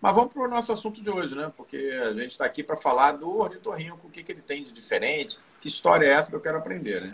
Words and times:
Mas 0.00 0.14
vamos 0.14 0.32
para 0.32 0.42
o 0.42 0.48
nosso 0.48 0.72
assunto 0.72 1.02
de 1.02 1.10
hoje, 1.10 1.34
né? 1.34 1.52
Porque 1.54 1.76
a 1.76 2.14
gente 2.14 2.30
está 2.30 2.46
aqui 2.46 2.62
para 2.62 2.76
falar 2.76 3.12
do 3.12 3.38
ornitorrinco, 3.38 4.06
o 4.06 4.10
que, 4.10 4.22
que 4.22 4.32
ele 4.32 4.40
tem 4.40 4.64
de 4.64 4.72
diferente, 4.72 5.38
que 5.60 5.68
história 5.68 6.06
é 6.06 6.12
essa 6.12 6.30
que 6.30 6.36
eu 6.36 6.40
quero 6.40 6.56
aprender, 6.56 7.02
né? 7.02 7.10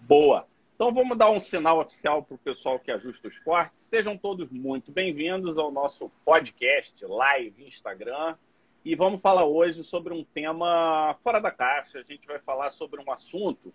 Boa! 0.00 0.44
Então 0.74 0.92
vamos 0.92 1.16
dar 1.16 1.30
um 1.30 1.38
sinal 1.38 1.78
oficial 1.78 2.22
para 2.22 2.34
o 2.34 2.38
pessoal 2.38 2.80
que 2.80 2.90
ajusta 2.90 3.28
os 3.28 3.38
cortes. 3.38 3.84
Sejam 3.84 4.18
todos 4.18 4.50
muito 4.50 4.90
bem-vindos 4.90 5.56
ao 5.56 5.70
nosso 5.70 6.10
podcast, 6.24 7.04
live, 7.04 7.64
Instagram. 7.64 8.36
E 8.84 8.96
vamos 8.96 9.20
falar 9.20 9.44
hoje 9.44 9.84
sobre 9.84 10.12
um 10.12 10.24
tema 10.24 11.16
fora 11.22 11.38
da 11.38 11.52
caixa. 11.52 12.00
A 12.00 12.02
gente 12.02 12.26
vai 12.26 12.40
falar 12.40 12.70
sobre 12.70 13.00
um 13.00 13.12
assunto 13.12 13.72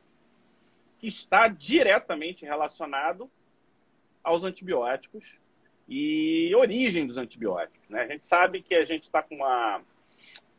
que 1.00 1.08
está 1.08 1.48
diretamente 1.48 2.44
relacionado 2.44 3.30
aos 4.22 4.44
antibióticos 4.44 5.24
e 5.88 6.54
origem 6.56 7.06
dos 7.06 7.18
antibióticos. 7.18 7.88
Né? 7.90 8.02
A 8.02 8.08
gente 8.08 8.26
sabe 8.26 8.62
que 8.62 8.76
a 8.76 8.86
gente 8.86 9.04
está 9.04 9.22
com 9.22 9.36
uma 9.36 9.82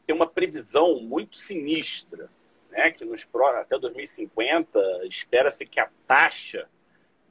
tem 0.06 0.14
uma 0.14 0.26
previsão 0.26 1.00
muito 1.00 1.36
sinistra 1.36 2.30
né, 2.70 2.90
que 2.92 3.04
nos 3.04 3.26
até 3.58 3.78
2050 3.78 4.78
espera-se 5.08 5.64
que 5.66 5.80
a 5.80 5.90
taxa 6.06 6.68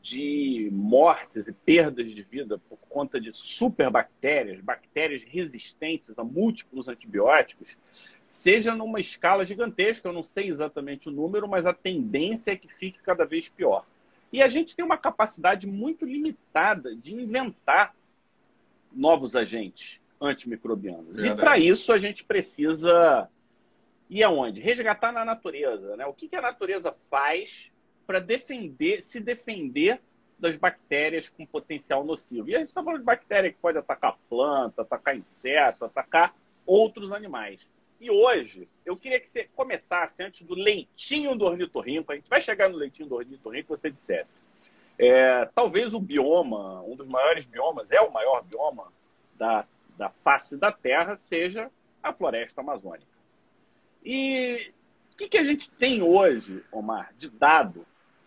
de 0.02 0.70
mortes 0.72 1.48
e 1.48 1.52
perdas 1.52 2.14
de 2.14 2.22
vida 2.22 2.60
por 2.70 2.78
conta 2.90 3.20
de 3.20 3.32
superbactérias, 3.34 4.62
bactérias 4.62 5.24
resistentes 5.24 6.14
a 6.18 6.24
múltiplos 6.24 6.88
antibióticos, 6.88 7.76
seja 8.30 8.76
numa 8.76 9.00
escala 9.00 9.46
gigantesca. 9.46 10.08
Eu 10.08 10.14
não 10.14 10.22
sei 10.22 10.48
exatamente 10.48 11.10
o 11.10 11.12
número, 11.12 11.48
mas 11.48 11.66
a 11.66 11.74
tendência 11.74 12.52
é 12.52 12.56
que 12.56 12.68
fique 12.68 13.00
cada 13.00 13.26
vez 13.26 13.50
pior. 13.50 13.86
E 14.32 14.42
a 14.42 14.48
gente 14.48 14.76
tem 14.76 14.84
uma 14.84 14.98
capacidade 14.98 15.68
muito 15.68 16.06
limitada 16.06 16.96
de 16.96 17.14
inventar 17.14 17.96
novos 18.92 19.36
agentes 19.36 20.02
antimicrobianos. 20.20 21.16
Verdade. 21.16 21.28
E 21.28 21.36
para 21.36 21.58
isso 21.58 21.92
a 21.92 21.98
gente 21.98 22.24
precisa 22.24 23.30
e 24.10 24.24
aonde? 24.24 24.62
Resgatar 24.62 25.12
na 25.12 25.26
natureza. 25.26 25.96
Né? 25.98 26.06
O 26.06 26.14
que, 26.14 26.28
que 26.28 26.36
a 26.36 26.42
natureza 26.42 26.92
faz 26.92 27.72
para 28.06 28.20
defender, 28.20 29.02
se 29.02 29.20
defender 29.20 30.00
das 30.38 30.58
bactérias 30.58 31.30
com 31.30 31.46
potencial 31.46 32.04
nocivo? 32.04 32.50
E 32.50 32.56
a 32.56 32.60
gente 32.60 32.70
está 32.70 32.84
falando 32.84 33.00
de 33.00 33.06
bactéria 33.06 33.52
que 33.52 33.58
pode 33.60 33.78
atacar 33.78 34.18
planta, 34.30 34.84
atacar 34.84 35.18
inseto, 35.18 35.86
atacar 35.86 36.36
outros 36.66 37.12
animais. 37.12 37.68
E 38.00 38.12
hoje, 38.12 38.68
eu 38.86 38.98
queria 38.98 39.20
que 39.20 39.30
você 39.30 39.46
começasse 39.56 40.22
antes 40.22 40.44
do 40.44 40.54
leitinho 40.54 41.36
do 41.36 41.46
ornitorrinco. 41.46 42.12
A 42.12 42.16
gente 42.16 42.30
vai 42.30 42.42
chegar 42.42 42.70
no 42.70 42.78
leitinho 42.78 43.08
do 43.08 43.16
ornitorrinco, 43.16 43.76
você 43.76 43.90
dissesse. 43.90 44.40
É, 44.98 45.46
talvez 45.54 45.94
o 45.94 46.00
bioma, 46.00 46.82
um 46.84 46.96
dos 46.96 47.08
maiores 47.08 47.46
biomas, 47.46 47.90
é 47.92 48.02
o 48.02 48.12
maior 48.12 48.44
bioma 48.44 48.92
da, 49.38 49.66
da 49.98 50.10
face 50.10 50.58
da 50.58 50.72
Terra, 50.72 51.16
seja 51.16 51.70
a 52.02 52.14
floresta 52.14 52.62
amazônica. 52.62 53.08
E 54.04 54.72
o 55.14 55.18
que, 55.18 55.30
que 55.30 55.38
a 55.38 55.44
gente 55.44 55.72
tem 55.72 56.02
hoje, 56.04 56.64
Omar, 56.72 57.14
de 57.18 57.30
dado, 57.30 57.86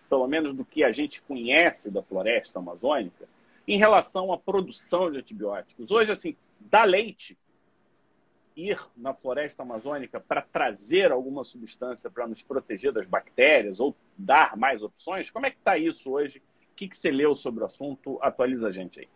pelo 0.09 0.27
menos 0.27 0.55
do 0.55 0.65
que 0.65 0.83
a 0.83 0.91
gente 0.91 1.23
conhece 1.23 1.91
da 1.91 2.03
floresta 2.03 2.59
amazônica, 2.59 3.29
em 3.67 3.79
relação 3.79 4.33
à 4.33 4.39
produção 4.39 5.11
de 5.11 5.19
antibióticos? 5.19 5.91
Hoje, 5.91 6.11
assim, 6.11 6.37
dá 6.59 6.85
leite 6.85 7.37
ir 8.59 8.79
na 8.97 9.15
floresta 9.15 9.63
amazônica 9.63 10.19
para 10.19 10.43
trazer 10.43 11.13
alguma 11.13 11.45
substância 11.45 12.11
para 12.11 12.27
nos 12.27 12.43
proteger 12.43 12.93
das 12.93 13.07
bactérias 13.07 13.79
ou 13.79 13.95
dar 14.17 14.57
mais 14.57 14.83
opções? 14.83 15.31
Como 15.31 15.47
é 15.47 15.51
que 15.51 15.59
está 15.59 15.79
isso 15.79 16.11
hoje? 16.11 16.43
O 16.73 16.75
que, 16.75 16.89
que 16.89 16.97
você 16.97 17.11
leu 17.11 17.37
sobre 17.37 17.63
o 17.63 17.67
assunto? 17.67 18.19
Atualiza 18.21 18.67
a 18.67 18.73
gente 18.73 18.99
aí. 18.99 19.09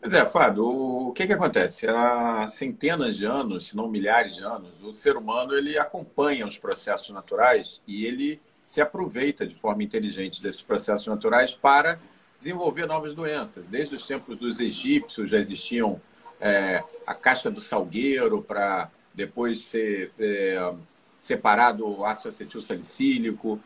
Pois 0.00 0.12
é, 0.12 0.26
Fábio, 0.26 0.66
o 0.66 1.12
que, 1.12 1.26
que 1.26 1.32
acontece? 1.32 1.88
Há 1.88 2.46
centenas 2.48 3.16
de 3.16 3.24
anos, 3.24 3.68
se 3.68 3.76
não 3.76 3.88
milhares 3.88 4.34
de 4.34 4.42
anos, 4.42 4.70
o 4.82 4.92
ser 4.92 5.16
humano 5.16 5.54
ele 5.54 5.78
acompanha 5.78 6.46
os 6.46 6.58
processos 6.58 7.08
naturais 7.08 7.80
e 7.86 8.04
ele 8.04 8.38
se 8.66 8.82
aproveita 8.82 9.46
de 9.46 9.54
forma 9.54 9.82
inteligente 9.82 10.42
desses 10.42 10.62
processos 10.62 11.06
naturais 11.06 11.54
para 11.54 11.98
desenvolver 12.38 12.84
novas 12.84 13.14
doenças. 13.14 13.64
Desde 13.66 13.94
os 13.94 14.06
tempos 14.06 14.36
dos 14.36 14.60
egípcios 14.60 15.30
já 15.30 15.38
existiam 15.38 15.98
é, 16.40 16.82
a 17.06 17.14
casca 17.14 17.50
do 17.50 17.60
salgueiro 17.60 18.42
para 18.42 18.90
depois 19.14 19.60
ser 19.60 20.12
é, 20.18 20.74
separado 21.18 21.86
o 21.86 22.04
ácido 22.04 22.28
acetil 22.30 22.62
salicílico. 22.62 23.60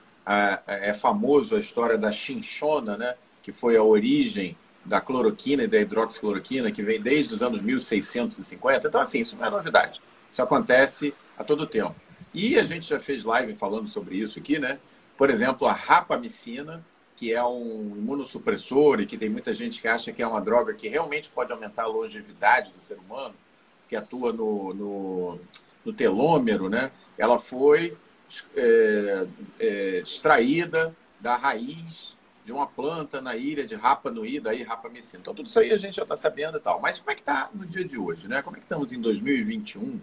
É 0.66 0.92
famoso 0.92 1.56
a 1.56 1.58
história 1.58 1.96
da 1.96 2.12
chinchona, 2.12 2.98
né? 2.98 3.14
que 3.42 3.50
foi 3.50 3.78
a 3.78 3.82
origem 3.82 4.54
da 4.84 5.00
cloroquina 5.00 5.62
e 5.62 5.66
da 5.66 5.80
hidroxicloroquina, 5.80 6.70
que 6.70 6.82
vem 6.82 7.00
desde 7.00 7.32
os 7.32 7.42
anos 7.42 7.62
1650. 7.62 8.88
Então, 8.88 9.00
assim, 9.00 9.20
isso 9.20 9.36
não 9.36 9.46
é 9.46 9.48
novidade. 9.48 10.02
Isso 10.30 10.42
acontece 10.42 11.14
a 11.38 11.42
todo 11.42 11.66
tempo. 11.66 11.94
E 12.34 12.58
a 12.58 12.64
gente 12.64 12.86
já 12.86 13.00
fez 13.00 13.24
live 13.24 13.54
falando 13.54 13.88
sobre 13.88 14.16
isso 14.16 14.38
aqui, 14.38 14.58
né? 14.58 14.78
Por 15.16 15.30
exemplo, 15.30 15.66
a 15.66 15.72
rapamicina, 15.72 16.84
que 17.18 17.32
é 17.34 17.44
um 17.44 17.96
imunossupressor 17.96 19.00
e 19.00 19.06
que 19.06 19.18
tem 19.18 19.28
muita 19.28 19.52
gente 19.52 19.80
que 19.80 19.88
acha 19.88 20.12
que 20.12 20.22
é 20.22 20.26
uma 20.26 20.40
droga 20.40 20.72
que 20.72 20.88
realmente 20.88 21.28
pode 21.28 21.50
aumentar 21.50 21.82
a 21.82 21.88
longevidade 21.88 22.70
do 22.70 22.80
ser 22.80 22.96
humano, 22.96 23.34
que 23.88 23.96
atua 23.96 24.32
no, 24.32 24.72
no, 24.72 25.40
no 25.84 25.92
telômero, 25.92 26.68
né? 26.68 26.92
Ela 27.18 27.36
foi 27.36 27.98
é, 28.54 29.26
é, 29.58 29.98
extraída 29.98 30.94
da 31.18 31.34
raiz 31.34 32.16
de 32.44 32.52
uma 32.52 32.68
planta 32.68 33.20
na 33.20 33.34
ilha 33.34 33.66
de 33.66 33.74
Rapa 33.74 34.12
Nui, 34.12 34.38
daí 34.38 34.62
Rapa 34.62 34.88
Messina. 34.88 35.20
Então, 35.20 35.34
tudo 35.34 35.48
isso 35.48 35.58
aí 35.58 35.72
a 35.72 35.76
gente 35.76 35.96
já 35.96 36.04
está 36.04 36.16
sabendo 36.16 36.58
e 36.58 36.60
tal. 36.60 36.80
Mas 36.80 37.00
como 37.00 37.10
é 37.10 37.16
que 37.16 37.20
está 37.20 37.50
no 37.52 37.66
dia 37.66 37.84
de 37.84 37.98
hoje? 37.98 38.28
Né? 38.28 38.42
Como 38.42 38.56
é 38.56 38.60
que 38.60 38.64
estamos 38.64 38.92
em 38.92 39.00
2021 39.00 40.00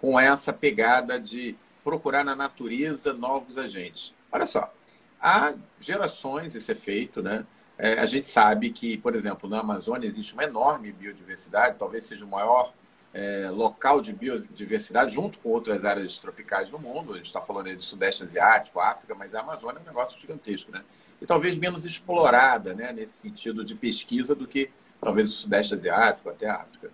com 0.00 0.18
essa 0.18 0.52
pegada 0.52 1.20
de 1.20 1.56
procurar 1.84 2.24
na 2.24 2.34
natureza 2.34 3.12
novos 3.12 3.56
agentes? 3.56 4.12
Olha 4.32 4.46
só, 4.46 4.74
há 5.20 5.54
gerações 5.80 6.54
esse 6.54 6.72
efeito, 6.72 7.22
né? 7.22 7.46
É, 7.78 7.98
a 8.00 8.06
gente 8.06 8.26
sabe 8.26 8.70
que, 8.70 8.96
por 8.98 9.14
exemplo, 9.14 9.48
na 9.48 9.60
Amazônia 9.60 10.06
existe 10.06 10.32
uma 10.32 10.44
enorme 10.44 10.92
biodiversidade, 10.92 11.78
talvez 11.78 12.04
seja 12.04 12.24
o 12.24 12.28
maior 12.28 12.72
é, 13.12 13.50
local 13.50 14.00
de 14.00 14.12
biodiversidade, 14.12 15.14
junto 15.14 15.38
com 15.38 15.50
outras 15.50 15.84
áreas 15.84 16.16
tropicais 16.18 16.70
do 16.70 16.78
mundo. 16.78 17.12
A 17.12 17.16
gente 17.16 17.26
está 17.26 17.40
falando 17.40 17.66
aí 17.66 17.76
do 17.76 17.82
Sudeste 17.82 18.24
Asiático, 18.24 18.80
África, 18.80 19.14
mas 19.14 19.34
a 19.34 19.40
Amazônia 19.40 19.78
é 19.78 19.82
um 19.82 19.86
negócio 19.86 20.18
gigantesco, 20.18 20.72
né? 20.72 20.82
e 21.20 21.26
talvez 21.26 21.56
menos 21.56 21.84
explorada 21.84 22.74
né, 22.74 22.92
nesse 22.92 23.14
sentido 23.14 23.64
de 23.64 23.74
pesquisa 23.74 24.34
do 24.34 24.46
que 24.46 24.70
talvez 25.00 25.30
o 25.30 25.32
Sudeste 25.32 25.74
Asiático, 25.74 26.28
até 26.28 26.48
a 26.48 26.56
África. 26.56 26.90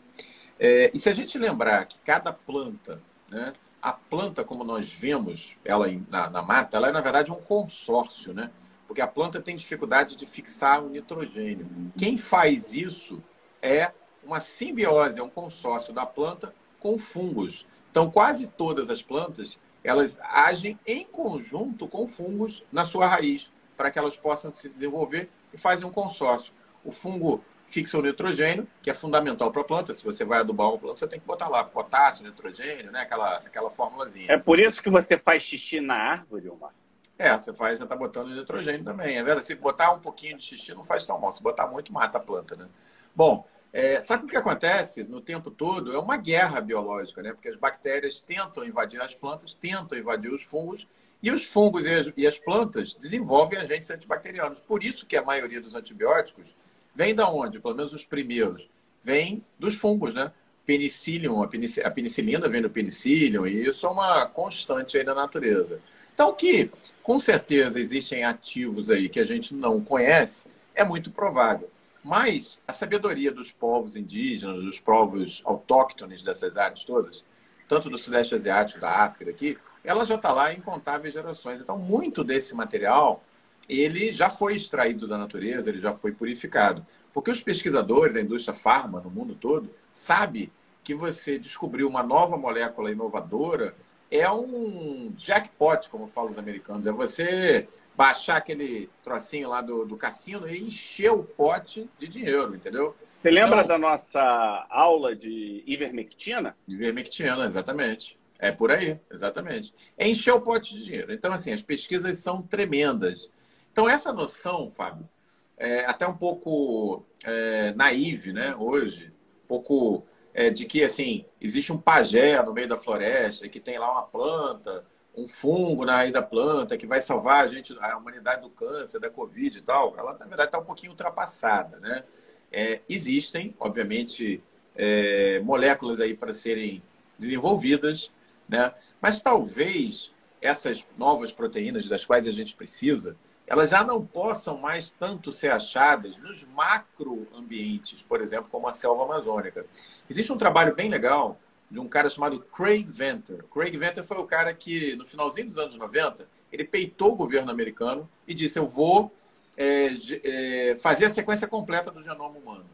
É, 0.59 0.91
e 0.95 0.99
se 0.99 1.09
a 1.09 1.15
gente 1.15 1.37
lembrar 1.39 1.87
que 1.87 1.99
cada 2.05 2.33
planta, 2.33 3.01
né, 3.29 3.53
a 3.83 3.93
planta 3.93 4.45
como 4.45 4.63
nós 4.63 4.91
vemos 4.93 5.57
ela 5.65 5.89
na, 6.09 6.31
na, 6.31 6.41
mata, 6.41 6.77
ela 6.77 6.89
é 6.89 6.93
na 6.93 7.01
verdade 7.01 7.33
um 7.33 7.41
consórcio, 7.41 8.33
né? 8.33 8.51
Porque 8.87 9.01
a 9.01 9.09
planta 9.09 9.41
tem 9.41 9.57
dificuldade 9.57 10.15
de 10.15 10.25
fixar 10.25 10.85
o 10.85 10.89
nitrogênio. 10.89 11.69
Quem 11.99 12.17
faz 12.17 12.73
isso 12.73 13.21
é 13.61 13.91
uma 14.23 14.41
simbiose, 14.41 15.19
é 15.19 15.23
um 15.23 15.29
consórcio 15.29 15.93
da 15.93 16.07
planta 16.07 16.55
com 16.79 16.97
fungos. 16.97 17.67
Então, 17.91 18.11
quase 18.11 18.47
todas 18.47 18.89
as 18.89 19.03
plantas, 19.03 19.59
elas 19.83 20.19
agem 20.23 20.79
em 20.87 21.05
conjunto 21.05 21.89
com 21.89 22.07
fungos 22.07 22.63
na 22.71 22.85
sua 22.85 23.07
raiz 23.07 23.51
para 23.77 23.91
que 23.91 23.99
elas 23.99 24.17
possam 24.17 24.53
se 24.53 24.69
desenvolver 24.69 25.29
e 25.53 25.59
fazem 25.59 25.85
um 25.85 25.91
consórcio. 25.91 26.53
O 26.85 26.93
fungo 26.93 27.43
fixa 27.73 27.99
o 27.99 28.03
nitrogênio, 28.03 28.69
que 28.83 28.91
é 28.91 28.95
fundamental 28.95 29.51
para 29.51 29.63
a 29.63 29.65
planta. 29.65 29.95
Se 29.95 30.05
você 30.05 30.25
vai 30.25 30.41
adubar 30.41 30.69
uma 30.69 30.79
planta, 30.79 30.99
você 30.99 31.09
tem 31.09 31.19
que 31.19 31.27
botar 31.27 31.49
lá 31.49 31.65
potássio, 31.65 32.25
nitrogênio, 32.25 32.93
né? 32.93 33.01
aquela, 33.01 33.37
aquela 33.39 33.71
formulazinha. 33.71 34.31
É 34.31 34.37
por 34.37 34.59
isso 34.59 34.83
que 34.83 34.91
você 34.91 35.17
faz 35.17 35.43
xixi 35.43 35.81
na 35.81 35.95
árvore, 35.95 36.51
Omar? 36.51 36.75
É, 37.19 37.35
você 37.35 37.53
faz, 37.53 37.79
você 37.79 37.85
está 37.85 37.97
botando 37.97 38.35
nitrogênio 38.35 38.85
também. 38.85 39.17
É 39.17 39.25
verdade. 39.25 39.47
Se 39.47 39.55
botar 39.55 39.93
um 39.93 40.01
pouquinho 40.01 40.37
de 40.37 40.45
xixi 40.45 40.75
não 40.75 40.85
faz 40.85 41.07
tão 41.07 41.19
mal. 41.19 41.33
Se 41.33 41.43
botar 41.43 41.67
muito, 41.67 41.93
mata 41.93 42.19
a 42.19 42.21
planta, 42.21 42.55
né? 42.55 42.69
Bom, 43.15 43.47
é, 43.73 44.03
sabe 44.03 44.27
o 44.27 44.29
que 44.29 44.37
acontece 44.37 45.03
no 45.05 45.21
tempo 45.21 45.51
todo? 45.51 45.95
É 45.95 45.99
uma 45.99 46.19
guerra 46.19 46.61
biológica, 46.61 47.23
né? 47.23 47.33
Porque 47.33 47.49
as 47.49 47.57
bactérias 47.57 48.21
tentam 48.21 48.65
invadir 48.65 49.01
as 49.01 49.15
plantas, 49.15 49.55
tentam 49.55 49.97
invadir 49.97 50.31
os 50.31 50.43
fungos 50.43 50.87
e 51.23 51.31
os 51.31 51.45
fungos 51.45 51.87
e 51.87 51.91
as, 51.91 52.13
e 52.17 52.27
as, 52.27 52.39
plantas 52.39 52.93
desenvolvem 52.93 53.59
agentes 53.59 53.91
antibacterianos. 53.91 54.61
Por 54.61 54.85
isso 54.85 55.07
que 55.07 55.17
a 55.17 55.23
maioria 55.23 55.61
dos 55.61 55.75
antibióticos 55.75 56.47
vem 56.95 57.15
da 57.15 57.31
onde? 57.31 57.61
Pelo 57.61 57.75
menos 57.75 57.93
os 57.93 58.05
primeiros. 58.05 58.69
Vem 59.03 59.45
dos 59.59 59.75
fungos, 59.75 60.15
né? 60.15 60.33
Penicillium, 60.65 61.43
a 61.43 61.91
penicilina 61.91 62.49
vem 62.49 62.63
do 62.63 62.71
penicillium, 62.71 63.47
e 63.47 63.67
isso 63.67 63.85
é 63.85 63.91
uma 63.91 64.27
constante 64.27 64.97
aí 64.97 65.03
na 65.03 65.15
natureza. 65.15 65.81
Então, 66.15 66.33
que 66.33 66.71
com 67.03 67.19
certeza 67.19 67.81
existem 67.81 68.23
ativos 68.23 68.89
aí 68.89 69.09
que 69.09 69.19
a 69.19 69.25
gente 69.25 69.55
não 69.55 69.81
conhece, 69.81 70.47
é 70.73 70.85
muito 70.85 71.11
provável. 71.11 71.69
Mas 72.05 72.61
a 72.67 72.73
sabedoria 72.73 73.33
dos 73.33 73.51
povos 73.51 73.97
indígenas, 73.97 74.63
dos 74.63 74.79
povos 74.79 75.43
autóctones 75.45 76.23
dessas 76.23 76.57
áreas 76.57 76.85
todas, 76.85 77.25
tanto 77.69 77.91
do 77.91 77.99
Sudeste 77.99 78.35
Asiático, 78.35 78.81
da 78.81 78.91
África, 78.91 79.33
daqui, 79.33 79.59
ela 79.83 80.05
já 80.05 80.15
está 80.15 80.33
lá 80.33 80.53
em 80.53 80.59
incontáveis 80.59 81.13
gerações. 81.13 81.61
Então, 81.61 81.77
muito 81.77 82.23
desse 82.23 82.55
material 82.55 83.23
ele 83.69 84.13
já 84.13 84.29
foi 84.29 84.55
extraído 84.55 85.07
da 85.07 85.17
natureza, 85.17 85.71
ele 85.71 85.81
já 85.81 85.93
foi 85.93 86.13
purificado. 86.13 86.87
Porque 87.13 87.31
os 87.31 87.43
pesquisadores 87.43 88.15
da 88.15 88.21
indústria 88.21 88.55
farma 88.55 89.01
no 89.01 89.11
mundo 89.11 89.35
todo 89.35 89.71
sabem 89.91 90.51
que 90.83 90.95
você 90.95 91.39
descobriu 91.39 91.89
uma 91.89 92.03
nova 92.03 92.37
molécula 92.37 92.91
inovadora 92.91 93.75
é 94.11 94.31
um 94.31 95.13
jackpot, 95.17 95.89
como 95.89 96.07
falam 96.07 96.33
os 96.33 96.39
americanos. 96.39 96.87
É 96.87 96.93
você 96.93 97.67
baixar 97.95 98.37
aquele 98.37 98.91
trocinho 99.03 99.49
lá 99.49 99.61
do, 99.61 99.85
do 99.85 99.97
cassino 99.97 100.49
e 100.49 100.61
encher 100.61 101.11
o 101.11 101.23
pote 101.23 101.89
de 101.99 102.09
dinheiro, 102.09 102.55
entendeu? 102.55 102.97
Você 103.07 103.31
lembra 103.31 103.63
então, 103.63 103.69
da 103.69 103.79
nossa 103.79 104.67
aula 104.69 105.15
de 105.15 105.63
ivermectina? 105.67 106.57
Ivermectina, 106.67 107.45
exatamente. 107.47 108.19
É 108.39 108.51
por 108.51 108.73
aí, 108.73 108.99
exatamente. 109.11 109.73
É 109.97 110.09
encher 110.09 110.33
o 110.33 110.41
pote 110.41 110.75
de 110.75 110.85
dinheiro. 110.85 111.13
Então, 111.13 111.33
assim, 111.33 111.53
as 111.53 111.63
pesquisas 111.63 112.19
são 112.19 112.43
tremendas. 112.43 113.31
Então, 113.73 113.89
essa 113.89 114.13
noção, 114.13 114.69
Fábio, 114.69 115.09
é 115.57 115.85
até 115.87 116.07
um 116.07 116.17
pouco 116.17 117.05
é, 117.25 117.73
naive, 117.73 118.33
né, 118.33 118.55
hoje, 118.55 119.13
um 119.45 119.47
pouco 119.49 120.07
é, 120.35 120.51
de 120.51 120.67
que, 120.67 120.85
assim, 120.85 121.25
existe 121.41 121.73
um 121.73 121.79
pajé 121.79 122.43
no 122.43 122.53
meio 122.53 122.69
da 122.69 122.77
floresta 122.77 123.49
que 123.49 123.59
tem 123.59 123.79
lá 123.79 123.91
uma 123.91 124.03
planta, 124.03 124.85
um 125.17 125.27
fungo 125.27 125.85
na 125.85 125.97
raiz 125.97 126.13
da 126.13 126.23
planta 126.23 126.77
que 126.77 126.87
vai 126.87 127.01
salvar 127.01 127.45
a 127.45 127.49
gente, 127.49 127.77
a 127.81 127.97
humanidade 127.97 128.43
do 128.43 128.51
câncer, 128.51 128.99
da 128.99 129.11
Covid 129.11 129.59
e 129.59 129.63
tal, 129.63 129.95
ela, 129.99 130.13
na 130.19 130.27
verdade, 130.27 130.49
está 130.49 130.59
um 130.59 130.65
pouquinho 130.65 130.93
ultrapassada, 130.93 131.79
né? 131.81 132.05
É, 132.51 132.81
existem, 132.89 133.55
obviamente, 133.59 134.43
é, 134.77 135.41
moléculas 135.41 136.01
aí 136.01 136.15
para 136.15 136.35
serem 136.35 136.83
desenvolvidas, 137.19 138.11
né? 138.49 138.73
Mas 139.01 139.23
talvez 139.23 140.13
essas 140.41 140.87
novas 140.99 141.33
proteínas 141.33 141.87
das 141.87 142.05
quais 142.05 142.27
a 142.27 142.33
gente 142.33 142.55
precisa, 142.55 143.17
elas 143.47 143.71
já 143.71 143.85
não 143.85 144.05
possam 144.05 144.57
mais 144.57 144.91
tanto 144.91 145.33
ser 145.33 145.51
achadas 145.51 146.17
nos 146.19 146.45
macroambientes, 146.45 148.03
por 148.03 148.21
exemplo, 148.21 148.49
como 148.51 148.69
a 148.69 148.73
selva 148.73 149.05
amazônica. 149.05 149.67
Existe 150.09 150.33
um 150.33 150.39
trabalho 150.39 150.75
bem 150.75 150.89
legal 150.89 151.39
de 151.71 151.79
um 151.79 151.89
cara 151.89 152.09
chamado 152.09 152.41
Craig 152.41 152.85
Venter. 152.85 153.45
Craig 153.45 153.77
Venter 153.77 154.05
foi 154.05 154.19
o 154.19 154.25
cara 154.25 154.53
que, 154.55 154.95
no 154.97 155.07
finalzinho 155.07 155.49
dos 155.49 155.59
anos 155.59 155.75
90, 155.75 156.27
ele 156.53 156.65
peitou 156.65 157.13
o 157.13 157.17
governo 157.17 157.51
americano 157.51 158.09
e 158.29 158.35
disse: 158.35 158.59
Eu 158.59 158.67
vou 158.67 159.13
é, 159.57 159.91
é, 160.23 160.77
fazer 160.77 161.07
a 161.07 161.11
sequência 161.11 161.49
completa 161.49 161.91
do 161.91 162.03
genoma 162.03 162.39
humano. 162.39 162.67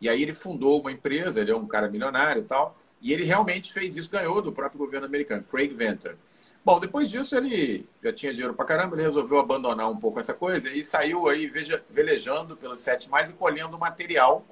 E 0.00 0.08
aí 0.08 0.22
ele 0.22 0.34
fundou 0.34 0.80
uma 0.80 0.92
empresa, 0.92 1.40
ele 1.40 1.50
é 1.50 1.56
um 1.56 1.66
cara 1.66 1.88
milionário 1.88 2.42
e 2.42 2.44
tal, 2.44 2.76
e 3.00 3.12
ele 3.12 3.24
realmente 3.24 3.72
fez 3.72 3.96
isso, 3.96 4.10
ganhou 4.10 4.42
do 4.42 4.52
próprio 4.52 4.78
governo 4.78 5.06
americano, 5.06 5.42
Craig 5.50 5.72
Venter. 5.72 6.16
Bom, 6.66 6.80
depois 6.80 7.08
disso 7.08 7.36
ele 7.36 7.88
já 8.02 8.12
tinha 8.12 8.32
dinheiro 8.32 8.52
pra 8.52 8.64
caramba, 8.64 8.96
ele 8.96 9.04
resolveu 9.04 9.38
abandonar 9.38 9.88
um 9.88 9.96
pouco 9.96 10.18
essa 10.18 10.34
coisa 10.34 10.68
e 10.68 10.82
saiu 10.84 11.28
aí 11.28 11.46
veja, 11.46 11.84
velejando 11.88 12.56
pelos 12.56 12.80
sete 12.80 13.08
mais 13.08 13.30
e 13.30 13.34
colhendo 13.34 13.78
material 13.78 14.44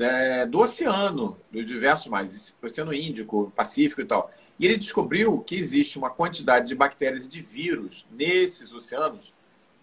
é, 0.00 0.44
do 0.44 0.58
oceano, 0.58 1.38
dos 1.48 1.64
diversos 1.64 2.08
mais, 2.08 2.56
Oceano 2.60 2.92
Índico, 2.92 3.52
Pacífico 3.54 4.00
e 4.00 4.04
tal. 4.04 4.32
E 4.58 4.66
ele 4.66 4.76
descobriu 4.76 5.38
que 5.38 5.54
existe 5.54 5.96
uma 5.96 6.10
quantidade 6.10 6.66
de 6.66 6.74
bactérias 6.74 7.24
e 7.24 7.28
de 7.28 7.40
vírus 7.40 8.04
nesses 8.10 8.72
oceanos 8.72 9.32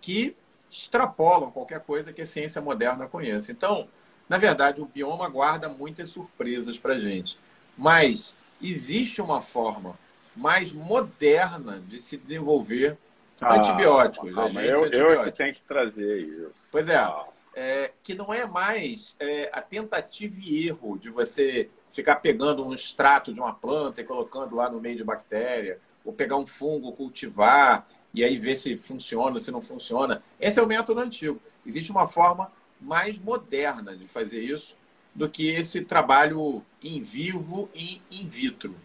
que 0.02 0.36
extrapolam 0.70 1.52
qualquer 1.52 1.80
coisa 1.80 2.12
que 2.12 2.22
a 2.22 2.26
ciência 2.26 2.62
moderna 2.62 3.08
conheça. 3.08 3.54
Então, 3.54 3.88
na 4.28 4.38
verdade, 4.38 4.82
o 4.82 4.86
bioma 4.86 5.30
guarda 5.30 5.70
muitas 5.70 6.10
surpresas 6.10 6.78
para 6.78 7.00
gente. 7.00 7.40
Mas 7.78 8.36
existe 8.62 9.22
uma 9.22 9.40
forma 9.40 9.98
mais 10.36 10.72
moderna 10.74 11.82
de 11.88 12.02
se 12.02 12.18
desenvolver 12.18 12.98
ah, 13.42 13.56
antibióticos. 13.56 14.34
Calma, 14.34 14.62
eu, 14.62 14.84
antibióticos. 14.84 15.00
eu 15.00 15.22
é 15.22 15.26
que 15.26 15.38
tenho 15.38 15.54
que 15.54 15.62
trazer 15.62 16.18
isso. 16.20 16.68
Pois 16.72 16.88
é, 16.88 16.96
ah. 16.96 17.26
é 17.54 17.92
que 18.04 18.14
não 18.14 18.34
é 18.34 18.46
mais 18.46 19.16
é, 19.20 19.50
a 19.54 19.62
tentativa 19.62 20.36
e 20.40 20.68
erro 20.68 20.98
de 20.98 21.10
você 21.10 21.70
ficar 21.92 22.18
pegando 22.18 22.66
um 22.66 22.74
extrato 22.74 23.34
de 23.34 23.40
uma 23.40 23.54
planta 23.54 24.02
e 24.02 24.04
colocando 24.04 24.56
lá 24.56 24.70
no 24.70 24.82
meio 24.82 24.98
de 24.98 25.04
bactéria, 25.04 25.80
ou 26.04 26.12
pegar 26.12 26.38
um 26.38 26.46
fungo, 26.46 26.92
cultivar 26.92 27.88
e 28.14 28.24
aí 28.24 28.38
ver 28.38 28.56
se 28.58 28.78
funciona, 28.78 29.40
se 29.40 29.52
não 29.52 29.62
funciona. 29.62 30.22
Esse 30.40 30.60
é 30.60 30.64
o 30.64 30.68
método 30.68 31.00
antigo. 31.00 31.42
Existe 31.66 31.92
uma 31.92 32.08
forma 32.08 32.52
mais 32.80 33.18
moderna 33.18 33.96
de 33.96 34.08
fazer 34.08 34.40
isso 34.40 34.76
do 35.14 35.30
que 35.30 35.50
esse 35.50 35.82
trabalho 35.82 36.64
em 36.84 37.02
vivo 37.02 37.70
e 37.74 38.02
in 38.12 38.28
vitro. 38.28 38.76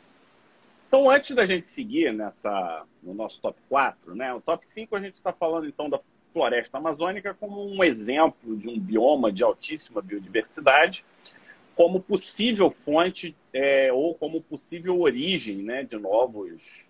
Então, 0.90 1.08
antes 1.08 1.36
da 1.36 1.46
gente 1.46 1.68
seguir 1.68 2.12
nessa, 2.12 2.84
no 3.00 3.14
nosso 3.14 3.40
top 3.40 3.56
4, 3.68 4.12
né? 4.16 4.34
o 4.34 4.40
top 4.40 4.66
5 4.66 4.96
a 4.96 5.00
gente 5.00 5.14
está 5.14 5.32
falando 5.32 5.68
então 5.68 5.88
da 5.88 6.00
floresta 6.32 6.78
amazônica 6.78 7.32
como 7.32 7.64
um 7.64 7.84
exemplo 7.84 8.56
de 8.56 8.68
um 8.68 8.76
bioma 8.76 9.30
de 9.30 9.44
altíssima 9.44 10.02
biodiversidade, 10.02 11.04
como 11.76 12.00
possível 12.00 12.72
fonte 12.72 13.36
é, 13.52 13.92
ou 13.92 14.16
como 14.16 14.42
possível 14.42 15.00
origem 15.00 15.58
né, 15.58 15.84
de 15.84 15.96
novos 15.96 16.84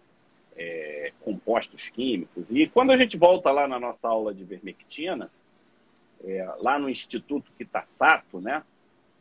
é, 0.56 1.12
compostos 1.20 1.90
químicos. 1.90 2.46
E 2.50 2.66
quando 2.70 2.92
a 2.92 2.96
gente 2.96 3.18
volta 3.18 3.50
lá 3.50 3.68
na 3.68 3.78
nossa 3.78 4.08
aula 4.08 4.32
de 4.32 4.44
vermectina, 4.44 5.30
é, 6.24 6.54
lá 6.58 6.78
no 6.78 6.88
Instituto 6.88 7.52
Kitasato, 7.52 8.40
né? 8.40 8.62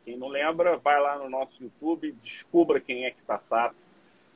Quem 0.06 0.16
não 0.16 0.28
lembra, 0.28 0.78
vai 0.78 0.98
lá 0.98 1.18
no 1.18 1.28
nosso 1.28 1.62
YouTube, 1.62 2.16
descubra 2.22 2.80
quem 2.80 3.04
é 3.04 3.10
Kitasato 3.10 3.76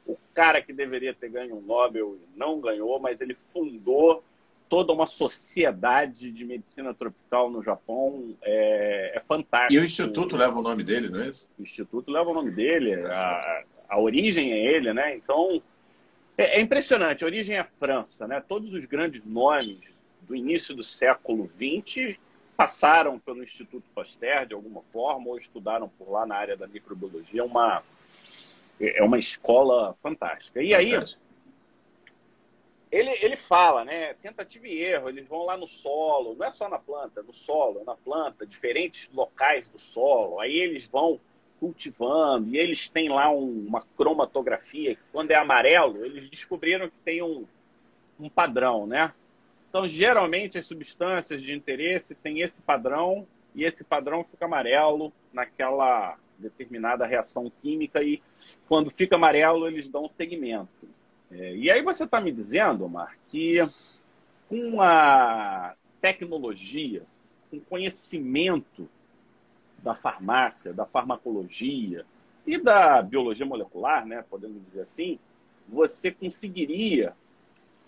o 0.07 0.17
cara 0.33 0.61
que 0.61 0.73
deveria 0.73 1.15
ter 1.15 1.29
ganho 1.29 1.57
um 1.57 1.63
Nobel 1.63 2.19
não 2.37 2.61
ganhou, 2.61 2.99
mas 3.01 3.21
ele 3.21 3.35
fundou 3.35 4.23
toda 4.69 4.93
uma 4.93 5.07
sociedade 5.07 6.31
de 6.31 6.45
medicina 6.45 6.93
tropical 6.93 7.51
no 7.51 7.63
Japão. 7.63 8.37
É, 8.43 9.13
é 9.17 9.21
fantástico. 9.21 9.75
E 9.75 9.79
o 9.79 9.85
Instituto 9.85 10.37
leva 10.37 10.59
o 10.59 10.63
nome 10.63 10.83
dele, 10.83 11.09
não 11.09 11.23
é 11.23 11.29
isso? 11.29 11.47
O 11.59 11.63
Instituto 11.63 12.11
leva 12.11 12.31
o 12.31 12.35
nome 12.35 12.51
dele. 12.51 12.97
Tá 12.99 13.13
a, 13.13 13.95
a 13.95 14.01
origem 14.01 14.53
é 14.53 14.75
ele, 14.75 14.93
né? 14.93 15.15
Então, 15.15 15.63
é, 16.37 16.59
é, 16.59 16.61
impressionante. 16.61 17.25
A 17.25 17.27
origem 17.27 17.57
é 17.57 17.61
a 17.61 17.69
França, 17.79 18.27
né? 18.27 18.43
Todos 18.47 18.73
os 18.73 18.85
grandes 18.85 19.25
nomes 19.25 19.79
do 20.23 20.35
início 20.35 20.75
do 20.75 20.83
século 20.83 21.51
XX 21.57 22.19
passaram 22.57 23.19
pelo 23.19 23.43
Instituto 23.43 23.85
Pasteur 23.95 24.47
de 24.47 24.55
alguma 24.55 24.83
forma 24.93 25.29
ou 25.29 25.39
estudaram 25.39 25.89
por 25.89 26.11
lá 26.11 26.25
na 26.25 26.37
área 26.37 26.57
da 26.57 26.67
microbiologia. 26.67 27.41
É 27.41 27.45
uma 27.45 27.83
é 28.81 29.03
uma 29.03 29.19
escola 29.19 29.95
fantástica. 30.03 30.63
E 30.63 30.75
aí, 30.75 30.93
ele, 32.91 33.11
ele 33.21 33.37
fala, 33.37 33.85
né? 33.85 34.15
Tentativa 34.15 34.69
e 34.69 34.83
erro, 34.83 35.09
eles 35.09 35.27
vão 35.27 35.45
lá 35.45 35.57
no 35.57 35.67
solo, 35.67 36.37
não 36.37 36.47
é 36.47 36.51
só 36.51 36.69
na 36.69 36.79
planta, 36.79 37.23
no 37.23 37.35
solo, 37.35 37.83
na 37.85 37.97
planta, 37.97 38.47
diferentes 38.47 39.11
locais 39.13 39.69
do 39.69 39.81
solo. 39.81 40.39
Aí 40.39 40.57
eles 40.57 40.87
vão 40.87 41.19
cultivando 41.59 42.55
e 42.55 42.59
eles 42.59 42.89
têm 42.89 43.09
lá 43.09 43.31
um, 43.31 43.67
uma 43.67 43.83
cromatografia. 43.97 44.97
Quando 45.11 45.33
é 45.33 45.35
amarelo, 45.35 46.05
eles 46.05 46.31
descobriram 46.31 46.89
que 46.89 46.99
tem 47.05 47.21
um, 47.21 47.45
um 48.21 48.29
padrão, 48.29 48.87
né? 48.87 49.13
Então, 49.69 49.89
geralmente, 49.89 50.57
as 50.57 50.69
substâncias 50.69 51.43
de 51.43 51.53
interesse 51.53 52.15
têm 52.15 52.43
esse 52.43 52.61
padrão 52.61 53.27
e 53.57 53.65
esse 53.65 53.83
padrão 53.83 54.23
fica 54.23 54.45
amarelo 54.45 55.13
naquela 55.33 56.17
determinada 56.39 57.07
reação 57.07 57.51
química 57.63 58.03
e 58.03 58.23
quando 58.69 58.91
fica 58.91 59.17
amarelo 59.17 59.67
eles 59.67 59.89
dão 59.89 60.09
segmento. 60.09 60.89
É, 61.31 61.55
e 61.57 61.71
aí 61.71 61.83
você 61.83 62.05
está 62.05 62.21
me 62.21 62.31
dizendo, 62.31 62.85
Omar, 62.85 63.17
que 63.29 63.59
com 64.49 64.81
a 64.81 65.75
tecnologia, 66.01 67.03
com 67.51 67.59
conhecimento 67.61 68.89
da 69.83 69.95
farmácia, 69.95 70.73
da 70.73 70.87
farmacologia 70.87 72.05
e 72.47 72.59
da 72.59 73.03
biologia 73.03 73.47
molecular, 73.47 74.07
né, 74.07 74.25
podemos 74.29 74.63
dizer 74.65 74.83
assim, 74.83 75.19
você 75.69 76.11
conseguiria 76.11 77.15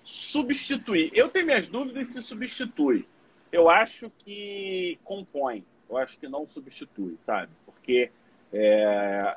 substituir. 0.03 1.11
Eu 1.15 1.29
tenho 1.29 1.47
minhas 1.47 1.69
dúvidas 1.69 2.09
se 2.09 2.23
substitui. 2.23 3.07
Eu 3.51 3.69
acho 3.69 4.11
que 4.19 4.99
compõe. 5.05 5.65
Eu 5.89 5.97
acho 5.97 6.19
que 6.19 6.29
não 6.29 6.47
substitui, 6.47 7.17
sabe? 7.25 7.53
Porque 7.65 8.11
é, 8.57 9.37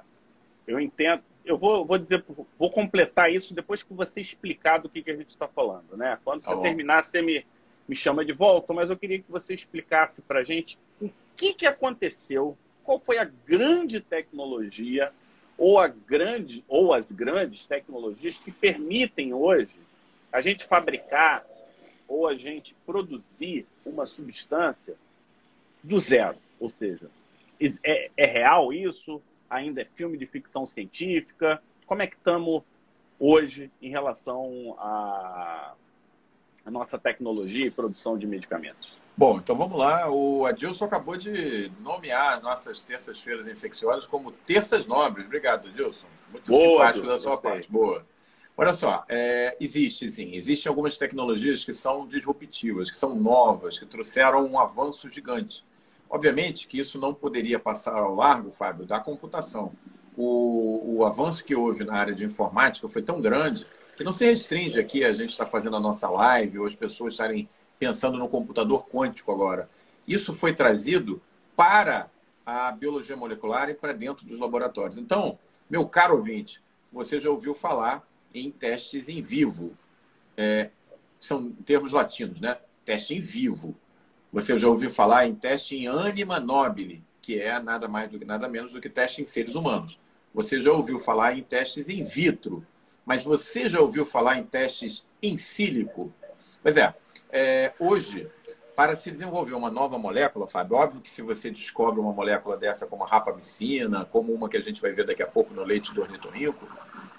eu 0.68 0.80
entendo. 0.80 1.24
Eu 1.46 1.58
vou, 1.58 1.84
vou 1.86 1.98
dizer, 1.98 2.24
vou 2.58 2.70
completar 2.70 3.32
isso 3.34 3.54
depois 3.54 3.82
que 3.82 3.94
você 3.94 4.22
explicar 4.22 4.78
do 4.78 4.90
que, 4.90 5.02
que 5.02 5.12
a 5.12 5.16
gente 5.16 5.30
está 5.30 5.48
falando, 5.48 5.98
né? 5.98 6.18
Quando 6.24 6.42
tá 6.42 6.50
você 6.50 6.56
bom. 6.56 6.62
terminar, 6.62 7.04
você 7.04 7.22
me, 7.22 7.46
me 7.88 7.96
chama 7.96 8.24
de 8.24 8.34
volta, 8.34 8.74
mas 8.74 8.90
eu 8.90 8.98
queria 8.98 9.20
que 9.20 9.32
você 9.32 9.54
explicasse 9.54 10.22
para 10.22 10.40
a 10.40 10.44
gente 10.44 10.78
o 11.02 11.10
que, 11.36 11.54
que 11.54 11.66
aconteceu, 11.66 12.58
qual 12.84 13.00
foi 13.00 13.18
a 13.18 13.30
grande 13.46 14.00
tecnologia 14.00 15.12
ou 15.58 15.80
a 15.80 15.88
grande 15.88 16.64
ou 16.68 16.94
as 16.94 17.12
grandes 17.12 17.66
tecnologias 17.66 18.38
que 18.38 18.52
permitem 18.52 19.34
hoje 19.34 19.76
a 20.32 20.42
gente 20.42 20.66
fabricar 20.66 21.44
ou 22.08 22.28
a 22.28 22.36
gente 22.36 22.76
produzir 22.86 23.66
uma 23.86 24.06
substância 24.06 24.96
do 25.84 26.00
zero, 26.00 26.38
ou 26.60 26.70
seja, 26.70 27.10
é, 27.84 28.10
é 28.16 28.25
real 28.25 28.72
isso? 28.72 29.22
Ainda 29.50 29.82
é 29.82 29.86
filme 29.86 30.18
de 30.18 30.25
ficção 30.25 30.66
científica? 30.66 31.62
Como 31.86 32.01
é 32.01 32.08
que 32.08 32.16
estamos 32.16 32.63
hoje 33.20 33.72
em 33.82 33.89
relação 33.89 34.75
à, 34.80 35.74
nossa 36.66 36.98
tecnologia 36.98 37.66
e 37.66 37.72
produção 37.72 38.18
de 38.18 38.28
medicamentos? 38.28 38.94
Bom, 39.18 39.38
então 39.38 39.56
vamos 39.56 39.78
lá. 39.78 40.10
O 40.10 40.46
Adilson 40.46 40.86
acabou 40.86 41.18
de 41.18 41.72
nomear 41.82 42.42
nossas 42.42 42.82
terças-feiras 42.82 43.48
infecciosas 43.48 44.08
como 44.08 44.32
terças 44.32 44.86
nobres. 44.86 45.25
Obrigado, 45.25 45.68
Adilson. 45.68 46.08
Muito 46.32 46.50
Boa, 46.50 46.88
simpático 46.88 47.08
da 47.08 47.20
sua 47.20 47.32
gostei. 47.32 47.51
parte. 47.51 47.72
Boa. 47.72 48.06
Olha 48.56 48.74
só, 48.74 49.06
é, 49.08 49.56
existe 49.60 50.12
sim, 50.12 50.36
existem 50.36 50.70
algumas 50.70 50.98
tecnologias 50.98 51.63
que 51.63 51.74
são 51.74 52.06
disruptivas, 52.06 52.92
que 52.92 52.98
são 52.98 53.16
novas, 53.16 53.80
que 53.80 53.86
trouxeram 53.86 54.46
um 54.46 54.60
avanço 54.60 55.10
gigante. 55.10 55.63
Obviamente 56.10 56.68
que 56.68 56.80
isso 56.80 57.00
não 57.00 57.13
poderia 57.13 57.60
passar 57.60 57.96
ao 57.96 58.16
largo, 58.16 58.51
Fábio, 58.51 58.86
da 58.86 59.00
computação. 59.00 59.72
O, 60.18 60.98
o 60.98 61.06
avanço 61.06 61.44
que 61.44 61.56
houve 61.56 61.84
na 61.84 61.94
área 61.94 62.16
de 62.16 62.25
informática 62.25 62.88
foi 62.89 63.01
tão 63.01 63.22
grande 63.22 63.66
que 63.96 64.04
não 64.04 64.12
se 64.12 64.25
restringe 64.25 64.80
aqui 64.80 65.04
a 65.04 65.13
gente 65.13 65.30
estar 65.30 65.46
tá 65.46 65.51
fazendo 65.51 65.75
a 65.75 65.80
nossa 65.80 66.10
live 66.10 66.60
ou 66.60 66.66
as 66.66 66.75
pessoas 66.75 67.13
estarem 67.13 67.48
pensando 67.78 68.18
no 68.18 68.28
computador 68.28 68.88
quântico 68.88 69.32
agora. 69.32 69.70
Isso 70.08 70.34
foi 70.34 70.54
trazido 70.54 71.22
para 71.56 72.10
a 72.46 72.72
biologia 72.72 73.16
molecular 73.16 73.70
e 73.70 73.74
para 73.74 73.94
dentro 73.94 74.25
dos 74.25 74.39
laboratórios. 74.39 74.98
Então, 74.98 75.38
meu 75.70 75.88
caro 75.88 76.16
ouvinte, 76.16 76.62
você 76.92 77.22
já 77.22 77.30
ouviu 77.30 77.54
falar 77.54 78.08
em 78.34 78.50
testes 78.50 79.08
em 79.08 79.22
vivo. 79.22 79.78
É, 80.36 80.72
são 81.20 81.51
termos 81.66 81.92
latinos, 81.92 82.39
né? 82.39 82.58
Teste 82.84 83.13
em 83.13 83.20
vivo. 83.20 83.75
Você 84.31 84.57
já 84.57 84.67
ouviu 84.67 84.91
falar 84.91 85.27
em 85.27 85.33
teste 85.33 85.75
em 85.75 85.88
anima 85.88 86.39
nobile, 86.39 87.03
que 87.21 87.39
é 87.39 87.59
nada 87.59 87.88
mais 87.88 88.09
do 88.09 88.19
que 88.19 88.25
nada 88.25 88.48
menos 88.48 88.71
do 88.71 88.79
que 88.79 88.89
teste 88.89 89.21
em 89.21 89.25
seres 89.25 89.55
humanos. 89.55 90.00
Você 90.33 90.62
já 90.62 90.71
ouviu 90.71 91.00
falar 91.00 91.38
em 91.38 91.41
testes 91.41 91.89
in 91.89 92.03
vitro, 92.03 92.65
mas 93.05 93.24
você 93.24 93.67
já 93.67 93.79
ouviu 93.79 94.05
falar 94.05 94.38
em 94.38 94.43
testes 94.43 95.03
em 95.21 95.38
sílico? 95.38 96.13
Pois 96.62 96.77
é, 96.77 96.93
é 97.31 97.74
hoje 97.79 98.27
para 98.75 98.95
se 98.95 99.12
desenvolver 99.12 99.55
uma 99.55 99.69
nova 99.69 99.98
molécula, 99.98 100.48
Fábio, 100.48 100.77
óbvio 100.77 101.01
que 101.01 101.12
se 101.12 101.21
você 101.21 101.51
descobre 101.51 102.00
uma 102.00 102.13
molécula 102.13 102.55
dessa 102.55 102.88
como 102.88 103.03
a 103.03 103.07
rapamicina, 103.07 104.05
como 104.05 104.31
uma 104.31 104.48
que 104.48 104.55
a 104.55 104.62
gente 104.62 104.81
vai 104.81 104.93
ver 104.93 105.05
daqui 105.05 105.21
a 105.21 105.27
pouco 105.27 105.53
no 105.53 105.63
leite 105.63 105.93
do 105.93 106.01
ornitorrinco, 106.01 106.65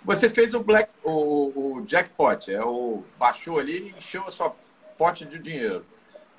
você 0.02 0.30
fez 0.30 0.54
o, 0.54 0.60
black, 0.60 0.90
o, 1.04 1.76
o 1.76 1.84
jackpot, 1.86 2.50
é 2.50 2.64
o 2.64 3.02
baixou 3.18 3.58
ali 3.58 3.88
e 3.88 3.98
encheu 3.98 4.26
a 4.26 4.30
sua 4.30 4.54
pote 4.96 5.26
de 5.26 5.38
dinheiro. 5.38 5.84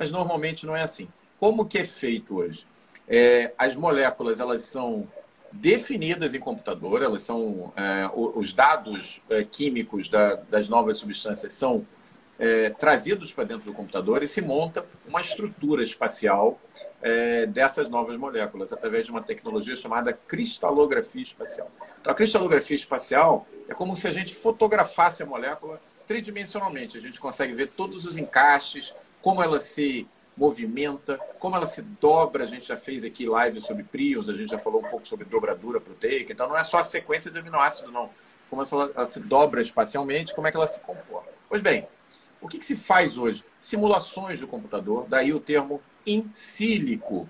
Mas 0.01 0.09
normalmente 0.09 0.65
não 0.65 0.75
é 0.75 0.81
assim. 0.81 1.07
Como 1.39 1.63
que 1.63 1.77
é 1.77 1.85
feito 1.85 2.37
hoje? 2.37 2.65
É, 3.07 3.53
as 3.55 3.75
moléculas 3.75 4.39
elas 4.39 4.63
são 4.63 5.07
definidas 5.51 6.33
em 6.33 6.39
computador, 6.39 7.03
elas 7.03 7.21
são 7.21 7.71
é, 7.75 8.09
os 8.15 8.51
dados 8.51 9.21
é, 9.29 9.43
químicos 9.43 10.09
da, 10.09 10.33
das 10.33 10.67
novas 10.67 10.97
substâncias 10.97 11.53
são 11.53 11.85
é, 12.39 12.71
trazidos 12.71 13.31
para 13.31 13.43
dentro 13.43 13.65
do 13.65 13.73
computador 13.73 14.23
e 14.23 14.27
se 14.27 14.41
monta 14.41 14.83
uma 15.07 15.21
estrutura 15.21 15.83
espacial 15.83 16.59
é, 16.99 17.45
dessas 17.45 17.87
novas 17.87 18.17
moléculas, 18.17 18.73
através 18.73 19.05
de 19.05 19.11
uma 19.11 19.21
tecnologia 19.21 19.75
chamada 19.75 20.11
cristalografia 20.13 21.21
espacial. 21.21 21.69
Então, 22.01 22.11
a 22.11 22.15
cristalografia 22.15 22.75
espacial 22.75 23.45
é 23.69 23.75
como 23.75 23.95
se 23.95 24.07
a 24.07 24.11
gente 24.11 24.33
fotografasse 24.33 25.21
a 25.21 25.27
molécula 25.27 25.79
tridimensionalmente. 26.07 26.97
A 26.97 27.01
gente 27.01 27.19
consegue 27.19 27.53
ver 27.53 27.67
todos 27.67 28.03
os 28.03 28.17
encaixes, 28.17 28.95
como 29.21 29.41
ela 29.41 29.59
se 29.59 30.07
movimenta, 30.35 31.17
como 31.39 31.55
ela 31.55 31.65
se 31.65 31.81
dobra. 31.81 32.43
A 32.43 32.47
gente 32.47 32.67
já 32.67 32.77
fez 32.77 33.03
aqui 33.03 33.25
live 33.25 33.61
sobre 33.61 33.83
prions, 33.83 34.29
a 34.29 34.33
gente 34.33 34.49
já 34.49 34.59
falou 34.59 34.81
um 34.81 34.89
pouco 34.89 35.07
sobre 35.07 35.25
dobradura 35.25 35.79
proteica. 35.79 36.33
Então, 36.33 36.47
não 36.47 36.57
é 36.57 36.63
só 36.63 36.79
a 36.79 36.83
sequência 36.83 37.29
de 37.29 37.39
aminoácidos, 37.39 37.93
não. 37.93 38.09
Como 38.49 38.63
ela, 38.63 39.05
se 39.05 39.19
dobra 39.19 39.61
espacialmente, 39.61 40.35
como 40.35 40.47
é 40.47 40.51
que 40.51 40.57
ela 40.57 40.67
se 40.67 40.79
comporta. 40.81 41.31
Pois 41.47 41.61
bem, 41.61 41.87
o 42.41 42.47
que, 42.47 42.57
que 42.57 42.65
se 42.65 42.75
faz 42.75 43.17
hoje? 43.17 43.43
Simulações 43.59 44.39
do 44.39 44.47
computador, 44.47 45.05
daí 45.07 45.31
o 45.31 45.39
termo 45.39 45.81
in 46.05 46.29
sílico. 46.33 47.29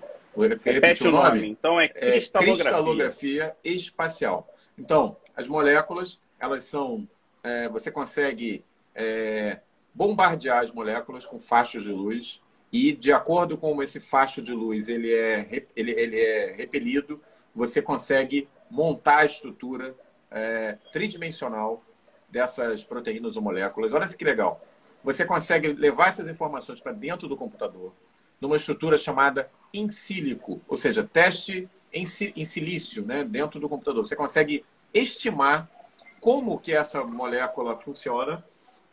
Repete 0.64 1.06
o 1.06 1.10
nome? 1.10 1.28
nome? 1.28 1.48
Então 1.50 1.80
é 1.80 1.88
cristalografia. 1.88 2.52
é 2.52 2.54
cristalografia. 2.54 3.56
espacial. 3.62 4.48
Então, 4.78 5.16
as 5.36 5.46
moléculas, 5.46 6.18
elas 6.40 6.64
são. 6.64 7.06
É, 7.44 7.68
você 7.68 7.90
consegue 7.90 8.64
é, 8.94 9.58
bombardear 9.94 10.62
as 10.62 10.70
moléculas 10.70 11.26
com 11.26 11.38
fachos 11.38 11.84
de 11.84 11.90
luz 11.90 12.40
e, 12.72 12.92
de 12.92 13.12
acordo 13.12 13.56
com 13.58 13.82
esse 13.82 14.00
facho 14.00 14.40
de 14.40 14.52
luz 14.52 14.88
ele 14.88 15.12
é, 15.12 15.66
ele, 15.76 15.92
ele 15.92 16.18
é 16.18 16.52
repelido, 16.52 17.20
você 17.54 17.82
consegue 17.82 18.48
montar 18.70 19.18
a 19.18 19.26
estrutura 19.26 19.94
é, 20.30 20.78
tridimensional 20.90 21.84
dessas 22.30 22.82
proteínas 22.82 23.36
ou 23.36 23.42
moléculas. 23.42 23.92
Olha 23.92 24.08
que 24.08 24.24
legal 24.24 24.60
você 25.02 25.24
consegue 25.24 25.72
levar 25.72 26.08
essas 26.08 26.28
informações 26.28 26.80
para 26.80 26.92
dentro 26.92 27.28
do 27.28 27.36
computador, 27.36 27.92
numa 28.40 28.56
estrutura 28.56 28.96
chamada 28.96 29.50
in 29.72 29.90
silico, 29.90 30.60
ou 30.68 30.76
seja, 30.76 31.02
teste 31.02 31.68
em, 31.92 32.04
em 32.36 32.44
silício, 32.44 33.04
né, 33.04 33.24
dentro 33.24 33.58
do 33.58 33.68
computador. 33.68 34.06
Você 34.06 34.16
consegue 34.16 34.64
estimar 34.94 35.68
como 36.20 36.58
que 36.58 36.72
essa 36.72 37.02
molécula 37.04 37.76
funciona 37.76 38.44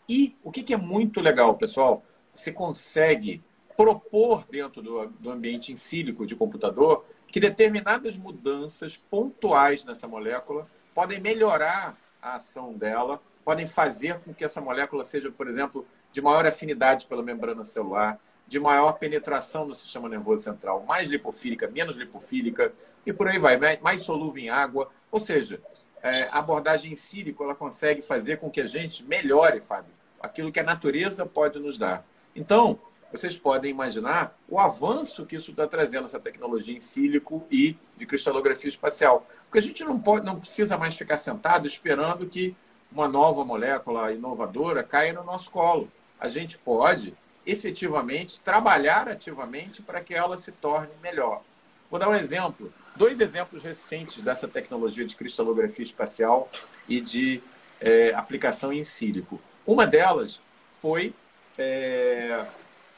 e 0.09 0.35
o 0.43 0.51
que, 0.51 0.63
que 0.63 0.73
é 0.73 0.77
muito 0.77 1.21
legal, 1.21 1.55
pessoal, 1.55 2.03
você 2.33 2.51
consegue 2.51 3.43
propor 3.77 4.43
dentro 4.49 4.81
do, 4.81 5.07
do 5.07 5.29
ambiente 5.29 5.71
em 5.71 5.77
sílico 5.77 6.25
de 6.25 6.35
computador 6.35 7.05
que 7.27 7.39
determinadas 7.39 8.17
mudanças 8.17 8.97
pontuais 8.97 9.85
nessa 9.85 10.07
molécula 10.07 10.67
podem 10.95 11.19
melhorar 11.19 11.95
a 12.21 12.35
ação 12.35 12.73
dela, 12.73 13.21
podem 13.45 13.67
fazer 13.67 14.19
com 14.19 14.33
que 14.33 14.43
essa 14.43 14.59
molécula 14.59 15.03
seja, 15.03 15.31
por 15.31 15.47
exemplo, 15.47 15.85
de 16.11 16.21
maior 16.21 16.45
afinidade 16.45 17.05
pela 17.05 17.21
membrana 17.21 17.63
celular, 17.63 18.19
de 18.47 18.59
maior 18.59 18.93
penetração 18.93 19.67
no 19.67 19.75
sistema 19.75 20.09
nervoso 20.09 20.43
central, 20.43 20.83
mais 20.83 21.07
lipofílica, 21.07 21.67
menos 21.67 21.95
lipofílica, 21.95 22.73
e 23.05 23.13
por 23.13 23.27
aí 23.27 23.37
vai, 23.37 23.57
mais 23.79 24.01
solúvel 24.01 24.43
em 24.43 24.49
água. 24.49 24.89
Ou 25.11 25.19
seja, 25.19 25.61
é, 26.01 26.23
a 26.23 26.39
abordagem 26.39 26.93
em 26.93 26.95
sílico 26.95 27.43
ela 27.43 27.53
consegue 27.53 28.01
fazer 28.01 28.37
com 28.37 28.49
que 28.49 28.59
a 28.59 28.67
gente 28.67 29.03
melhore, 29.03 29.59
Fábio, 29.59 29.98
aquilo 30.19 30.51
que 30.51 30.59
a 30.59 30.63
natureza 30.63 31.25
pode 31.25 31.59
nos 31.59 31.77
dar. 31.77 32.05
Então, 32.35 32.79
vocês 33.11 33.37
podem 33.37 33.71
imaginar 33.71 34.37
o 34.47 34.59
avanço 34.59 35.25
que 35.25 35.35
isso 35.35 35.51
está 35.51 35.67
trazendo, 35.67 36.05
essa 36.05 36.19
tecnologia 36.19 36.75
em 36.75 36.79
sílico 36.79 37.45
e 37.49 37.75
de 37.97 38.05
cristalografia 38.05 38.69
espacial. 38.69 39.27
Porque 39.45 39.59
a 39.59 39.61
gente 39.61 39.83
não, 39.83 39.99
pode, 39.99 40.25
não 40.25 40.39
precisa 40.39 40.77
mais 40.77 40.95
ficar 40.95 41.17
sentado 41.17 41.65
esperando 41.65 42.27
que 42.27 42.55
uma 42.91 43.07
nova 43.07 43.43
molécula 43.43 44.11
inovadora 44.11 44.83
caia 44.83 45.13
no 45.13 45.23
nosso 45.23 45.49
colo 45.49 45.91
a 46.19 46.27
gente 46.27 46.57
pode 46.57 47.13
efetivamente 47.45 48.39
trabalhar 48.41 49.07
ativamente 49.07 49.81
para 49.81 50.01
que 50.01 50.13
ela 50.13 50.37
se 50.37 50.51
torne 50.51 50.91
melhor. 51.01 51.41
Vou 51.89 51.99
dar 51.99 52.09
um 52.09 52.13
exemplo, 52.13 52.71
dois 52.95 53.19
exemplos 53.19 53.63
recentes 53.63 54.23
dessa 54.23 54.47
tecnologia 54.47 55.05
de 55.05 55.15
cristalografia 55.15 55.83
espacial 55.83 56.49
e 56.87 57.01
de 57.01 57.41
é, 57.81 58.13
aplicação 58.13 58.71
em 58.71 58.83
sílico. 58.83 59.39
Uma 59.65 59.85
delas 59.85 60.41
foi 60.81 61.13
é, 61.57 62.45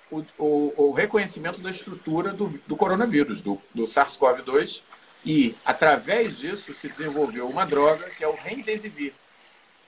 o, 0.10 0.24
o, 0.38 0.74
o, 0.78 0.92
reconhecimento 0.92 1.62
da 1.62 1.70
estrutura 1.70 2.32
do, 2.32 2.50
do 2.68 2.76
coronavírus, 2.76 3.42
do, 3.42 3.62
do 3.74 3.84
SARS-CoV-2, 3.84 4.82
e 5.26 5.56
através 5.64 6.38
disso 6.38 6.74
se 6.74 6.88
desenvolveu 6.88 7.48
uma 7.48 7.66
droga 7.66 8.10
que 8.10 8.24
é 8.24 8.28
o 8.28 8.36
Remdesivir 8.36 9.14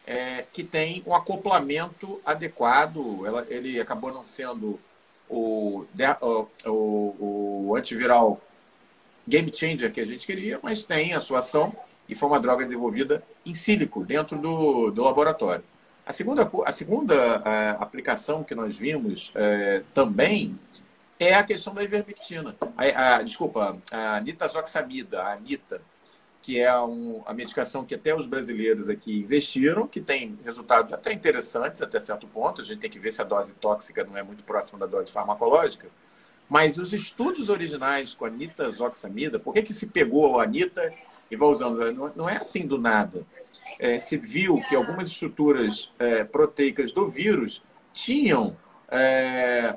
é, 0.05 0.45
que 0.51 0.63
tem 0.63 1.03
um 1.05 1.13
acoplamento 1.13 2.21
adequado. 2.25 3.25
Ela, 3.25 3.45
ele 3.49 3.79
acabou 3.79 4.13
não 4.13 4.25
sendo 4.25 4.79
o, 5.29 5.85
o, 6.65 7.67
o 7.67 7.75
antiviral 7.75 8.39
game 9.27 9.53
changer 9.55 9.91
que 9.91 10.01
a 10.01 10.05
gente 10.05 10.25
queria, 10.25 10.59
mas 10.61 10.83
tem 10.83 11.13
a 11.13 11.21
sua 11.21 11.39
ação 11.39 11.75
e 12.13 12.15
foi 12.15 12.29
uma 12.29 12.39
droga 12.39 12.63
desenvolvida 12.63 13.23
em 13.43 13.55
sílico, 13.55 14.05
dentro 14.05 14.37
do, 14.37 14.91
do 14.91 15.03
laboratório. 15.03 15.63
A 16.05 16.13
segunda, 16.13 16.49
a 16.63 16.71
segunda 16.71 17.41
a, 17.43 17.51
é, 17.51 17.69
aplicação 17.71 18.43
que 18.43 18.53
nós 18.53 18.77
vimos 18.77 19.31
é, 19.33 19.81
também 19.95 20.57
é 21.19 21.33
a 21.33 21.43
questão 21.43 21.73
da 21.73 21.83
ivermectina. 21.83 22.55
A, 22.77 23.15
a, 23.15 23.21
desculpa, 23.23 23.77
a 23.91 24.21
nitazoxamida, 24.21 25.23
a 25.23 25.33
anita, 25.33 25.81
que 26.39 26.59
é 26.59 26.77
um, 26.79 27.23
a 27.25 27.33
medicação 27.33 27.83
que 27.83 27.95
até 27.95 28.15
os 28.15 28.27
brasileiros 28.27 28.89
aqui 28.89 29.21
investiram, 29.21 29.87
que 29.87 29.99
tem 29.99 30.37
resultados 30.45 30.93
até 30.93 31.11
interessantes 31.11 31.81
até 31.81 31.99
certo 31.99 32.27
ponto. 32.27 32.61
A 32.61 32.63
gente 32.63 32.79
tem 32.79 32.91
que 32.91 32.99
ver 32.99 33.11
se 33.11 33.21
a 33.21 33.25
dose 33.25 33.53
tóxica 33.55 34.03
não 34.03 34.15
é 34.15 34.21
muito 34.21 34.43
próxima 34.43 34.77
da 34.77 34.85
dose 34.85 35.11
farmacológica. 35.11 35.87
Mas 36.47 36.77
os 36.77 36.93
estudos 36.93 37.49
originais 37.49 38.13
com 38.13 38.25
a 38.25 38.29
nitazoxamida, 38.29 39.39
por 39.39 39.53
que, 39.53 39.63
que 39.63 39.73
se 39.73 39.87
pegou 39.87 40.39
a 40.39 40.43
anita 40.43 40.93
e 41.33 41.35
vai 41.35 41.49
usando? 41.49 42.13
Não 42.15 42.29
é 42.29 42.37
assim 42.37 42.65
do 42.65 42.77
nada. 42.77 43.25
É, 43.79 43.99
se 43.99 44.17
viu 44.17 44.61
que 44.67 44.75
algumas 44.75 45.07
estruturas 45.07 45.91
é, 45.97 46.23
proteicas 46.23 46.91
do 46.91 47.09
vírus 47.09 47.63
tinham, 47.91 48.55
é, 48.89 49.75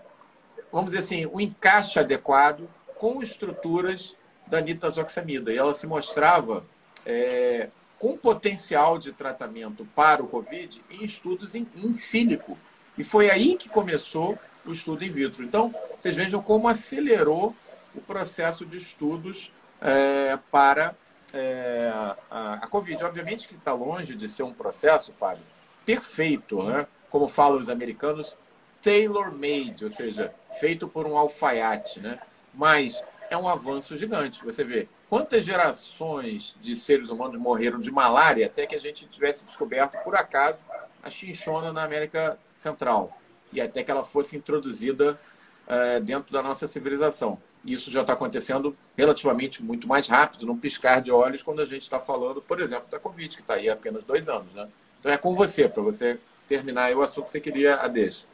vamos 0.70 0.92
dizer 0.92 1.02
assim, 1.02 1.26
um 1.26 1.40
encaixe 1.40 1.98
adequado 1.98 2.68
com 2.96 3.22
estruturas 3.22 4.14
da 4.46 4.60
nitazoxamida. 4.60 5.52
E 5.52 5.56
ela 5.56 5.72
se 5.72 5.86
mostrava 5.86 6.62
é, 7.04 7.68
com 7.98 8.16
potencial 8.18 8.98
de 8.98 9.12
tratamento 9.12 9.86
para 9.94 10.22
o 10.22 10.28
Covid 10.28 10.82
em 10.90 11.04
estudos 11.04 11.54
em, 11.54 11.66
em 11.74 11.94
sílico. 11.94 12.58
E 12.98 13.02
foi 13.02 13.30
aí 13.30 13.56
que 13.56 13.68
começou 13.68 14.38
o 14.64 14.72
estudo 14.72 15.04
in 15.04 15.10
vitro. 15.10 15.42
Então, 15.42 15.74
vocês 15.98 16.14
vejam 16.14 16.42
como 16.42 16.68
acelerou 16.68 17.56
o 17.94 18.00
processo 18.00 18.66
de 18.66 18.76
estudos 18.76 19.50
é, 19.80 20.38
para 20.50 20.94
é, 21.32 21.90
a, 22.30 22.54
a 22.54 22.66
Covid. 22.66 23.02
Obviamente 23.04 23.48
que 23.48 23.54
está 23.54 23.72
longe 23.72 24.14
de 24.14 24.28
ser 24.28 24.42
um 24.42 24.52
processo, 24.52 25.12
Fábio, 25.12 25.42
perfeito, 25.84 26.62
né? 26.62 26.86
como 27.10 27.28
falam 27.28 27.58
os 27.58 27.68
americanos, 27.68 28.36
tailor-made, 28.82 29.84
ou 29.84 29.90
seja, 29.90 30.32
feito 30.60 30.86
por 30.86 31.06
um 31.06 31.16
alfaiate, 31.16 32.00
né? 32.00 32.18
Mas 32.54 33.02
é 33.30 33.36
um 33.36 33.48
avanço 33.48 33.96
gigante. 33.96 34.44
Você 34.44 34.62
vê 34.64 34.88
quantas 35.08 35.44
gerações 35.44 36.54
de 36.60 36.76
seres 36.76 37.08
humanos 37.08 37.40
morreram 37.40 37.80
de 37.80 37.90
malária 37.90 38.46
até 38.46 38.66
que 38.66 38.74
a 38.74 38.80
gente 38.80 39.06
tivesse 39.06 39.44
descoberto, 39.44 39.96
por 40.04 40.14
acaso, 40.14 40.58
a 41.02 41.10
chinchona 41.10 41.72
na 41.72 41.84
América 41.84 42.38
Central 42.56 43.16
e 43.52 43.60
até 43.60 43.82
que 43.82 43.90
ela 43.90 44.04
fosse 44.04 44.36
introduzida 44.36 45.18
é, 45.66 46.00
dentro 46.00 46.32
da 46.32 46.42
nossa 46.42 46.68
civilização. 46.68 47.38
Isso 47.66 47.90
já 47.90 48.02
está 48.02 48.12
acontecendo 48.12 48.76
relativamente 48.96 49.62
muito 49.62 49.88
mais 49.88 50.06
rápido, 50.06 50.46
num 50.46 50.56
piscar 50.56 51.02
de 51.02 51.10
olhos, 51.10 51.42
quando 51.42 51.60
a 51.60 51.64
gente 51.64 51.82
está 51.82 51.98
falando, 51.98 52.40
por 52.40 52.60
exemplo, 52.60 52.88
da 52.88 53.00
Covid, 53.00 53.34
que 53.34 53.42
está 53.42 53.54
aí 53.54 53.68
há 53.68 53.72
apenas 53.72 54.04
dois 54.04 54.28
anos. 54.28 54.54
Né? 54.54 54.68
Então 55.00 55.10
é 55.10 55.18
com 55.18 55.34
você, 55.34 55.68
para 55.68 55.82
você 55.82 56.20
terminar 56.46 56.94
o 56.94 57.02
assunto 57.02 57.24
que 57.24 57.32
você 57.32 57.40
queria 57.40 57.74
a 57.76 57.88
deixa. 57.88 58.24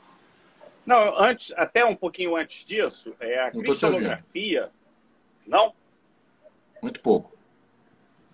Não, 0.85 1.19
antes, 1.19 1.53
até 1.57 1.85
um 1.85 1.97
pouquinho 1.97 2.37
antes 2.37 2.65
disso, 2.67 3.15
é 3.19 3.41
a 3.41 3.53
Não 3.53 3.63
cristalografia. 3.63 4.71
Não? 5.47 5.75
Muito 6.83 7.01
pouco. 7.01 7.33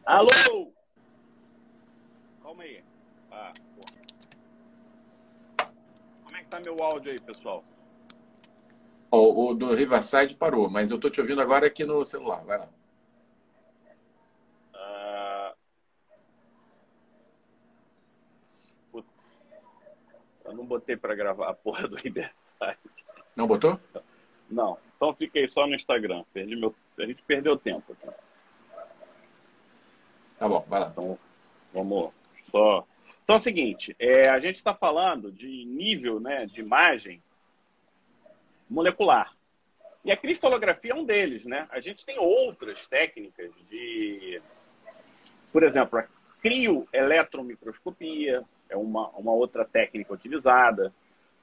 Alô? 0.04 0.28
Calma 2.42 2.62
aí. 2.62 2.82
Ah, 3.30 3.52
Como 6.24 6.36
é 6.36 6.42
que 6.42 6.48
tá 6.48 6.60
meu 6.64 6.82
áudio 6.82 7.12
aí, 7.12 7.20
pessoal? 7.20 7.62
O, 9.10 9.50
o 9.50 9.54
do 9.54 9.74
Riverside 9.74 10.34
parou, 10.34 10.68
mas 10.68 10.90
eu 10.90 10.96
estou 10.96 11.10
te 11.10 11.20
ouvindo 11.20 11.40
agora 11.40 11.66
aqui 11.66 11.84
no 11.84 12.04
celular. 12.04 12.44
Vai 12.44 12.58
lá. 12.58 12.68
Uh... 18.92 19.04
Eu 20.44 20.54
não 20.54 20.66
botei 20.66 20.96
para 20.96 21.14
gravar 21.14 21.48
a 21.48 21.54
porra 21.54 21.88
do 21.88 21.96
Riverside. 21.96 22.34
Não 23.34 23.46
botou? 23.46 23.80
Não. 24.50 24.78
Então 24.96 25.14
fiquei 25.14 25.48
só 25.48 25.66
no 25.66 25.74
Instagram. 25.74 26.24
Perdi 26.32 26.56
meu... 26.56 26.74
A 26.98 27.06
gente 27.06 27.22
perdeu 27.22 27.56
tempo. 27.56 27.92
Aqui. 27.92 28.08
Tá 30.38 30.48
bom, 30.48 30.64
vai 30.68 30.80
lá. 30.80 30.88
Então, 30.88 31.18
vamos 31.72 32.12
só. 32.50 32.86
Então 33.24 33.36
é 33.36 33.38
o 33.38 33.42
seguinte, 33.42 33.94
é, 33.98 34.28
a 34.28 34.38
gente 34.38 34.56
está 34.56 34.74
falando 34.74 35.30
de 35.30 35.64
nível 35.66 36.18
né, 36.18 36.46
de 36.46 36.60
imagem 36.60 37.22
molecular. 38.68 39.34
E 40.04 40.12
a 40.12 40.16
cristalografia 40.16 40.92
é 40.92 40.94
um 40.94 41.04
deles, 41.04 41.44
né? 41.44 41.64
A 41.70 41.80
gente 41.80 42.06
tem 42.06 42.18
outras 42.18 42.86
técnicas 42.86 43.50
de, 43.68 44.40
por 45.52 45.62
exemplo, 45.62 45.98
a 45.98 46.08
crioeletromicroscopia 46.40 48.44
é 48.68 48.76
uma, 48.76 49.08
uma 49.10 49.32
outra 49.32 49.64
técnica 49.64 50.12
utilizada. 50.12 50.92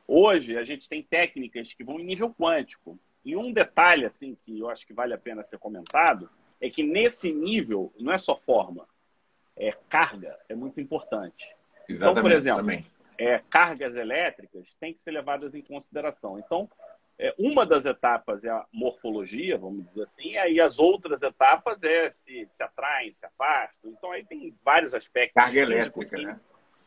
Hoje 0.07 0.57
a 0.57 0.63
gente 0.63 0.87
tem 0.87 1.03
técnicas 1.03 1.73
que 1.73 1.83
vão 1.83 1.99
em 1.99 2.05
nível 2.05 2.33
quântico. 2.33 2.97
E 3.23 3.35
um 3.35 3.51
detalhe 3.51 4.05
assim 4.05 4.37
que 4.45 4.59
eu 4.59 4.69
acho 4.69 4.85
que 4.85 4.93
vale 4.93 5.13
a 5.13 5.17
pena 5.17 5.43
ser 5.43 5.57
comentado 5.57 6.29
é 6.61 6.69
que 6.69 6.83
nesse 6.83 7.33
nível 7.33 7.91
não 7.99 8.13
é 8.13 8.17
só 8.17 8.35
forma, 8.35 8.87
é 9.55 9.71
carga 9.89 10.37
é 10.47 10.55
muito 10.55 10.79
importante. 10.79 11.53
Exatamente, 11.87 12.11
então, 12.11 12.21
por 12.21 12.31
exemplo, 12.31 12.61
também. 12.61 12.85
É, 13.17 13.41
cargas 13.49 13.95
elétricas 13.95 14.73
têm 14.79 14.93
que 14.93 15.01
ser 15.01 15.11
levadas 15.11 15.55
em 15.55 15.61
consideração. 15.61 16.39
Então, 16.39 16.69
uma 17.37 17.65
das 17.65 17.85
etapas 17.85 18.43
é 18.43 18.49
a 18.49 18.65
morfologia, 18.71 19.57
vamos 19.57 19.85
dizer 19.87 20.03
assim, 20.03 20.31
e 20.31 20.37
aí 20.37 20.59
as 20.59 20.77
outras 20.79 21.21
etapas 21.21 21.81
é 21.81 22.09
se, 22.09 22.45
se 22.49 22.61
atraem, 22.61 23.13
se 23.13 23.25
afastam. 23.25 23.91
Então 23.91 24.11
aí 24.11 24.25
tem 24.25 24.53
vários 24.63 24.93
aspectos. 24.93 25.41
Carga 25.41 25.59
elétrica, 25.59 26.17
né? 26.17 26.39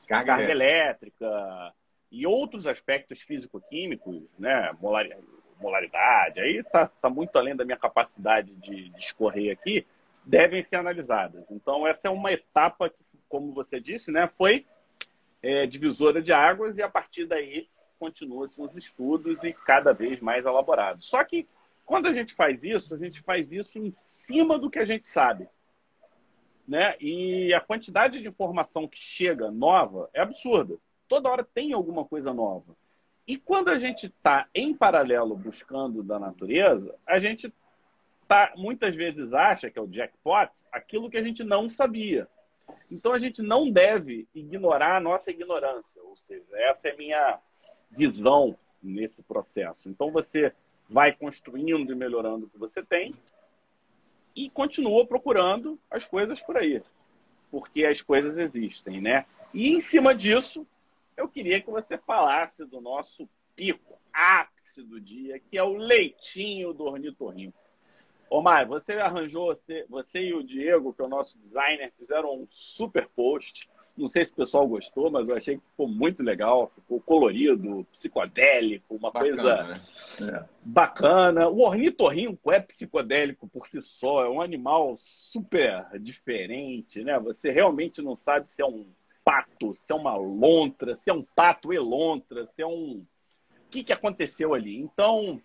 Carga, 0.07 0.27
carga 0.27 0.51
elétrica. 0.51 1.25
elétrica. 1.25 1.75
e 2.11 2.27
outros 2.27 2.67
aspectos 2.67 3.21
físico-químicos, 3.23 4.23
né? 4.38 4.71
molaridade, 5.61 6.41
aí 6.41 6.59
está 6.59 6.87
tá 6.87 7.11
muito 7.11 7.37
além 7.37 7.57
da 7.57 7.64
minha 7.64 7.77
capacidade 7.77 8.55
de, 8.55 8.91
de 8.91 8.99
escorrer 8.99 9.53
aqui, 9.53 9.87
devem 10.25 10.64
ser 10.64 10.77
analisadas. 10.77 11.45
Então 11.51 11.87
essa 11.87 12.07
é 12.09 12.11
uma 12.11 12.33
etapa 12.33 12.91
que, 12.91 12.97
como 13.29 13.53
você 13.53 13.81
disse, 13.81 14.11
né, 14.11 14.29
foi 14.37 14.67
é, 15.43 15.67
divisora 15.67 16.23
de 16.23 16.33
águas 16.33 16.77
e 16.77 16.83
a 16.83 16.88
partir 16.88 17.27
daí 17.27 17.69
continua-se 17.99 18.61
os 18.61 18.75
estudos 18.77 19.43
e 19.45 19.53
cada 19.53 19.93
vez 19.93 20.21
mais 20.21 20.47
elaborados. 20.47 21.07
Só 21.07 21.23
que 21.25 21.47
quando 21.85 22.07
a 22.07 22.13
gente 22.13 22.35
faz 22.35 22.63
isso, 22.63 22.95
a 22.95 22.99
gente 22.99 23.21
faz 23.21 23.53
isso 23.53 23.79
em 23.79 23.95
cima 24.05 24.59
do 24.59 24.71
que 24.71 24.79
a 24.79 24.85
gente 24.85 25.09
sabe. 25.09 25.49
Né? 26.67 26.95
E 27.01 27.53
a 27.55 27.61
quantidade 27.61 28.21
de 28.21 28.29
informação 28.29 28.87
que 28.87 29.01
chega 29.01 29.51
nova 29.51 30.11
é 30.13 30.21
absurda. 30.21 30.77
Toda 31.09 31.31
hora 31.31 31.43
tem 31.43 31.73
alguma 31.73 32.05
coisa 32.05 32.33
nova. 32.33 32.77
E 33.27 33.37
quando 33.39 33.69
a 33.69 33.79
gente 33.79 34.07
está 34.07 34.47
em 34.55 34.75
paralelo 34.75 35.35
buscando 35.35 36.03
da 36.03 36.19
natureza, 36.19 36.95
a 37.07 37.19
gente 37.19 37.53
tá, 38.27 38.53
muitas 38.57 38.95
vezes 38.95 39.33
acha 39.33 39.71
que 39.71 39.79
é 39.79 39.83
o 39.83 39.89
jackpot 39.89 40.51
aquilo 40.71 41.11
que 41.11 41.17
a 41.17 41.23
gente 41.23 41.43
não 41.43 41.71
sabia. 41.71 42.29
Então 42.91 43.13
a 43.13 43.19
gente 43.19 43.41
não 43.41 43.71
deve 43.71 44.29
ignorar 44.35 44.97
a 44.97 45.01
nossa 45.01 45.31
ignorância. 45.31 46.03
Ou 46.03 46.17
seja, 46.17 46.45
essa 46.53 46.89
é 46.89 46.97
minha 46.97 47.39
visão 47.90 48.57
nesse 48.83 49.22
processo. 49.22 49.88
Então 49.88 50.11
você 50.11 50.53
vai 50.88 51.12
construindo 51.12 51.92
e 51.92 51.96
melhorando 51.96 52.46
o 52.46 52.48
que 52.48 52.59
você 52.59 52.83
tem 52.83 53.14
e 54.35 54.48
continua 54.51 55.07
procurando 55.07 55.79
as 55.90 56.07
coisas 56.07 56.40
por 56.40 56.57
aí, 56.57 56.83
porque 57.51 57.85
as 57.85 58.01
coisas 58.01 58.38
existem, 58.38 59.01
né? 59.01 59.27
E 59.53 59.70
em 59.70 59.81
cima 59.81 60.14
disso, 60.14 60.66
eu 61.16 61.29
queria 61.29 61.61
que 61.61 61.70
você 61.70 61.98
falasse 61.98 62.64
do 62.64 62.81
nosso 62.81 63.29
pico, 63.57 63.98
ápice 64.12 64.83
do 64.83 65.01
dia, 65.01 65.40
que 65.40 65.59
é 65.59 65.62
o 65.62 65.77
leitinho 65.77 66.72
do 66.72 66.85
ornitorrinco. 66.85 67.59
Omar, 68.31 68.68
você 68.68 68.92
arranjou, 68.92 69.46
você, 69.46 69.85
você 69.88 70.20
e 70.20 70.35
o 70.35 70.44
Diego, 70.44 70.92
que 70.92 71.01
é 71.01 71.05
o 71.05 71.09
nosso 71.09 71.38
designer, 71.38 71.92
fizeram 71.98 72.35
um 72.35 72.46
super 72.51 73.09
post 73.09 73.68
não 73.99 74.09
sei 74.09 74.25
se 74.25 74.33
o 74.33 74.37
pessoal 74.37 74.67
gostou, 74.67 75.11
mas 75.11 75.29
eu 75.29 75.37
achei 75.37 75.57
que 75.57 75.65
ficou 75.71 75.89
muito 75.89 76.23
legal, 76.23 76.71
ficou 76.75 77.01
colorido, 77.01 77.87
psicodélico, 77.93 78.95
uma 78.95 79.11
bacana, 79.11 79.43
coisa 79.43 79.63
né? 80.21 80.39
é. 80.39 80.49
bacana. 80.63 81.49
O 81.49 81.61
ornitorrinco 81.61 82.53
é 82.53 82.61
psicodélico 82.61 83.49
por 83.49 83.67
si 83.67 83.83
só, 83.83 84.25
é 84.25 84.29
um 84.29 84.41
animal 84.41 84.95
super 84.97 85.87
diferente, 86.01 87.03
né? 87.03 87.19
Você 87.19 87.51
realmente 87.51 88.01
não 88.01 88.17
sabe 88.17 88.53
se 88.53 88.63
é 88.63 88.67
um 88.67 88.87
pato, 89.25 89.75
se 89.75 89.83
é 89.91 89.95
uma 89.95 90.17
lontra, 90.17 90.95
se 90.95 91.11
é 91.11 91.13
um 91.13 91.23
pato 91.23 91.73
elontra, 91.73 92.47
se 92.47 92.63
é 92.63 92.67
um... 92.67 93.05
O 93.67 93.71
que, 93.71 93.85
que 93.85 93.93
aconteceu 93.93 94.55
ali? 94.55 94.79
Então, 94.79 95.43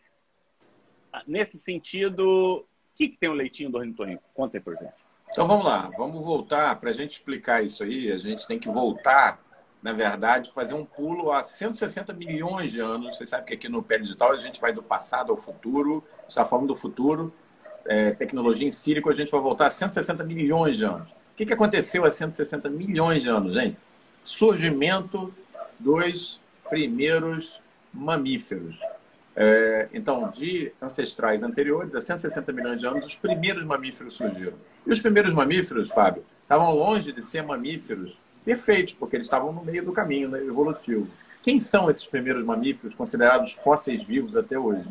nesse 1.27 1.57
sentido, 1.57 2.23
o 2.23 2.65
que, 2.95 3.09
que 3.09 3.17
tem 3.17 3.29
o 3.29 3.33
leitinho 3.33 3.69
do 3.69 3.79
ornitorrinco? 3.79 4.23
Conta 4.33 4.57
aí 4.57 4.61
pra 4.63 4.75
gente. 4.75 5.02
Então 5.33 5.47
vamos 5.47 5.65
lá, 5.65 5.89
vamos 5.97 6.23
voltar. 6.23 6.79
Para 6.79 6.91
a 6.91 6.93
gente 6.93 7.13
explicar 7.13 7.63
isso 7.63 7.83
aí, 7.83 8.11
a 8.11 8.19
gente 8.19 8.45
tem 8.45 8.59
que 8.59 8.69
voltar, 8.69 9.43
na 9.81 9.91
verdade, 9.91 10.51
fazer 10.51 10.75
um 10.75 10.85
pulo 10.85 11.31
a 11.31 11.43
160 11.43 12.13
milhões 12.13 12.71
de 12.71 12.79
anos. 12.79 13.17
Você 13.17 13.25
sabe 13.25 13.47
que 13.47 13.55
aqui 13.55 13.67
no 13.67 13.81
Pé 13.81 13.97
Digital 13.97 14.31
a 14.31 14.37
gente 14.37 14.61
vai 14.61 14.71
do 14.71 14.83
passado 14.83 15.31
ao 15.31 15.35
futuro, 15.35 16.03
está 16.29 16.45
falando 16.45 16.67
do 16.67 16.75
futuro, 16.75 17.33
é, 17.83 18.11
tecnologia 18.11 18.67
em 18.67 18.71
sílico, 18.71 19.09
a 19.09 19.15
gente 19.15 19.31
vai 19.31 19.41
voltar 19.41 19.65
a 19.65 19.71
160 19.71 20.23
milhões 20.23 20.77
de 20.77 20.85
anos. 20.85 21.09
O 21.09 21.35
que, 21.35 21.47
que 21.47 21.53
aconteceu 21.53 22.05
há 22.05 22.11
160 22.11 22.69
milhões 22.69 23.23
de 23.23 23.29
anos, 23.29 23.55
gente? 23.55 23.79
Surgimento 24.21 25.33
dos 25.79 26.39
primeiros 26.69 27.59
mamíferos. 27.91 28.77
É, 29.35 29.89
então, 29.93 30.29
de 30.29 30.71
ancestrais 30.81 31.41
anteriores, 31.41 31.95
há 31.95 32.01
160 32.01 32.53
milhões 32.53 32.79
de 32.79 32.85
anos, 32.85 33.05
os 33.05 33.15
primeiros 33.15 33.63
mamíferos 33.65 34.13
surgiram. 34.13 34.53
E 34.85 34.91
os 34.91 35.01
primeiros 35.01 35.33
mamíferos, 35.33 35.89
Fábio, 35.89 36.23
estavam 36.43 36.73
longe 36.75 37.11
de 37.11 37.23
ser 37.23 37.41
mamíferos 37.41 38.19
perfeitos, 38.45 38.93
porque 38.93 39.15
eles 39.15 39.27
estavam 39.27 39.51
no 39.51 39.63
meio 39.63 39.83
do 39.83 39.91
caminho 39.91 40.29
né, 40.29 40.39
evolutivo. 40.39 41.07
Quem 41.41 41.59
são 41.59 41.89
esses 41.89 42.05
primeiros 42.05 42.43
mamíferos 42.45 42.93
considerados 42.95 43.53
fósseis 43.53 44.03
vivos 44.03 44.35
até 44.35 44.57
hoje? 44.57 44.87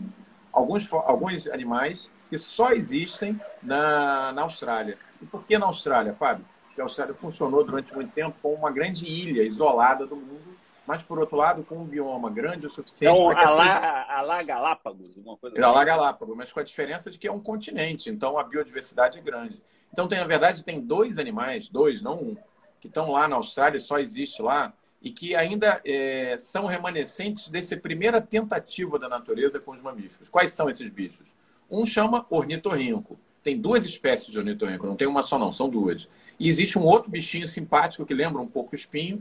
Alguns, 0.53 0.93
alguns 0.93 1.47
animais 1.49 2.11
que 2.29 2.37
só 2.37 2.73
existem 2.73 3.41
na, 3.63 4.33
na 4.33 4.43
Austrália. 4.43 4.99
E 5.21 5.27
por 5.27 5.45
que 5.45 5.57
na 5.57 5.67
Austrália, 5.67 6.13
Fábio? 6.13 6.45
Porque 6.67 6.81
a 6.81 6.85
Austrália 6.85 7.15
funcionou 7.15 7.63
durante 7.65 7.95
muito 7.95 8.11
tempo 8.13 8.37
como 8.43 8.55
uma 8.55 8.71
grande 8.71 9.07
ilha 9.07 9.43
isolada 9.43 10.07
do 10.07 10.17
mundo 10.17 10.52
mas 10.87 11.03
por 11.03 11.19
outro 11.19 11.37
lado, 11.37 11.63
com 11.63 11.77
um 11.77 11.85
bioma 11.85 12.31
grande 12.31 12.67
o 12.67 12.71
suficiente 12.71 13.15
então, 13.15 13.27
para 13.29 13.41
que 13.41 13.47
a, 13.47 13.51
lá, 13.51 14.07
a 14.19 14.23
lá 14.23 14.43
Galápagos, 14.43 15.17
uma 15.17 15.37
coisa 15.37 15.57
assim. 15.57 15.65
A 15.65 15.71
lá 15.71 15.85
Galápagos, 15.85 16.37
mas 16.37 16.53
com 16.53 16.61
a 16.61 16.65
diferença 16.65 17.11
de 17.11 17.19
que 17.19 17.29
é 17.29 17.33
um 17.33 17.41
continente, 17.41 18.11
então 18.11 18.39
a 18.39 18.45
biodiversidade 18.45 19.19
é 19.19 19.21
grande. 19.21 19.63
Então, 19.93 20.09
tem, 20.09 20.19
na 20.19 20.27
verdade, 20.27 20.65
tem 20.65 20.81
dois 20.81 21.19
animais, 21.19 21.69
dois, 21.69 22.01
não 22.01 22.17
um, 22.17 22.37
que 22.81 22.89
estão 22.89 23.11
lá 23.11 23.29
na 23.29 23.37
Austrália, 23.37 23.79
só 23.79 23.99
existe 23.99 24.41
lá, 24.41 24.73
e 25.03 25.11
que 25.11 25.35
ainda 25.35 25.81
é, 25.85 26.37
são 26.39 26.67
remanescentes 26.67 27.49
dessa 27.49 27.77
primeira 27.77 28.21
tentativa 28.21 28.99
da 28.99 29.09
natureza 29.09 29.61
com 29.61 29.73
os 29.73 29.81
mamíferos. 29.83 30.29
Quais 30.29 30.53
são 30.53 30.71
esses 30.71 30.91
bichos? 30.91 31.27
Um 31.71 31.85
chama 31.85 32.25
ornitorrinco. 32.31 33.19
Tem 33.43 33.61
duas 33.61 33.85
espécies 33.85 34.29
de 34.29 34.39
ornitorrinco, 34.39 34.87
não 34.87 34.97
tem 34.97 35.09
uma 35.09 35.23
só 35.23 35.39
não, 35.39 35.53
são 35.53 35.69
duas. 35.69 36.09
E 36.39 36.49
existe 36.49 36.79
um 36.79 36.85
outro 36.85 37.11
bichinho 37.11 37.49
simpático 37.49 38.07
que 38.07 38.15
lembra 38.15 38.41
um 38.41 38.47
pouco 38.47 38.75
espinho, 38.75 39.21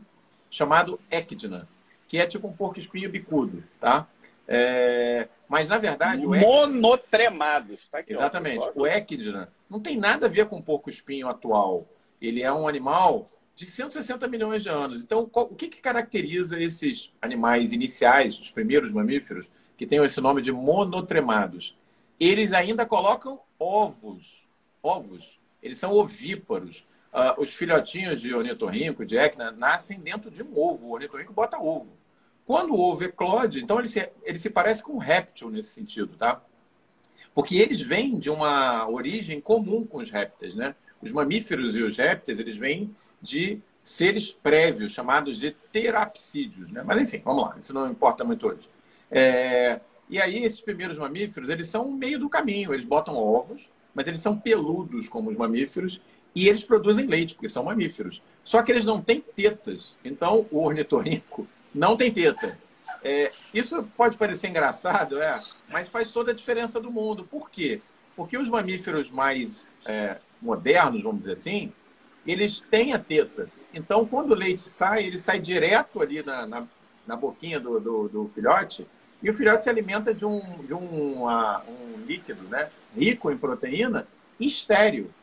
chamado 0.51 0.99
Ecdna, 1.09 1.67
que 2.07 2.19
é 2.19 2.27
tipo 2.27 2.47
um 2.47 2.53
porco-espinho 2.53 3.09
bicudo, 3.09 3.63
tá? 3.79 4.07
É... 4.47 5.29
Mas, 5.47 5.67
na 5.67 5.77
verdade... 5.77 6.25
O. 6.25 6.35
Monotremados. 6.35 7.87
Tá 7.89 7.99
aqui, 7.99 8.13
Exatamente. 8.13 8.67
Ó, 8.75 8.81
o 8.81 8.87
Ecdna 8.87 9.49
não 9.69 9.79
tem 9.79 9.97
nada 9.97 10.27
a 10.27 10.29
ver 10.29 10.45
com 10.47 10.57
o 10.57 10.63
porco-espinho 10.63 11.27
atual. 11.27 11.87
Ele 12.21 12.43
é 12.43 12.51
um 12.51 12.67
animal 12.67 13.29
de 13.55 13.65
160 13.65 14.27
milhões 14.27 14.63
de 14.63 14.69
anos. 14.69 15.01
Então, 15.01 15.25
qual, 15.27 15.45
o 15.45 15.55
que, 15.55 15.67
que 15.67 15.79
caracteriza 15.79 16.59
esses 16.59 17.11
animais 17.21 17.71
iniciais, 17.71 18.39
os 18.39 18.51
primeiros 18.51 18.91
mamíferos, 18.91 19.45
que 19.77 19.85
têm 19.85 20.03
esse 20.03 20.19
nome 20.19 20.41
de 20.41 20.51
monotremados? 20.51 21.77
Eles 22.19 22.53
ainda 22.53 22.85
colocam 22.85 23.39
ovos. 23.57 24.43
Ovos. 24.83 25.39
Eles 25.61 25.77
são 25.77 25.93
ovíparos. 25.93 26.85
Uh, 27.13 27.41
os 27.41 27.53
filhotinhos 27.53 28.21
de 28.21 28.33
ornitorrinco, 28.33 29.05
de 29.05 29.17
ecna, 29.17 29.51
nascem 29.51 29.99
dentro 29.99 30.31
de 30.31 30.41
um 30.41 30.57
ovo. 30.57 30.87
O 30.87 30.91
ornitorrinco 30.93 31.33
bota 31.33 31.59
ovo. 31.59 31.91
Quando 32.45 32.73
o 32.73 32.79
ovo 32.79 33.03
eclode, 33.03 33.61
então 33.61 33.79
ele 33.79 33.87
se, 33.87 34.09
ele 34.23 34.37
se 34.37 34.49
parece 34.49 34.81
com 34.81 34.93
um 34.93 34.97
réptil 34.97 35.49
nesse 35.49 35.69
sentido, 35.69 36.15
tá? 36.15 36.41
Porque 37.33 37.55
eles 37.55 37.81
vêm 37.81 38.17
de 38.19 38.29
uma 38.29 38.89
origem 38.89 39.39
comum 39.39 39.85
com 39.85 39.97
os 39.99 40.09
répteis, 40.09 40.55
né? 40.55 40.75
Os 41.01 41.11
mamíferos 41.11 41.75
e 41.75 41.81
os 41.81 41.97
répteis, 41.97 42.39
eles 42.39 42.57
vêm 42.57 42.95
de 43.21 43.61
seres 43.83 44.31
prévios, 44.31 44.91
chamados 44.91 45.37
de 45.39 45.51
terapsídeos. 45.71 46.71
Né? 46.71 46.83
Mas, 46.85 47.01
enfim, 47.01 47.21
vamos 47.23 47.43
lá, 47.43 47.57
isso 47.59 47.73
não 47.73 47.89
importa 47.89 48.23
muito 48.23 48.47
hoje. 48.47 48.69
É... 49.09 49.79
E 50.09 50.19
aí, 50.19 50.43
esses 50.43 50.59
primeiros 50.59 50.97
mamíferos, 50.97 51.49
eles 51.49 51.69
são 51.69 51.89
meio 51.89 52.19
do 52.19 52.27
caminho. 52.27 52.73
Eles 52.73 52.83
botam 52.83 53.15
ovos, 53.15 53.69
mas 53.93 54.05
eles 54.07 54.19
são 54.19 54.37
peludos 54.37 55.07
como 55.07 55.29
os 55.29 55.37
mamíferos 55.37 56.01
e 56.35 56.47
eles 56.47 56.63
produzem 56.63 57.05
leite, 57.05 57.35
porque 57.35 57.49
são 57.49 57.63
mamíferos. 57.63 58.21
Só 58.43 58.61
que 58.63 58.71
eles 58.71 58.85
não 58.85 59.01
têm 59.01 59.21
tetas. 59.21 59.95
Então, 60.03 60.45
o 60.51 60.63
ornitorrinco 60.63 61.47
não 61.73 61.95
tem 61.95 62.11
teta. 62.11 62.57
É, 63.03 63.29
isso 63.53 63.83
pode 63.95 64.17
parecer 64.17 64.49
engraçado, 64.49 65.21
é, 65.21 65.39
mas 65.69 65.89
faz 65.89 66.11
toda 66.11 66.31
a 66.31 66.35
diferença 66.35 66.79
do 66.79 66.91
mundo. 66.91 67.27
Por 67.29 67.49
quê? 67.49 67.81
Porque 68.15 68.37
os 68.37 68.49
mamíferos 68.49 69.09
mais 69.09 69.67
é, 69.85 70.17
modernos, 70.41 71.03
vamos 71.03 71.21
dizer 71.21 71.33
assim, 71.33 71.71
eles 72.25 72.61
têm 72.69 72.93
a 72.93 72.99
teta. 72.99 73.49
Então, 73.73 74.05
quando 74.05 74.31
o 74.31 74.35
leite 74.35 74.61
sai, 74.61 75.05
ele 75.05 75.19
sai 75.19 75.39
direto 75.39 76.01
ali 76.01 76.21
na, 76.23 76.45
na, 76.45 76.67
na 77.07 77.15
boquinha 77.15 77.59
do, 77.59 77.79
do, 77.79 78.09
do, 78.09 78.27
filhote, 78.27 78.85
e 79.23 79.29
o 79.29 79.33
filhote 79.33 79.63
se 79.63 79.69
alimenta 79.69 80.13
de 80.13 80.25
um, 80.25 80.41
de 80.65 80.73
um, 80.73 81.25
uh, 81.25 81.61
um 81.67 82.05
líquido 82.05 82.43
né, 82.49 82.69
rico 82.95 83.31
em 83.31 83.37
proteína 83.37 84.07
estéreo. 84.39 85.13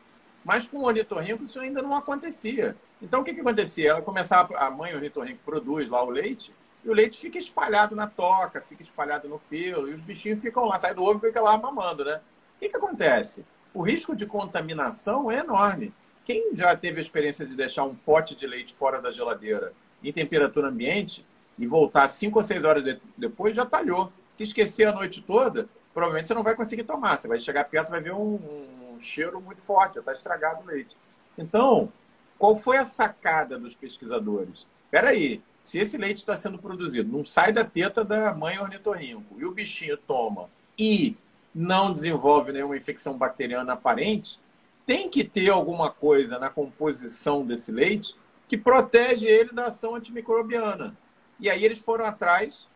Mas 0.49 0.67
com 0.67 0.79
o 0.79 0.85
ornitorrinco 0.85 1.43
isso 1.43 1.59
ainda 1.59 1.79
não 1.79 1.93
acontecia. 1.93 2.75
Então, 2.99 3.21
o 3.21 3.23
que, 3.23 3.35
que 3.35 3.39
acontecia? 3.39 3.91
Ela 3.91 4.01
começava, 4.01 4.57
a 4.57 4.71
mãe 4.71 4.95
ornitorrinco 4.95 5.41
produz 5.45 5.87
lá 5.87 6.03
o 6.03 6.09
leite, 6.09 6.51
e 6.83 6.89
o 6.89 6.93
leite 6.93 7.19
fica 7.19 7.37
espalhado 7.37 7.95
na 7.95 8.07
toca, 8.07 8.59
fica 8.59 8.81
espalhado 8.81 9.29
no 9.29 9.37
pelo, 9.47 9.87
e 9.87 9.93
os 9.93 10.01
bichinhos 10.01 10.41
ficam 10.41 10.65
lá, 10.65 10.79
sai 10.79 10.95
do 10.95 11.03
ovo 11.03 11.19
e 11.19 11.27
fica 11.27 11.39
lá 11.39 11.55
mamando, 11.55 12.03
né? 12.03 12.19
O 12.55 12.59
que, 12.59 12.67
que 12.67 12.75
acontece? 12.75 13.45
O 13.75 13.83
risco 13.83 14.15
de 14.15 14.25
contaminação 14.25 15.29
é 15.29 15.37
enorme. 15.37 15.93
Quem 16.25 16.55
já 16.55 16.75
teve 16.75 16.97
a 16.97 17.01
experiência 17.01 17.45
de 17.45 17.53
deixar 17.53 17.83
um 17.83 17.93
pote 17.93 18.35
de 18.35 18.47
leite 18.47 18.73
fora 18.73 18.99
da 18.99 19.11
geladeira 19.11 19.71
em 20.03 20.11
temperatura 20.11 20.69
ambiente 20.69 21.23
e 21.59 21.67
voltar 21.67 22.07
cinco 22.07 22.39
ou 22.39 22.43
seis 22.43 22.63
horas 22.63 22.83
de, 22.83 22.99
depois, 23.15 23.55
já 23.55 23.67
talhou. 23.67 24.11
Se 24.33 24.41
esquecer 24.41 24.87
a 24.87 24.93
noite 24.93 25.21
toda, 25.21 25.69
provavelmente 25.93 26.27
você 26.27 26.33
não 26.33 26.41
vai 26.41 26.55
conseguir 26.55 26.85
tomar. 26.85 27.19
Você 27.19 27.27
vai 27.27 27.39
chegar 27.39 27.65
perto 27.65 27.91
vai 27.91 28.01
ver 28.01 28.13
um, 28.13 28.33
um 28.33 28.78
cheiro 29.03 29.39
muito 29.41 29.61
forte, 29.61 29.95
já 29.95 29.99
está 29.99 30.13
estragado 30.13 30.63
o 30.63 30.65
leite. 30.65 30.95
Então, 31.37 31.91
qual 32.37 32.55
foi 32.55 32.77
a 32.77 32.85
sacada 32.85 33.57
dos 33.57 33.75
pesquisadores? 33.75 34.65
Espera 34.85 35.09
aí, 35.09 35.41
se 35.61 35.77
esse 35.77 35.97
leite 35.97 36.17
está 36.17 36.35
sendo 36.37 36.57
produzido, 36.57 37.11
não 37.15 37.23
sai 37.23 37.53
da 37.53 37.63
teta 37.63 38.03
da 38.03 38.33
mãe 38.33 38.57
ornitorrinco 38.59 39.39
e 39.39 39.45
o 39.45 39.51
bichinho 39.51 39.97
toma 39.97 40.49
e 40.77 41.15
não 41.53 41.93
desenvolve 41.93 42.51
nenhuma 42.51 42.77
infecção 42.77 43.17
bacteriana 43.17 43.73
aparente, 43.73 44.39
tem 44.85 45.09
que 45.09 45.23
ter 45.23 45.49
alguma 45.49 45.91
coisa 45.91 46.39
na 46.39 46.49
composição 46.49 47.45
desse 47.45 47.71
leite 47.71 48.15
que 48.47 48.57
protege 48.57 49.27
ele 49.27 49.51
da 49.51 49.67
ação 49.67 49.95
antimicrobiana. 49.95 50.97
E 51.39 51.49
aí 51.49 51.63
eles 51.63 51.79
foram 51.79 52.05
atrás, 52.05 52.67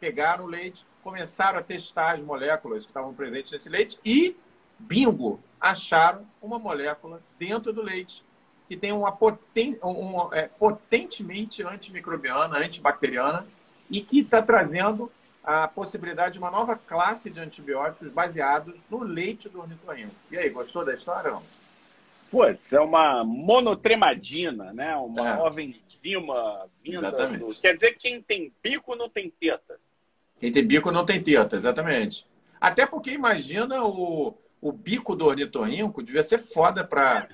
pegaram 0.00 0.44
o 0.44 0.48
leite, 0.48 0.84
começaram 1.02 1.58
a 1.58 1.62
testar 1.62 2.16
as 2.16 2.20
moléculas 2.20 2.84
que 2.84 2.90
estavam 2.90 3.14
presentes 3.14 3.52
nesse 3.52 3.68
leite 3.68 4.00
e, 4.04 4.36
bingo, 4.80 5.40
acharam 5.60 6.26
uma 6.40 6.58
molécula 6.58 7.22
dentro 7.38 7.72
do 7.72 7.82
leite 7.82 8.24
que 8.70 8.76
tem 8.76 8.92
uma, 8.92 9.10
poten 9.10 9.76
uma 9.82 10.30
é, 10.32 10.42
potentemente 10.42 11.60
antimicrobiana, 11.64 12.56
antibacteriana 12.58 13.44
e 13.90 14.00
que 14.00 14.20
está 14.20 14.40
trazendo 14.40 15.10
a 15.42 15.66
possibilidade 15.66 16.34
de 16.34 16.38
uma 16.38 16.52
nova 16.52 16.76
classe 16.76 17.28
de 17.28 17.40
antibióticos 17.40 18.12
baseados 18.12 18.76
no 18.88 19.02
leite 19.02 19.48
do 19.48 19.60
ornitorrinco. 19.60 20.14
E 20.30 20.38
aí, 20.38 20.50
gostou 20.50 20.84
da 20.84 20.94
história? 20.94 21.32
Não? 21.32 21.42
Putz, 22.30 22.72
é 22.72 22.78
uma 22.78 23.24
monotremadina, 23.24 24.72
né? 24.72 24.94
Uma 24.94 25.30
é. 25.30 25.36
nova 25.36 25.60
enzima 25.60 26.68
vinda 26.80 27.10
do... 27.10 27.52
Quer 27.60 27.74
dizer 27.74 27.94
que 27.94 28.08
quem 28.08 28.22
tem 28.22 28.52
bico 28.62 28.94
não 28.94 29.08
tem 29.08 29.28
teta. 29.30 29.80
Quem 30.38 30.52
tem 30.52 30.64
bico 30.64 30.92
não 30.92 31.04
tem 31.04 31.20
teta, 31.20 31.56
exatamente. 31.56 32.24
Até 32.60 32.86
porque 32.86 33.10
imagina 33.10 33.82
o, 33.82 34.32
o 34.60 34.72
bico 34.72 35.16
do 35.16 35.26
ornitorrinco 35.26 36.02
devia 36.02 36.22
ser 36.22 36.38
foda 36.38 36.84
para 36.84 37.28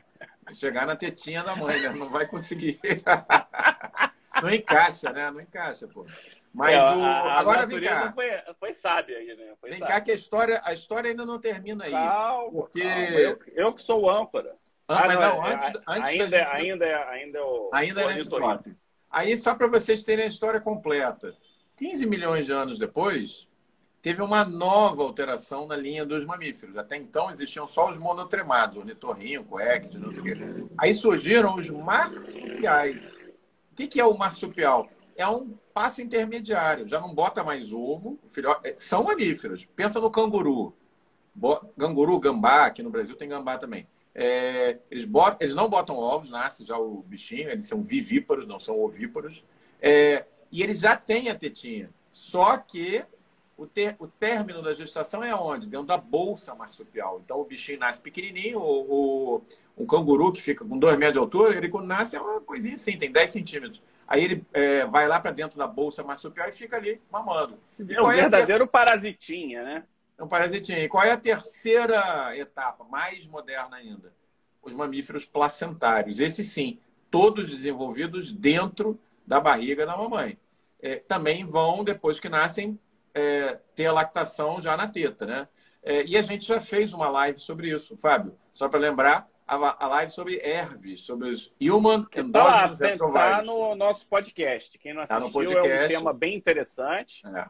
chegar 0.54 0.86
na 0.86 0.96
tetinha 0.96 1.42
da 1.42 1.56
mãe, 1.56 1.80
né? 1.80 1.90
Não 1.90 2.08
vai 2.08 2.26
conseguir. 2.26 2.78
não 4.42 4.50
encaixa, 4.50 5.12
né? 5.12 5.30
Não 5.30 5.40
encaixa, 5.40 5.88
pô. 5.88 6.06
Mas 6.52 6.74
é, 6.74 6.78
o... 6.78 7.04
a, 7.04 7.38
agora 7.38 7.66
vem 7.66 7.82
cá. 7.82 8.12
Foi, 8.12 8.30
foi 8.58 8.74
sábia 8.74 9.18
aí, 9.18 9.36
né? 9.36 9.54
Foi 9.60 9.70
vem 9.70 9.78
sábia. 9.78 9.94
cá 9.94 10.00
que 10.00 10.10
a 10.10 10.14
história, 10.14 10.62
a 10.64 10.72
história 10.72 11.10
ainda 11.10 11.26
não 11.26 11.38
termina 11.38 11.84
aí. 11.84 11.92
Calma, 11.92 12.50
porque 12.50 12.80
calma. 12.80 13.10
Eu, 13.10 13.38
eu 13.54 13.72
que 13.74 13.82
sou 13.82 14.02
o 14.02 14.10
âncora. 14.10 14.54
Ah, 14.88 15.02
mas 15.06 15.14
não, 15.16 15.44
é, 15.44 15.52
antes, 15.52 15.68
antes 15.86 16.08
ainda, 16.08 16.38
gente... 16.38 16.50
ainda, 16.50 16.86
é, 16.86 17.08
ainda 17.10 17.38
é 17.38 17.42
o. 17.42 17.70
Ainda 17.74 18.02
é 18.02 18.14
nesse 18.14 18.30
top. 18.30 18.74
Aí, 19.10 19.36
só 19.36 19.54
para 19.54 19.66
vocês 19.66 20.04
terem 20.04 20.24
a 20.24 20.28
história 20.28 20.60
completa. 20.60 21.34
15 21.76 22.06
milhões 22.06 22.46
de 22.46 22.52
anos 22.52 22.78
depois, 22.78 23.48
teve 24.06 24.22
uma 24.22 24.44
nova 24.44 25.02
alteração 25.02 25.66
na 25.66 25.76
linha 25.76 26.06
dos 26.06 26.24
mamíferos. 26.24 26.76
Até 26.76 26.96
então 26.96 27.28
existiam 27.28 27.66
só 27.66 27.90
os 27.90 27.98
monotremados, 27.98 28.76
ornitorrinco, 28.76 29.58
ecte, 29.58 29.98
não 29.98 30.12
sei 30.12 30.20
o 30.20 30.24
quê. 30.24 30.36
Aí 30.78 30.94
surgiram 30.94 31.56
os 31.56 31.68
marsupiais. 31.68 33.04
O 33.72 33.74
que, 33.74 34.00
é 34.00 34.04
o 34.04 34.16
marsupial? 34.16 34.88
É 35.16 35.26
um 35.26 35.58
passo 35.74 36.00
intermediário. 36.00 36.88
Já 36.88 37.00
não 37.00 37.12
bota 37.12 37.42
mais 37.42 37.72
ovo. 37.72 38.16
É, 38.62 38.76
são 38.76 39.02
mamíferos. 39.02 39.64
Pensa 39.74 39.98
no 39.98 40.08
canguru. 40.08 40.72
Canguru, 41.76 42.20
gambá. 42.20 42.66
Aqui 42.66 42.84
no 42.84 42.90
Brasil 42.90 43.16
tem 43.16 43.28
gambá 43.28 43.58
também. 43.58 43.88
É, 44.14 44.78
eles, 44.88 45.08
eles 45.40 45.54
não 45.56 45.68
botam 45.68 45.96
ovos, 45.96 46.30
nasce 46.30 46.64
já 46.64 46.78
o 46.78 47.02
bichinho, 47.02 47.50
eles 47.50 47.66
são 47.66 47.82
vivíparos, 47.82 48.46
não 48.46 48.60
são 48.60 48.80
ovíparos. 48.80 49.42
É, 49.82 50.26
e 50.52 50.62
eles 50.62 50.78
já 50.78 50.96
têm 50.96 51.28
a 51.28 51.34
tetinha. 51.34 51.90
Só 52.12 52.56
que 52.56 53.04
o, 53.56 53.66
ter, 53.66 53.96
o 53.98 54.06
término 54.06 54.62
da 54.62 54.74
gestação 54.74 55.24
é 55.24 55.34
onde? 55.34 55.66
Dentro 55.66 55.86
da 55.86 55.96
bolsa 55.96 56.54
marsupial. 56.54 57.20
Então 57.24 57.40
o 57.40 57.44
bichinho 57.44 57.78
nasce 57.78 58.00
pequenininho, 58.00 58.58
o, 58.58 59.36
o 59.36 59.42
um 59.78 59.86
canguru 59.86 60.32
que 60.32 60.42
fica 60.42 60.64
com 60.64 60.78
2 60.78 60.98
metros 60.98 61.14
de 61.14 61.18
altura, 61.18 61.56
ele 61.56 61.68
quando 61.68 61.86
nasce 61.86 62.16
é 62.16 62.20
uma 62.20 62.40
coisinha 62.40 62.76
assim, 62.76 62.98
tem 62.98 63.10
10 63.10 63.30
centímetros. 63.30 63.82
Aí 64.06 64.22
ele 64.22 64.44
é, 64.52 64.86
vai 64.86 65.08
lá 65.08 65.18
para 65.18 65.32
dentro 65.32 65.58
da 65.58 65.66
bolsa 65.66 66.04
marsupial 66.04 66.48
e 66.48 66.52
fica 66.52 66.76
ali 66.76 67.00
mamando. 67.10 67.58
é 67.88 68.00
um 68.00 68.08
verdadeiro 68.08 68.64
é 68.64 68.66
parasitinha, 68.66 69.64
né? 69.64 69.84
É 70.18 70.22
um 70.22 70.28
parasitinha. 70.28 70.84
E 70.84 70.88
qual 70.88 71.02
é 71.02 71.10
a 71.10 71.16
terceira 71.16 72.36
etapa, 72.36 72.84
mais 72.84 73.26
moderna 73.26 73.76
ainda? 73.76 74.12
Os 74.62 74.72
mamíferos 74.72 75.24
placentários. 75.24 76.20
Esses 76.20 76.50
sim, 76.50 76.78
todos 77.10 77.48
desenvolvidos 77.48 78.30
dentro 78.30 78.98
da 79.26 79.40
barriga 79.40 79.84
da 79.84 79.96
mamãe. 79.96 80.38
É, 80.80 80.96
também 80.96 81.44
vão, 81.44 81.82
depois 81.82 82.20
que 82.20 82.28
nascem, 82.28 82.78
é, 83.16 83.58
ter 83.74 83.86
a 83.86 83.92
lactação 83.92 84.60
já 84.60 84.76
na 84.76 84.86
teta, 84.86 85.24
né? 85.24 85.48
É, 85.82 86.04
e 86.04 86.18
a 86.18 86.22
gente 86.22 86.46
já 86.46 86.60
fez 86.60 86.92
uma 86.92 87.08
live 87.08 87.38
sobre 87.38 87.70
isso, 87.70 87.96
Fábio. 87.96 88.36
Só 88.52 88.68
para 88.68 88.78
lembrar, 88.78 89.26
a, 89.46 89.84
a, 89.84 89.88
live 89.88 90.12
sobre 90.12 90.36
ERVs, 90.36 91.00
sobre 91.00 91.30
os 91.30 91.52
Human 91.60 92.02
tá 92.02 92.20
Endogenous 92.20 92.78
tá, 92.78 92.94
Está 92.94 93.42
no 93.42 93.74
nosso 93.74 94.06
podcast. 94.06 94.76
Quem 94.78 94.92
não 94.92 95.02
assistiu 95.02 95.26
tá 95.26 95.32
podcast. 95.32 95.70
é 95.70 95.84
um 95.84 95.88
tema 95.88 96.12
bem 96.12 96.36
interessante. 96.36 97.22
É. 97.26 97.46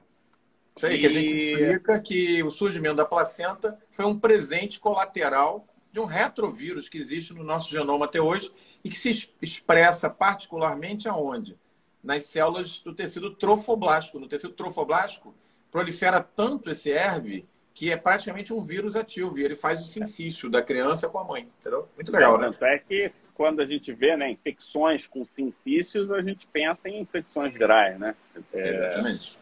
Isso 0.77 0.87
aí, 0.87 0.97
e... 0.97 0.99
que 1.01 1.07
a 1.07 1.11
gente 1.11 1.35
explica 1.35 2.01
que 2.01 2.43
o 2.45 2.51
surgimento 2.51 2.97
da 2.97 3.07
placenta 3.07 3.77
foi 3.91 4.05
um 4.05 4.19
presente 4.19 4.79
colateral 4.79 5.67
de 5.91 5.99
um 5.99 6.05
retrovírus 6.05 6.89
que 6.89 6.99
existe 6.99 7.33
no 7.33 7.43
nosso 7.43 7.71
genoma 7.71 8.05
até 8.05 8.21
hoje 8.21 8.53
e 8.85 8.91
que 8.91 8.99
se 8.99 9.33
expressa 9.41 10.11
particularmente 10.11 11.09
aonde? 11.09 11.59
nas 12.07 12.27
células 12.27 12.79
do 12.79 12.95
tecido 12.95 13.35
trofoblástico. 13.35 14.21
No 14.21 14.29
tecido 14.29 14.53
trofoblástico, 14.53 15.35
prolifera 15.77 16.23
tanto 16.23 16.71
esse 16.71 16.91
ERV 16.91 17.45
que 17.75 17.93
é 17.93 17.99
praticamente 17.99 18.51
um 18.51 18.62
vírus 18.62 18.97
ativo 18.97 19.39
e 19.39 19.45
ele 19.45 19.55
faz 19.55 19.79
o 19.79 19.85
sincício 19.85 20.49
da 20.49 20.62
criança 20.62 21.07
com 21.07 21.19
a 21.19 21.25
mãe, 21.25 21.47
entendeu? 21.61 21.87
Muito 21.95 22.11
legal, 22.11 22.37
é, 22.37 22.39
né? 22.39 22.47
Tanto 22.47 22.65
é 22.65 22.79
que 22.79 23.12
quando 23.35 23.61
a 23.61 23.67
gente 23.67 23.93
vê 23.93 24.17
né, 24.17 24.31
infecções 24.31 25.07
com 25.07 25.23
sincícios, 25.27 26.11
a 26.11 26.23
gente 26.23 26.47
pensa 26.47 26.89
em 26.89 27.03
infecções 27.03 27.53
virais, 27.53 27.99
né? 28.01 28.17
É... 28.55 28.69
Exatamente. 28.71 29.39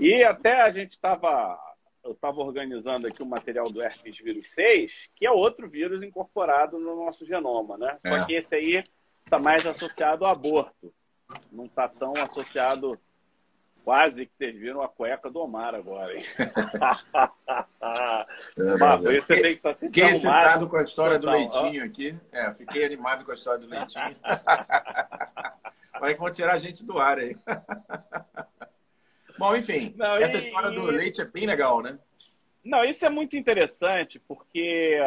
E 0.00 0.24
até 0.24 0.60
a 0.62 0.70
gente 0.70 0.90
estava 0.90 1.56
eu 2.02 2.12
estava 2.12 2.40
organizando 2.40 3.06
aqui 3.06 3.22
o 3.22 3.26
material 3.26 3.70
do 3.70 3.80
herpes 3.80 4.18
vírus 4.18 4.48
6, 4.48 5.10
que 5.14 5.24
é 5.24 5.30
outro 5.30 5.68
vírus 5.68 6.02
incorporado 6.02 6.80
no 6.80 6.96
nosso 7.04 7.24
genoma, 7.24 7.78
né? 7.78 7.96
Só 8.04 8.16
é. 8.16 8.26
que 8.26 8.32
esse 8.34 8.56
aí 8.56 8.84
está 9.24 9.38
mais 9.38 9.64
associado 9.64 10.24
ao 10.24 10.32
aborto. 10.32 10.92
Não 11.52 11.66
está 11.66 11.86
tão 11.86 12.14
associado 12.14 12.98
Quase 13.84 14.26
que 14.26 14.36
vocês 14.36 14.54
viram 14.56 14.82
a 14.82 14.88
cueca 14.88 15.30
do 15.30 15.40
Omar 15.40 15.74
agora, 15.74 16.14
hein? 16.14 16.22
é, 18.58 19.18
você 19.20 19.34
tem 19.34 19.42
que 19.42 19.48
estar 19.48 19.70
tá 19.70 19.74
sempre 19.74 19.94
Fiquei 19.94 20.16
excitado 20.16 20.68
com 20.68 20.76
a 20.76 20.82
história 20.82 21.18
do 21.18 21.30
leitinho 21.30 21.84
aqui. 21.84 22.14
É, 22.30 22.52
fiquei 22.52 22.84
animado 22.84 23.24
com 23.24 23.30
a 23.30 23.34
história 23.34 23.60
do 23.60 23.66
leitinho. 23.66 24.16
Vai 26.00 26.16
tirar 26.32 26.54
a 26.54 26.58
gente 26.58 26.84
do 26.84 26.98
ar 26.98 27.18
aí. 27.18 27.36
Bom, 29.38 29.56
enfim, 29.56 29.94
Não, 29.96 30.16
essa 30.16 30.36
e... 30.36 30.40
história 30.40 30.70
do 30.70 30.84
leite 30.84 31.20
é 31.20 31.24
bem 31.24 31.46
legal, 31.46 31.82
né? 31.82 31.98
Não, 32.62 32.84
isso 32.84 33.04
é 33.04 33.10
muito 33.10 33.36
interessante, 33.36 34.18
porque 34.18 34.98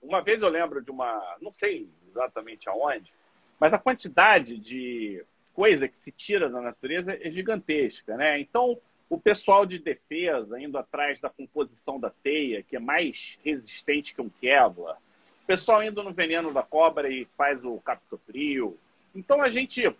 uma 0.00 0.22
vez 0.22 0.42
eu 0.42 0.48
lembro 0.48 0.82
de 0.82 0.90
uma, 0.90 1.36
não 1.40 1.52
sei 1.52 1.88
exatamente 2.08 2.68
aonde, 2.68 3.12
mas 3.58 3.72
a 3.72 3.78
quantidade 3.78 4.56
de 4.58 5.24
coisa 5.54 5.88
que 5.88 5.98
se 5.98 6.10
tira 6.12 6.48
da 6.48 6.60
natureza 6.60 7.16
é 7.20 7.30
gigantesca, 7.30 8.16
né? 8.16 8.38
Então, 8.40 8.78
o 9.08 9.18
pessoal 9.18 9.66
de 9.66 9.78
defesa 9.78 10.60
indo 10.60 10.78
atrás 10.78 11.20
da 11.20 11.28
composição 11.28 11.98
da 11.98 12.10
teia, 12.10 12.62
que 12.62 12.76
é 12.76 12.78
mais 12.78 13.38
resistente 13.44 14.14
que 14.14 14.20
um 14.20 14.28
Kevlar, 14.28 14.96
o 15.42 15.46
pessoal 15.46 15.82
indo 15.82 16.02
no 16.02 16.12
veneno 16.12 16.52
da 16.52 16.62
cobra 16.62 17.08
e 17.08 17.26
faz 17.36 17.64
o 17.64 17.78
captopril. 17.80 18.78
Então, 19.14 19.42
a 19.42 19.50
gente 19.50 19.92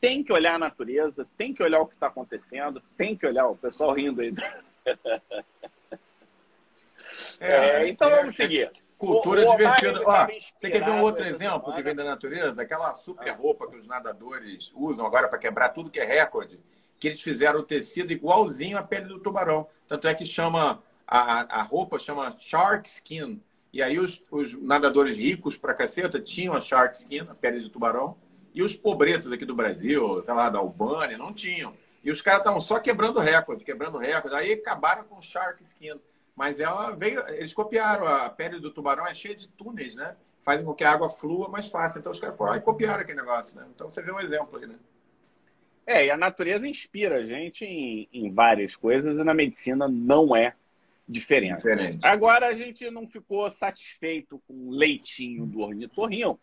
tem 0.00 0.22
que 0.22 0.32
olhar 0.32 0.54
a 0.54 0.58
natureza, 0.58 1.26
tem 1.36 1.52
que 1.52 1.62
olhar 1.62 1.80
o 1.80 1.86
que 1.86 1.94
está 1.94 2.06
acontecendo, 2.06 2.80
tem 2.96 3.16
que 3.16 3.26
olhar 3.26 3.48
o 3.48 3.56
pessoal 3.56 3.92
rindo 3.92 4.20
aí. 4.20 4.32
É, 7.40 7.82
é, 7.82 7.88
então, 7.88 8.08
vamos 8.08 8.36
seguir. 8.36 8.70
Cultura 8.98 9.46
o, 9.46 9.50
o 9.50 9.56
divertida. 9.56 10.02
Ó, 10.04 10.26
você 10.56 10.70
quer 10.70 10.84
ver 10.84 10.90
um 10.90 11.02
outro 11.02 11.24
exemplo 11.26 11.74
que 11.74 11.82
vem 11.82 11.94
da 11.94 12.04
natureza? 12.04 12.60
Aquela 12.62 12.94
super 12.94 13.30
roupa 13.32 13.68
que 13.68 13.76
os 13.76 13.86
nadadores 13.86 14.72
usam 14.74 15.04
agora 15.04 15.28
para 15.28 15.38
quebrar 15.38 15.68
tudo 15.68 15.90
que 15.90 16.00
é 16.00 16.04
recorde, 16.04 16.58
que 16.98 17.08
eles 17.08 17.20
fizeram 17.20 17.60
o 17.60 17.62
tecido 17.62 18.12
igualzinho 18.12 18.78
à 18.78 18.82
pele 18.82 19.06
do 19.06 19.18
tubarão. 19.18 19.66
Tanto 19.86 20.08
é 20.08 20.14
que 20.14 20.24
chama 20.24 20.82
a, 21.06 21.60
a 21.60 21.62
roupa 21.62 21.98
chama 21.98 22.34
shark 22.38 22.88
skin. 22.88 23.40
E 23.72 23.82
aí 23.82 23.98
os, 23.98 24.22
os 24.30 24.54
nadadores 24.54 25.16
ricos 25.16 25.56
pra 25.56 25.74
caceta 25.74 26.18
tinham 26.18 26.54
a 26.54 26.60
shark 26.60 26.96
skin, 26.96 27.20
a 27.28 27.34
pele 27.34 27.60
de 27.60 27.68
tubarão, 27.68 28.16
e 28.54 28.62
os 28.62 28.74
pobretos 28.74 29.30
aqui 29.30 29.44
do 29.44 29.54
Brasil, 29.54 30.22
sei 30.22 30.32
lá, 30.32 30.48
da 30.48 30.58
Albânia, 30.58 31.18
não 31.18 31.32
tinham. 31.32 31.74
E 32.02 32.10
os 32.10 32.22
caras 32.22 32.40
estavam 32.40 32.60
só 32.60 32.78
quebrando 32.78 33.20
recorde, 33.20 33.64
quebrando 33.64 33.98
recorde. 33.98 34.34
Aí 34.36 34.54
acabaram 34.54 35.04
com 35.04 35.20
shark 35.20 35.62
skin. 35.62 36.00
Mas 36.36 36.60
ela 36.60 36.90
veio, 36.90 37.26
eles 37.30 37.54
copiaram, 37.54 38.06
a 38.06 38.28
pele 38.28 38.60
do 38.60 38.70
tubarão 38.70 39.06
é 39.06 39.14
cheia 39.14 39.34
de 39.34 39.48
túneis, 39.48 39.94
né? 39.94 40.14
Fazem 40.42 40.64
com 40.64 40.74
que 40.74 40.84
a 40.84 40.92
água 40.92 41.08
flua 41.08 41.48
mais 41.48 41.68
fácil. 41.68 41.98
Então 41.98 42.12
os 42.12 42.20
caras 42.20 42.36
foram 42.36 42.52
lá 42.52 42.58
e 42.58 42.60
copiaram 42.60 43.00
aquele 43.00 43.18
negócio, 43.18 43.56
né? 43.56 43.66
Então 43.74 43.90
você 43.90 44.02
vê 44.02 44.12
um 44.12 44.20
exemplo 44.20 44.58
aí, 44.58 44.66
né? 44.66 44.76
É, 45.86 46.06
e 46.06 46.10
a 46.10 46.16
natureza 46.16 46.68
inspira 46.68 47.16
a 47.16 47.24
gente 47.24 47.64
em, 47.64 48.08
em 48.12 48.30
várias 48.30 48.76
coisas 48.76 49.18
e 49.18 49.24
na 49.24 49.32
medicina 49.32 49.88
não 49.88 50.36
é 50.36 50.54
diferente. 51.08 51.56
diferente. 51.56 52.04
Agora 52.04 52.48
a 52.48 52.54
gente 52.54 52.90
não 52.90 53.08
ficou 53.08 53.50
satisfeito 53.50 54.42
com 54.46 54.68
o 54.68 54.70
leitinho 54.70 55.46
do 55.46 55.60
ornitorrinho. 55.60 56.38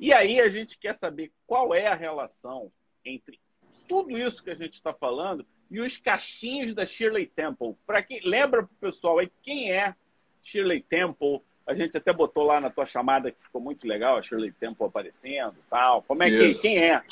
E 0.00 0.12
aí 0.12 0.40
a 0.40 0.48
gente 0.48 0.78
quer 0.78 0.98
saber 0.98 1.30
qual 1.46 1.72
é 1.74 1.86
a 1.86 1.94
relação 1.94 2.72
entre 3.04 3.38
tudo 3.86 4.18
isso 4.18 4.42
que 4.42 4.50
a 4.50 4.54
gente 4.54 4.74
está 4.74 4.92
falando 4.92 5.46
e 5.72 5.80
os 5.80 5.96
cachinhos 5.96 6.74
da 6.74 6.84
Shirley 6.84 7.26
Temple. 7.26 7.74
Para 7.86 8.02
quem 8.02 8.20
lembra 8.22 8.62
para 8.62 8.72
o 8.72 8.92
pessoal 8.92 9.18
aí 9.18 9.32
quem 9.42 9.72
é 9.72 9.94
Shirley 10.42 10.82
Temple? 10.82 11.40
A 11.66 11.74
gente 11.74 11.96
até 11.96 12.12
botou 12.12 12.44
lá 12.44 12.60
na 12.60 12.68
tua 12.68 12.84
chamada 12.84 13.32
que 13.32 13.42
ficou 13.42 13.58
muito 13.58 13.86
legal, 13.86 14.18
a 14.18 14.22
Shirley 14.22 14.52
Temple 14.52 14.84
aparecendo, 14.84 15.56
tal. 15.70 16.02
Como 16.02 16.22
é 16.22 16.28
que 16.28 16.54
quem 16.56 16.76
é? 16.76 17.02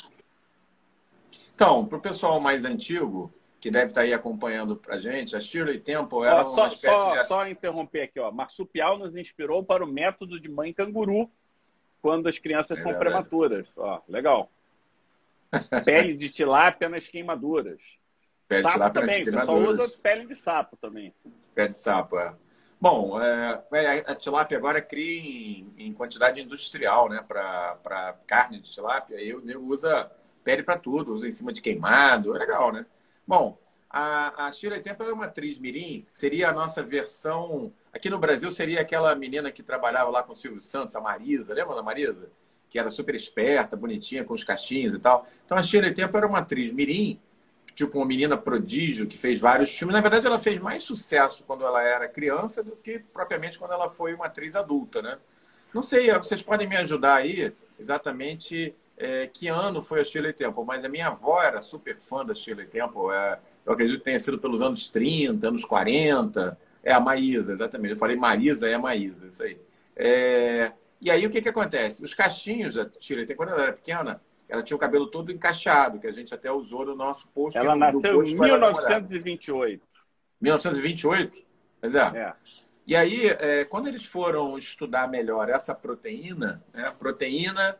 Então, 1.55 1.87
para 1.87 1.97
o 1.97 2.01
pessoal 2.03 2.39
mais 2.39 2.67
antigo 2.67 3.33
que 3.59 3.71
deve 3.71 3.89
estar 3.89 4.03
tá 4.03 4.05
aí 4.05 4.13
acompanhando 4.13 4.77
para 4.77 4.99
gente, 4.99 5.35
a 5.35 5.41
Shirley 5.41 5.79
Temple 5.79 6.25
era 6.25 6.43
ó, 6.43 6.45
só, 6.45 6.63
uma 6.63 6.69
espécie 6.69 6.95
só, 6.95 7.17
de... 7.17 7.29
só 7.29 7.49
interromper 7.49 8.03
aqui, 8.03 8.21
ó. 8.21 8.31
Marsupial 8.31 8.99
nos 8.99 9.17
inspirou 9.17 9.65
para 9.65 9.83
o 9.83 9.89
método 9.89 10.39
de 10.39 10.51
mãe 10.51 10.73
canguru 10.75 11.31
quando 12.03 12.29
as 12.29 12.39
crianças 12.39 12.79
é 12.79 12.83
são 12.83 12.93
verdade. 12.93 13.11
prematuras. 13.11 13.67
Ó, 13.75 14.03
legal. 14.07 14.51
Pele 15.85 16.15
de 16.15 16.29
tilápia 16.29 16.91
nas 16.91 17.07
queimaduras. 17.07 17.81
Pele 18.51 18.63
sapo 18.65 18.75
de 18.75 18.83
sapo 18.83 19.01
também, 19.01 19.25
você 19.25 19.45
só 19.45 19.55
usa 19.55 19.99
pele 20.03 20.27
de 20.27 20.37
sapo 20.37 20.77
também. 20.77 21.15
Pele 21.55 21.69
de 21.69 21.79
sapo, 21.79 22.19
é. 22.19 22.35
Bom, 22.81 23.23
é, 23.23 23.63
é 23.75 24.05
a 24.11 24.15
tilápia 24.17 24.59
agora 24.59 24.83
cria 24.83 25.21
em, 25.21 25.73
em 25.79 25.93
quantidade 25.93 26.41
industrial, 26.41 27.09
né? 27.09 27.25
Para 27.29 28.17
carne 28.27 28.59
de 28.59 28.69
tilápia. 28.69 29.23
E 29.23 29.33
o 29.33 29.41
nego 29.41 29.65
usa 29.73 30.11
pele 30.43 30.65
para 30.65 30.77
tudo, 30.77 31.15
usa 31.15 31.29
em 31.29 31.33
cima 31.33 31.53
de 31.53 31.63
queimado. 31.63 32.35
É 32.35 32.41
legal, 32.41 32.73
né? 32.73 32.85
Bom, 33.25 33.57
a, 33.89 34.47
a 34.47 34.51
Shirley 34.51 34.81
Temple 34.81 35.05
era 35.07 35.15
uma 35.15 35.27
atriz 35.27 35.57
mirim, 35.57 36.05
seria 36.13 36.49
a 36.49 36.53
nossa 36.53 36.83
versão... 36.83 37.73
Aqui 37.93 38.11
no 38.11 38.19
Brasil 38.19 38.51
seria 38.51 38.81
aquela 38.81 39.15
menina 39.15 39.53
que 39.53 39.63
trabalhava 39.63 40.11
lá 40.11 40.25
com 40.25 40.33
o 40.33 40.37
Silvio 40.37 40.61
Santos, 40.61 40.97
a 40.97 41.01
Marisa. 41.01 41.55
Lembra 41.55 41.77
da 41.77 41.85
Marisa? 41.85 42.29
Que 42.69 42.81
era 42.81 42.91
super 42.91 43.15
esperta, 43.15 43.77
bonitinha, 43.77 44.25
com 44.25 44.35
os 44.35 44.43
cachinhos 44.43 44.93
e 44.93 44.99
tal. 44.99 45.25
Então 45.45 45.57
a 45.57 45.63
Shirley 45.63 45.95
Temple 45.95 46.17
era 46.17 46.27
uma 46.27 46.39
atriz 46.39 46.73
mirim 46.73 47.21
tipo 47.75 47.99
uma 47.99 48.07
menina 48.07 48.37
prodígio 48.37 49.07
que 49.07 49.17
fez 49.17 49.41
vários 49.41 49.71
filmes. 49.71 49.95
Na 49.95 50.01
verdade, 50.01 50.27
ela 50.27 50.39
fez 50.39 50.61
mais 50.61 50.83
sucesso 50.83 51.45
quando 51.45 51.65
ela 51.65 51.83
era 51.83 52.09
criança 52.09 52.63
do 52.63 52.77
que 52.77 52.99
propriamente 53.13 53.59
quando 53.59 53.73
ela 53.73 53.89
foi 53.89 54.15
uma 54.15 54.27
atriz 54.27 54.55
adulta, 54.55 55.01
né? 55.01 55.19
Não 55.73 55.83
sei, 55.83 56.13
vocês 56.15 56.43
podem 56.43 56.69
me 56.69 56.77
ajudar 56.77 57.15
aí 57.15 57.53
exatamente 57.79 58.75
é, 58.97 59.27
que 59.27 59.49
ano 59.49 59.81
foi 59.81 60.01
a 60.01 60.05
Shirley 60.05 60.33
Temple, 60.33 60.65
mas 60.65 60.85
a 60.85 60.89
minha 60.89 61.07
avó 61.07 61.43
era 61.43 61.61
super 61.61 61.97
fã 61.97 62.25
da 62.25 62.35
Shirley 62.35 62.67
Temple. 62.67 63.11
É, 63.13 63.39
eu 63.65 63.73
acredito 63.73 63.99
que 63.99 64.05
tenha 64.05 64.21
sido 64.21 64.39
pelos 64.39 64.61
anos 64.61 64.89
30, 64.89 65.49
anos 65.49 65.65
40. 65.65 66.59
É 66.83 66.93
a 66.93 67.01
Maísa, 67.01 67.53
exatamente. 67.53 67.93
Eu 67.93 67.99
falei 67.99 68.17
Marisa, 68.17 68.69
é 68.69 68.75
a 68.75 68.79
Maísa, 68.79 69.27
isso 69.27 69.43
aí. 69.43 69.59
É, 69.97 70.73
e 71.01 71.11
aí 71.11 71.27
o 71.27 71.31
que, 71.31 71.41
que 71.41 71.49
acontece? 71.49 72.05
Os 72.05 72.15
cachinhos 72.15 72.75
da 72.75 72.91
Shirley 72.99 73.27
Temple, 73.27 73.37
quando 73.37 73.53
ela 73.53 73.63
era 73.63 73.73
pequena, 73.73 74.21
ela 74.51 74.63
tinha 74.63 74.77
o 74.77 74.81
cabelo 74.81 75.07
todo 75.07 75.31
encaixado, 75.31 76.01
que 76.01 76.09
a 76.09 76.13
gente 76.13 76.35
até 76.35 76.51
usou 76.51 76.85
no 76.85 76.97
nosso 76.97 77.29
post. 77.29 77.57
Ela 77.57 77.77
nasceu 77.77 78.23
em 78.23 78.35
1928. 78.35 79.83
1928? 80.41 81.43
Pois 81.81 81.95
é. 81.95 82.01
é. 82.01 82.35
E 82.85 82.97
aí, 82.97 83.29
é, 83.29 83.65
quando 83.65 83.87
eles 83.87 84.05
foram 84.05 84.59
estudar 84.59 85.09
melhor 85.09 85.49
essa 85.49 85.73
proteína, 85.73 86.65
né, 86.75 86.93
proteína 86.99 87.79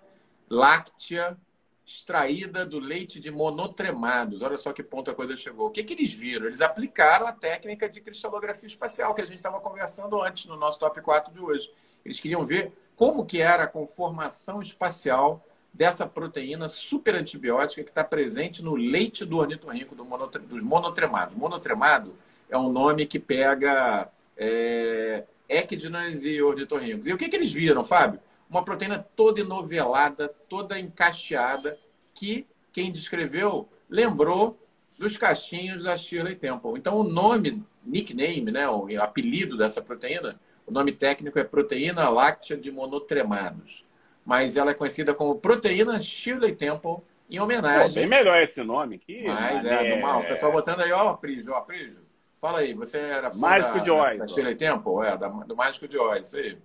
láctea 0.49 1.37
extraída 1.85 2.65
do 2.65 2.79
leite 2.79 3.19
de 3.19 3.33
monotremados, 3.33 4.41
olha 4.41 4.57
só 4.57 4.73
que 4.73 4.83
ponto 4.83 5.11
a 5.11 5.15
coisa 5.15 5.35
chegou. 5.35 5.67
O 5.67 5.71
que, 5.71 5.83
que 5.83 5.95
eles 5.95 6.13
viram? 6.13 6.47
Eles 6.47 6.61
aplicaram 6.61 7.27
a 7.27 7.33
técnica 7.33 7.89
de 7.89 8.01
cristalografia 8.01 8.69
espacial 8.69 9.13
que 9.13 9.23
a 9.23 9.25
gente 9.25 9.39
estava 9.39 9.59
conversando 9.59 10.23
antes 10.23 10.47
no 10.47 10.57
nosso 10.57 10.79
top 10.79 11.01
4 11.01 11.35
de 11.35 11.41
hoje. 11.41 11.69
Eles 12.05 12.21
queriam 12.21 12.47
ver 12.47 12.73
como 12.95 13.27
que 13.27 13.41
era 13.41 13.65
a 13.65 13.67
conformação 13.67 14.63
espacial 14.63 15.45
dessa 15.73 16.07
proteína 16.07 16.69
super 16.69 17.15
antibiótica 17.15 17.83
que 17.83 17.91
está 17.91 18.05
presente 18.05 18.63
no 18.63 18.75
leite 18.75 19.25
do 19.25 19.39
ornitorrinco 19.39 19.95
do 19.95 20.05
monotre... 20.05 20.43
dos 20.43 20.63
monotremados. 20.63 21.37
Monotremado 21.37 22.15
é 22.49 22.59
um 22.59 22.71
nome 22.71 23.07
que 23.07 23.19
pega 23.19 24.11
é, 24.37 25.25
equidnas 25.49 26.25
e 26.25 26.43
ornitorrincos. 26.43 27.07
E 27.07 27.13
o 27.13 27.19
que, 27.19 27.29
que 27.29 27.37
eles 27.37 27.53
viram, 27.53 27.85
Fábio? 27.85 28.21
Uma 28.49 28.65
proteína 28.65 28.99
toda 29.15 29.41
enovelada, 29.41 30.29
toda 30.49 30.79
encaixeada, 30.79 31.79
que 32.13 32.47
quem 32.73 32.91
descreveu 32.91 33.69
lembrou 33.89 34.59
dos 34.99 35.17
cachinhos 35.17 35.85
da 35.85 35.97
Shirley 35.97 36.35
Temple. 36.35 36.73
Então, 36.77 36.99
o 36.99 37.05
nome, 37.05 37.65
nickname, 37.85 38.51
né, 38.51 38.69
o 38.69 38.87
apelido 39.01 39.57
dessa 39.57 39.81
proteína, 39.81 40.39
o 40.67 40.73
nome 40.73 40.93
técnico 40.93 41.39
é 41.39 41.45
proteína 41.45 42.09
láctea 42.09 42.57
de 42.57 42.71
monotremados 42.71 43.85
mas 44.25 44.57
ela 44.57 44.71
é 44.71 44.75
conhecida 44.75 45.15
como 45.15 45.37
proteína 45.37 46.01
Shirley 46.01 46.55
Temple, 46.55 46.99
em 47.31 47.39
homenagem. 47.39 47.89
Pô, 47.89 47.95
bem 47.95 48.07
melhor 48.09 48.43
esse 48.43 48.63
nome 48.63 48.97
aqui. 48.97 49.25
Mas 49.25 49.65
é, 49.65 49.97
normal. 49.97 50.21
O 50.21 50.27
pessoal 50.27 50.53
botando 50.53 50.81
aí, 50.81 50.93
ó, 50.93 51.15
Prígio, 51.15 51.53
ó, 51.53 51.61
Prígio. 51.61 51.99
Fala 52.41 52.61
aí, 52.61 52.75
você 52.75 52.99
era 52.99 53.31
fã 53.31 53.39
Mágico 53.39 53.79
da, 53.79 53.85
de 53.85 53.91
Oz. 53.91 54.19
Da 54.19 54.27
Shirley 54.27 54.57
Temple? 54.57 54.93
É, 55.05 55.17
da, 55.17 55.29
do 55.29 55.55
Mágico 55.55 55.87
de 55.87 55.99
Oz, 55.99 56.27
isso 56.27 56.37
aí. 56.37 56.59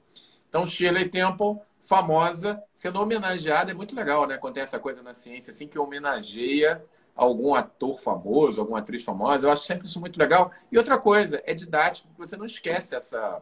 Então, 0.49 0.65
Shirley 0.65 1.09
Temple 1.09 1.59
famosa 1.79 2.61
sendo 2.73 2.99
homenageada. 2.99 3.71
É 3.71 3.73
muito 3.73 3.95
legal, 3.95 4.25
né? 4.25 4.37
Quando 4.37 4.55
tem 4.55 4.63
essa 4.63 4.79
coisa 4.79 5.03
na 5.03 5.13
ciência, 5.13 5.51
assim, 5.51 5.67
que 5.67 5.77
homenageia 5.77 6.83
algum 7.15 7.55
ator 7.55 7.97
famoso, 7.99 8.59
alguma 8.59 8.79
atriz 8.79 9.03
famosa. 9.03 9.45
Eu 9.45 9.51
acho 9.51 9.63
sempre 9.63 9.87
isso 9.87 9.99
muito 9.99 10.17
legal. 10.17 10.51
E 10.71 10.77
outra 10.77 10.97
coisa, 10.97 11.41
é 11.45 11.53
didático, 11.53 12.09
você 12.17 12.35
não 12.35 12.45
esquece 12.45 12.95
essa, 12.95 13.41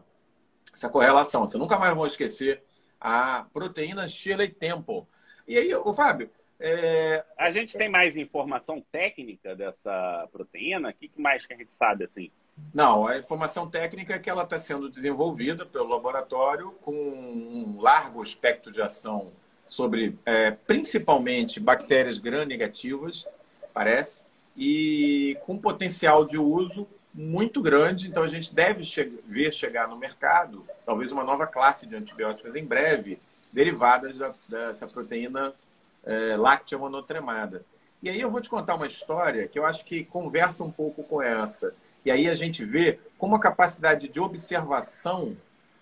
essa 0.73 0.89
correlação. 0.89 1.47
Você 1.47 1.57
nunca 1.57 1.79
mais 1.79 1.95
vai 1.95 2.07
esquecer 2.07 2.63
a 3.03 3.45
proteína 3.51 4.07
Shirley 4.07 4.47
Temple. 4.47 5.03
E 5.45 5.57
aí, 5.57 5.75
o 5.75 5.93
Fábio, 5.93 6.31
é... 6.57 7.25
A 7.37 7.51
gente 7.51 7.77
tem 7.77 7.89
mais 7.89 8.15
informação 8.15 8.81
técnica 8.89 9.53
dessa 9.53 10.29
proteína? 10.31 10.89
O 10.89 10.93
que 10.93 11.11
mais 11.17 11.45
que 11.45 11.53
a 11.53 11.57
gente 11.57 11.75
sabe 11.75 12.05
assim? 12.05 12.31
Não, 12.73 13.05
a 13.05 13.17
informação 13.17 13.69
técnica 13.69 14.15
é 14.15 14.19
que 14.19 14.29
ela 14.29 14.43
está 14.43 14.57
sendo 14.57 14.89
desenvolvida 14.89 15.65
pelo 15.65 15.89
laboratório 15.89 16.71
com 16.81 16.93
um 16.93 17.81
largo 17.81 18.23
espectro 18.23 18.71
de 18.71 18.81
ação 18.81 19.33
sobre 19.65 20.17
é, 20.25 20.51
principalmente 20.51 21.59
bactérias 21.59 22.17
gram-negativas, 22.17 23.27
parece, 23.73 24.23
e 24.55 25.37
com 25.45 25.57
potencial 25.57 26.25
de 26.25 26.37
uso 26.37 26.87
muito 27.13 27.61
grande. 27.61 28.07
Então 28.07 28.23
a 28.23 28.27
gente 28.27 28.53
deve 28.53 28.83
che 28.83 29.19
ver 29.25 29.53
chegar 29.53 29.87
no 29.87 29.97
mercado 29.97 30.65
talvez 30.85 31.11
uma 31.11 31.23
nova 31.23 31.45
classe 31.45 31.85
de 31.85 31.95
antibióticos 31.95 32.55
em 32.55 32.65
breve, 32.65 33.19
derivadas 33.51 34.17
da, 34.17 34.33
dessa 34.47 34.87
proteína 34.87 35.53
é, 36.03 36.35
láctea 36.35 36.77
monotremada. 36.77 37.63
E 38.01 38.09
aí 38.09 38.19
eu 38.19 38.29
vou 38.29 38.41
te 38.41 38.49
contar 38.49 38.75
uma 38.75 38.87
história 38.87 39.47
que 39.47 39.57
eu 39.57 39.65
acho 39.65 39.85
que 39.85 40.03
conversa 40.03 40.63
um 40.63 40.71
pouco 40.71 41.03
com 41.03 41.21
essa. 41.21 41.73
E 42.03 42.11
aí 42.11 42.27
a 42.27 42.35
gente 42.35 42.65
vê 42.65 42.99
como 43.17 43.35
a 43.35 43.39
capacidade 43.39 44.09
de 44.09 44.19
observação 44.19 45.37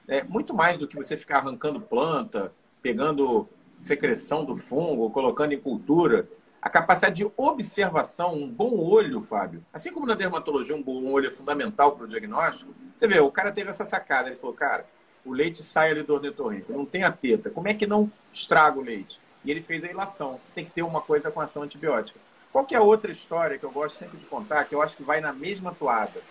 é 0.08 0.22
muito 0.24 0.54
mais 0.54 0.78
do 0.78 0.88
que 0.88 0.96
você 0.96 1.18
ficar 1.18 1.38
arrancando 1.38 1.82
planta, 1.82 2.52
pegando 2.82 3.48
secreção 3.78 4.46
do 4.46 4.56
fungo, 4.56 5.10
colocando 5.10 5.54
em 5.54 5.60
cultura. 5.60 6.28
A 6.62 6.70
capacidade 6.70 7.16
de 7.16 7.32
observação, 7.36 8.36
um 8.36 8.48
bom 8.48 8.78
olho, 8.78 9.20
Fábio. 9.20 9.66
Assim 9.74 9.92
como 9.92 10.06
na 10.06 10.14
dermatologia, 10.14 10.76
um 10.76 10.84
bom 10.84 11.04
olho 11.10 11.28
é 11.28 11.32
fundamental 11.32 11.94
para 11.94 12.06
o 12.06 12.08
diagnóstico. 12.08 12.72
Você 12.96 13.08
vê, 13.08 13.20
o 13.20 13.32
cara 13.32 13.52
teve 13.52 13.72
essa 13.72 13.84
sacada. 13.84 14.30
Ele 14.30 14.36
falou, 14.36 14.56
cara, 14.56 14.86
o 15.26 15.34
leite 15.34 15.64
sai 15.64 15.90
ali 15.90 16.04
do 16.04 16.14
ornitorrinco, 16.14 16.72
não 16.72 16.86
tem 16.86 17.04
a 17.04 17.12
teta. 17.12 17.50
Como 17.50 17.68
é 17.68 17.74
que 17.74 17.88
não 17.88 18.12
estraga 18.32 18.78
o 18.78 18.84
leite? 18.84 19.20
E 19.44 19.50
ele 19.50 19.62
fez 19.62 19.84
a 19.84 19.88
ilação. 19.88 20.40
Tem 20.54 20.64
que 20.64 20.72
ter 20.72 20.84
uma 20.84 21.02
coisa 21.02 21.32
com 21.32 21.42
ação 21.42 21.64
antibiótica. 21.64 22.20
Qual 22.52 22.64
que 22.64 22.76
é 22.76 22.78
a 22.78 22.84
outra 22.84 23.12
história 23.12 23.58
que 23.58 23.64
eu 23.64 23.72
gosto 23.72 23.98
sempre 23.98 24.20
de 24.20 24.26
contar, 24.26 24.66
que 24.66 24.76
eu 24.76 24.84
acho 24.84 24.96
que 24.96 25.04
vai 25.04 25.20
na 25.20 25.34
mesma 25.34 25.74
toada? 25.74 26.22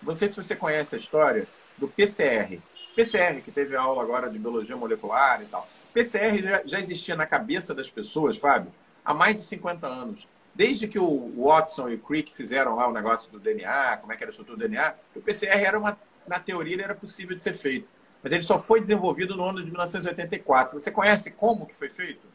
Não 0.00 0.16
sei 0.16 0.28
se 0.28 0.36
você 0.36 0.54
conhece 0.54 0.94
a 0.94 0.98
história 0.98 1.48
do 1.76 1.88
PCR. 1.88 2.60
PCR, 2.94 3.40
que 3.42 3.50
teve 3.50 3.74
aula 3.74 4.02
agora 4.02 4.30
de 4.30 4.38
biologia 4.38 4.76
molecular 4.76 5.42
e 5.42 5.46
tal. 5.46 5.66
PCR 5.92 6.62
já 6.64 6.78
existia 6.78 7.16
na 7.16 7.26
cabeça 7.26 7.74
das 7.74 7.90
pessoas, 7.90 8.38
Fábio, 8.38 8.72
há 9.04 9.12
mais 9.12 9.36
de 9.36 9.42
50 9.42 9.86
anos. 9.86 10.26
Desde 10.54 10.86
que 10.86 10.98
o 10.98 11.32
Watson 11.36 11.88
e 11.88 11.94
o 11.94 11.98
Crick 11.98 12.32
fizeram 12.32 12.76
lá 12.76 12.88
o 12.88 12.92
negócio 12.92 13.30
do 13.30 13.40
DNA, 13.40 13.96
como 13.98 14.12
é 14.12 14.16
que 14.16 14.22
era 14.22 14.30
a 14.30 14.32
estrutura 14.32 14.56
do 14.56 14.60
DNA, 14.60 14.94
o 15.14 15.20
PCR 15.20 15.64
era 15.64 15.78
uma, 15.78 15.98
na 16.26 16.38
teoria, 16.38 16.82
era 16.82 16.94
possível 16.94 17.36
de 17.36 17.42
ser 17.42 17.54
feito. 17.54 17.88
Mas 18.22 18.32
ele 18.32 18.42
só 18.42 18.58
foi 18.58 18.80
desenvolvido 18.80 19.36
no 19.36 19.44
ano 19.44 19.58
de 19.58 19.66
1984. 19.66 20.80
Você 20.80 20.90
conhece 20.90 21.30
como 21.30 21.66
que 21.66 21.74
foi 21.74 21.90
feito? 21.90 22.26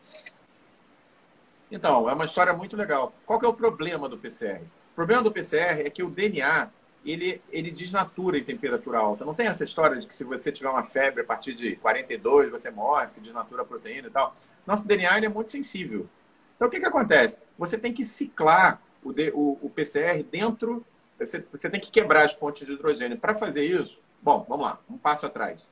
Então, 1.72 2.10
é 2.10 2.14
uma 2.14 2.26
história 2.26 2.54
muito 2.54 2.76
legal. 2.76 3.14
Qual 3.26 3.40
que 3.40 3.46
é 3.46 3.50
o 3.50 3.54
problema 3.54 4.10
do 4.10 4.18
PCR? 4.18 4.62
O 4.92 4.96
problema 4.96 5.24
do 5.24 5.32
PCR 5.32 5.82
é 5.86 5.90
que 5.90 6.04
o 6.04 6.10
DNA 6.10 6.70
ele, 7.06 7.42
ele 7.50 7.72
desnatura 7.72 8.38
em 8.38 8.44
temperatura 8.44 9.00
alta. 9.00 9.24
Não 9.26 9.34
tem 9.34 9.48
essa 9.48 9.64
história 9.64 9.98
de 9.98 10.06
que 10.06 10.14
se 10.14 10.24
você 10.24 10.52
tiver 10.52 10.70
uma 10.70 10.84
febre 10.84 11.22
a 11.22 11.26
partir 11.26 11.54
de 11.54 11.76
42, 11.78 12.52
você 12.52 12.70
morre, 12.70 13.08
que 13.14 13.22
desnatura 13.22 13.62
a 13.62 13.66
proteína 13.66 14.08
e 14.08 14.12
tal. 14.12 14.36
Nosso 14.68 14.88
DNA 14.88 15.20
é 15.20 15.30
muito 15.30 15.52
sensível. 15.52 16.08
Então, 16.60 16.68
o 16.68 16.72
que, 16.72 16.82
que 16.82 16.86
acontece? 16.86 17.40
Você 17.58 17.78
tem 17.78 17.94
que 17.94 18.04
ciclar 18.04 18.82
o, 19.02 19.12
o, 19.12 19.60
o 19.62 19.70
PCR 19.70 20.22
dentro... 20.30 20.86
Você, 21.18 21.42
você 21.50 21.70
tem 21.70 21.80
que 21.80 21.90
quebrar 21.90 22.26
as 22.26 22.36
pontes 22.36 22.68
de 22.68 22.74
hidrogênio. 22.74 23.18
Para 23.18 23.34
fazer 23.34 23.64
isso, 23.64 24.02
bom, 24.22 24.46
vamos 24.48 24.66
lá, 24.66 24.78
um 24.90 24.98
passo 24.98 25.26
atrás. 25.26 25.66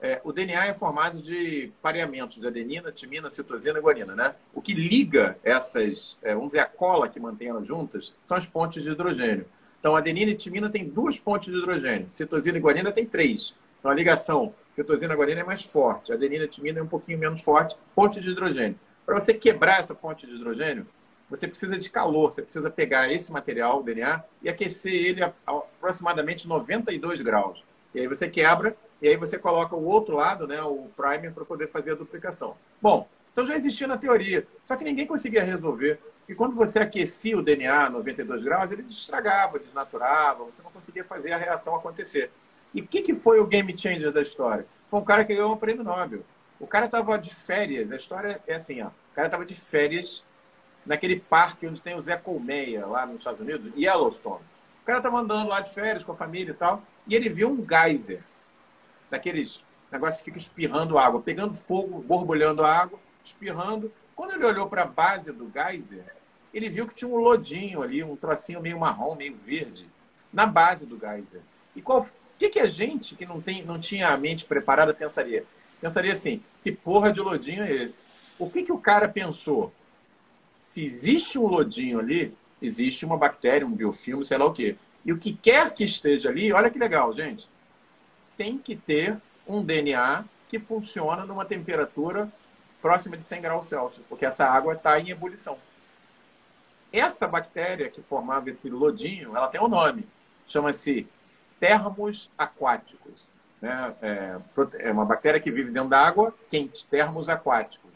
É, 0.00 0.20
o 0.24 0.32
DNA 0.32 0.66
é 0.66 0.74
formado 0.74 1.22
de 1.22 1.72
pareamentos 1.80 2.40
de 2.40 2.46
adenina, 2.48 2.90
timina, 2.90 3.30
citosina 3.30 3.78
e 3.78 3.80
guanina, 3.82 4.16
né? 4.16 4.34
O 4.52 4.60
que 4.60 4.74
liga 4.74 5.38
essas, 5.44 6.18
é, 6.20 6.34
vamos 6.34 6.48
dizer, 6.48 6.58
a 6.58 6.66
cola 6.66 7.08
que 7.08 7.20
mantém 7.20 7.46
elas 7.48 7.66
juntas, 7.66 8.12
são 8.24 8.36
as 8.36 8.44
pontes 8.44 8.82
de 8.82 8.90
hidrogênio. 8.90 9.46
Então, 9.78 9.94
adenina 9.94 10.32
e 10.32 10.36
timina 10.36 10.68
tem 10.68 10.84
duas 10.88 11.16
pontes 11.16 11.52
de 11.52 11.56
hidrogênio, 11.56 12.08
citosina 12.10 12.58
e 12.58 12.60
guanina 12.60 12.90
tem 12.90 13.06
três. 13.06 13.54
Então, 13.78 13.88
a 13.88 13.94
ligação 13.94 14.52
citosina-guanina 14.72 15.42
é 15.42 15.44
mais 15.44 15.62
forte, 15.62 16.12
adenina 16.12 16.44
e 16.44 16.48
timina 16.48 16.80
é 16.80 16.82
um 16.82 16.88
pouquinho 16.88 17.18
menos 17.18 17.40
forte, 17.40 17.76
ponte 17.94 18.20
de 18.20 18.30
hidrogênio. 18.30 18.76
Para 19.04 19.20
você 19.20 19.34
quebrar 19.34 19.80
essa 19.80 19.94
ponte 19.94 20.26
de 20.26 20.34
hidrogênio, 20.34 20.86
você 21.28 21.48
precisa 21.48 21.78
de 21.78 21.90
calor, 21.90 22.32
você 22.32 22.42
precisa 22.42 22.70
pegar 22.70 23.12
esse 23.12 23.32
material, 23.32 23.80
o 23.80 23.82
DNA, 23.82 24.22
e 24.42 24.48
aquecer 24.48 24.92
ele 24.92 25.22
a 25.22 25.32
aproximadamente 25.46 26.46
92 26.46 27.20
graus. 27.20 27.62
E 27.94 28.00
aí 28.00 28.08
você 28.08 28.28
quebra 28.28 28.76
e 29.02 29.08
aí 29.08 29.16
você 29.16 29.38
coloca 29.38 29.76
o 29.76 29.84
outro 29.84 30.16
lado, 30.16 30.46
né, 30.46 30.62
o 30.62 30.88
primer, 30.96 31.32
para 31.32 31.44
poder 31.44 31.68
fazer 31.68 31.92
a 31.92 31.94
duplicação. 31.94 32.56
Bom, 32.80 33.08
então 33.32 33.44
já 33.44 33.54
existia 33.56 33.86
na 33.86 33.98
teoria, 33.98 34.46
só 34.62 34.76
que 34.76 34.84
ninguém 34.84 35.06
conseguia 35.06 35.42
resolver. 35.42 35.98
E 36.28 36.34
quando 36.34 36.54
você 36.54 36.78
aquecia 36.78 37.36
o 37.36 37.42
DNA 37.42 37.86
a 37.86 37.90
92 37.90 38.42
graus, 38.42 38.70
ele 38.70 38.82
estragava, 38.88 39.58
desnaturava, 39.58 40.44
você 40.44 40.62
não 40.62 40.70
conseguia 40.70 41.04
fazer 41.04 41.32
a 41.32 41.36
reação 41.36 41.74
acontecer. 41.74 42.30
E 42.72 42.80
o 42.80 42.86
que, 42.86 43.02
que 43.02 43.14
foi 43.14 43.40
o 43.40 43.46
game 43.46 43.76
changer 43.76 44.10
da 44.10 44.22
história? 44.22 44.66
Foi 44.86 45.00
um 45.00 45.04
cara 45.04 45.24
que 45.24 45.34
ganhou 45.34 45.52
um 45.52 45.56
prêmio 45.56 45.84
Nobel. 45.84 46.22
O 46.58 46.66
cara 46.66 46.86
estava 46.86 47.18
de 47.18 47.34
férias, 47.34 47.90
a 47.90 47.96
história 47.96 48.40
é 48.46 48.54
assim, 48.54 48.80
ó. 48.82 48.88
O 48.88 49.14
cara 49.14 49.28
estava 49.28 49.44
de 49.44 49.54
férias 49.54 50.24
naquele 50.84 51.18
parque 51.18 51.66
onde 51.66 51.80
tem 51.80 51.96
o 51.96 52.02
Zé 52.02 52.16
Colmeia, 52.16 52.86
lá 52.86 53.06
nos 53.06 53.18
Estados 53.18 53.40
Unidos, 53.40 53.72
Yellowstone. 53.76 54.42
O 54.82 54.86
cara 54.86 54.98
estava 54.98 55.18
andando 55.18 55.48
lá 55.48 55.60
de 55.60 55.72
férias 55.72 56.04
com 56.04 56.12
a 56.12 56.16
família 56.16 56.52
e 56.52 56.54
tal, 56.54 56.82
e 57.06 57.14
ele 57.14 57.28
viu 57.28 57.50
um 57.50 57.66
geyser 57.66 58.22
daqueles 59.10 59.62
negócios 59.90 60.18
que 60.18 60.24
fica 60.24 60.38
espirrando 60.38 60.98
água, 60.98 61.22
pegando 61.22 61.54
fogo, 61.54 62.00
borbulhando 62.00 62.64
água, 62.64 62.98
espirrando. 63.24 63.92
Quando 64.14 64.34
ele 64.34 64.44
olhou 64.44 64.68
para 64.68 64.82
a 64.82 64.86
base 64.86 65.32
do 65.32 65.50
geyser, 65.50 66.04
ele 66.52 66.68
viu 66.68 66.86
que 66.86 66.94
tinha 66.94 67.08
um 67.08 67.16
lodinho 67.16 67.82
ali, 67.82 68.04
um 68.04 68.16
trocinho 68.16 68.60
meio 68.60 68.78
marrom, 68.78 69.14
meio 69.14 69.36
verde, 69.36 69.88
na 70.32 70.46
base 70.46 70.84
do 70.84 70.98
geyser. 70.98 71.40
E 71.74 71.82
qual, 71.82 72.02
o 72.02 72.06
que, 72.38 72.48
que 72.48 72.60
a 72.60 72.66
gente 72.66 73.14
que 73.14 73.24
não, 73.24 73.40
tem, 73.40 73.64
não 73.64 73.78
tinha 73.78 74.08
a 74.08 74.16
mente 74.16 74.44
preparada 74.44 74.92
pensaria? 74.92 75.44
Pensaria 75.80 76.12
assim: 76.12 76.42
que 76.62 76.72
porra 76.72 77.12
de 77.12 77.20
lodinho 77.20 77.62
é 77.62 77.72
esse? 77.72 78.04
O 78.38 78.50
que, 78.50 78.62
que 78.62 78.72
o 78.72 78.78
cara 78.78 79.08
pensou? 79.08 79.72
Se 80.58 80.84
existe 80.84 81.38
um 81.38 81.46
lodinho 81.46 81.98
ali, 81.98 82.34
existe 82.60 83.04
uma 83.04 83.16
bactéria, 83.16 83.66
um 83.66 83.72
biofilme, 83.72 84.24
sei 84.24 84.38
lá 84.38 84.46
o 84.46 84.52
quê. 84.52 84.76
E 85.04 85.12
o 85.12 85.18
que 85.18 85.34
quer 85.34 85.72
que 85.74 85.84
esteja 85.84 86.30
ali, 86.30 86.52
olha 86.52 86.70
que 86.70 86.78
legal, 86.78 87.12
gente 87.12 87.46
tem 88.36 88.58
que 88.58 88.76
ter 88.76 89.20
um 89.46 89.62
DNA 89.62 90.24
que 90.48 90.58
funciona 90.58 91.24
numa 91.24 91.44
temperatura 91.44 92.30
próxima 92.80 93.16
de 93.16 93.22
100 93.22 93.42
graus 93.42 93.68
Celsius, 93.68 94.06
porque 94.06 94.26
essa 94.26 94.46
água 94.46 94.74
está 94.74 94.98
em 94.98 95.10
ebulição. 95.10 95.58
Essa 96.92 97.26
bactéria 97.26 97.90
que 97.90 98.02
formava 98.02 98.50
esse 98.50 98.68
lodinho, 98.68 99.36
ela 99.36 99.48
tem 99.48 99.60
um 99.60 99.68
nome, 99.68 100.06
chama-se 100.46 101.06
termos 101.58 102.30
aquáticos. 102.36 103.26
Né? 103.64 103.94
É, 104.02 104.36
é, 104.80 104.92
uma 104.92 105.06
bactéria 105.06 105.40
que 105.40 105.50
vive 105.50 105.70
dentro 105.70 105.88
da 105.88 105.98
água 105.98 106.34
quente, 106.50 106.86
termos 106.86 107.30
aquáticos. 107.30 107.90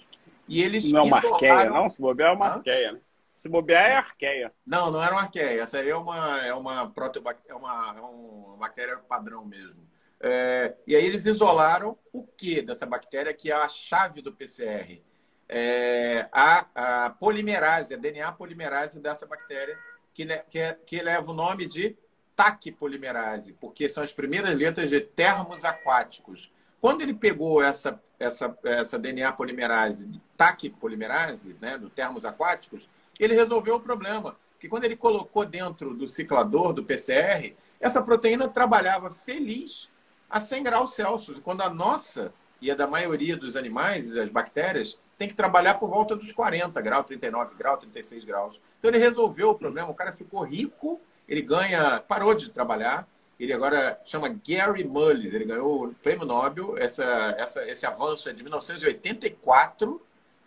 E 0.48 0.62
eles 0.62 0.90
não 0.90 1.00
é 1.00 1.02
uma 1.02 1.18
arqueia, 1.18 1.64
não? 1.66 1.90
Se 1.90 2.00
bobear 2.00 2.30
é 2.30 2.34
uma 2.34 2.46
arqueia, 2.46 2.92
né? 2.92 3.00
Se 3.42 3.48
bobear 3.50 3.84
é 3.86 3.96
arqueia. 3.96 4.52
Não, 4.66 4.90
não 4.90 5.02
era 5.02 5.12
uma 5.12 5.20
arqueia. 5.20 5.60
Essa 5.60 5.76
aí 5.76 5.90
é 5.90 5.94
uma, 5.94 6.40
é 6.40 6.54
uma, 6.54 6.72
é 6.72 7.54
uma, 7.54 7.94
é 7.98 8.00
uma 8.00 8.56
bactéria 8.56 8.96
padrão 8.96 9.44
mesmo. 9.44 9.86
É, 10.18 10.74
e 10.86 10.96
aí 10.96 11.04
eles 11.04 11.26
isolaram 11.26 11.98
o 12.14 12.26
que 12.26 12.62
dessa 12.62 12.86
bactéria, 12.86 13.34
que 13.34 13.52
é 13.52 13.54
a 13.54 13.68
chave 13.68 14.22
do 14.22 14.32
PCR? 14.32 15.02
É, 15.50 16.30
a, 16.32 17.04
a, 17.04 17.10
polimerase, 17.10 17.92
a 17.92 17.98
DNA 17.98 18.32
polimerase 18.32 19.00
dessa 19.00 19.26
bactéria, 19.26 19.78
que, 20.14 20.24
que, 20.48 20.58
é, 20.58 20.72
que 20.72 21.02
leva 21.02 21.30
o 21.30 21.34
nome 21.34 21.66
de 21.66 21.94
taquipolimerase, 22.38 23.52
porque 23.60 23.88
são 23.88 24.04
as 24.04 24.12
primeiras 24.12 24.54
letras 24.54 24.88
de 24.88 25.00
termos 25.00 25.64
aquáticos. 25.64 26.48
Quando 26.80 27.00
ele 27.00 27.12
pegou 27.12 27.60
essa, 27.60 28.00
essa, 28.16 28.56
essa 28.62 28.96
DNA 28.96 29.32
polimerase, 29.32 30.08
taquipolimerase, 30.36 31.56
né, 31.60 31.76
do 31.76 31.90
termos 31.90 32.24
aquáticos, 32.24 32.88
ele 33.18 33.34
resolveu 33.34 33.74
o 33.74 33.80
problema. 33.80 34.36
Porque 34.52 34.68
quando 34.68 34.84
ele 34.84 34.94
colocou 34.94 35.44
dentro 35.44 35.92
do 35.94 36.06
ciclador 36.06 36.72
do 36.72 36.84
PCR, 36.84 37.56
essa 37.80 38.00
proteína 38.00 38.46
trabalhava 38.46 39.10
feliz 39.10 39.90
a 40.30 40.40
100 40.40 40.62
graus 40.62 40.94
Celsius, 40.94 41.40
quando 41.40 41.62
a 41.62 41.70
nossa 41.70 42.32
e 42.60 42.70
a 42.70 42.76
da 42.76 42.86
maioria 42.86 43.36
dos 43.36 43.56
animais 43.56 44.06
e 44.06 44.14
das 44.14 44.28
bactérias 44.28 44.96
tem 45.16 45.26
que 45.26 45.34
trabalhar 45.34 45.74
por 45.74 45.90
volta 45.90 46.14
dos 46.14 46.30
40 46.30 46.80
graus, 46.80 47.06
39 47.06 47.56
graus, 47.56 47.80
36 47.80 48.24
graus. 48.24 48.60
Então 48.78 48.92
ele 48.92 48.98
resolveu 48.98 49.50
o 49.50 49.54
problema, 49.56 49.90
o 49.90 49.94
cara 49.94 50.12
ficou 50.12 50.44
rico, 50.44 51.00
ele 51.28 51.42
ganha, 51.42 52.00
parou 52.00 52.34
de 52.34 52.50
trabalhar 52.50 53.06
ele 53.38 53.52
agora 53.52 54.00
chama 54.04 54.28
Gary 54.28 54.82
Mullis, 54.82 55.32
ele 55.32 55.44
ganhou 55.44 55.84
o 55.86 55.94
prêmio 55.94 56.26
Nobel, 56.26 56.76
essa, 56.76 57.04
essa, 57.38 57.64
esse 57.68 57.86
avanço 57.86 58.28
é 58.28 58.32
de 58.32 58.42
1984. 58.42 60.02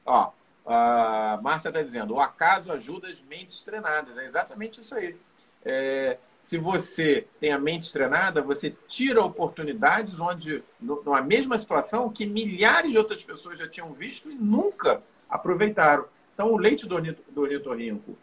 Ó, 0.05 0.31
a 0.65 1.39
Márcia 1.41 1.69
está 1.69 1.81
dizendo, 1.81 2.15
o 2.15 2.19
acaso 2.19 2.71
ajuda 2.71 3.07
as 3.07 3.21
mentes 3.21 3.61
treinadas. 3.61 4.17
É 4.17 4.25
exatamente 4.25 4.81
isso 4.81 4.93
aí. 4.93 5.15
É, 5.63 6.17
se 6.43 6.57
você 6.57 7.25
tem 7.39 7.53
a 7.53 7.59
mente 7.59 7.93
treinada, 7.93 8.41
você 8.41 8.75
tira 8.89 9.23
oportunidades 9.23 10.19
onde, 10.19 10.61
numa 10.81 11.21
mesma 11.21 11.57
situação, 11.57 12.09
que 12.09 12.25
milhares 12.25 12.91
de 12.91 12.97
outras 12.97 13.23
pessoas 13.23 13.57
já 13.57 13.69
tinham 13.69 13.93
visto 13.93 14.29
e 14.29 14.35
nunca 14.35 15.01
aproveitaram. 15.29 16.05
Então, 16.33 16.51
o 16.51 16.57
leite 16.57 16.85
do 16.85 16.95
ornitorrinco, 17.41 18.17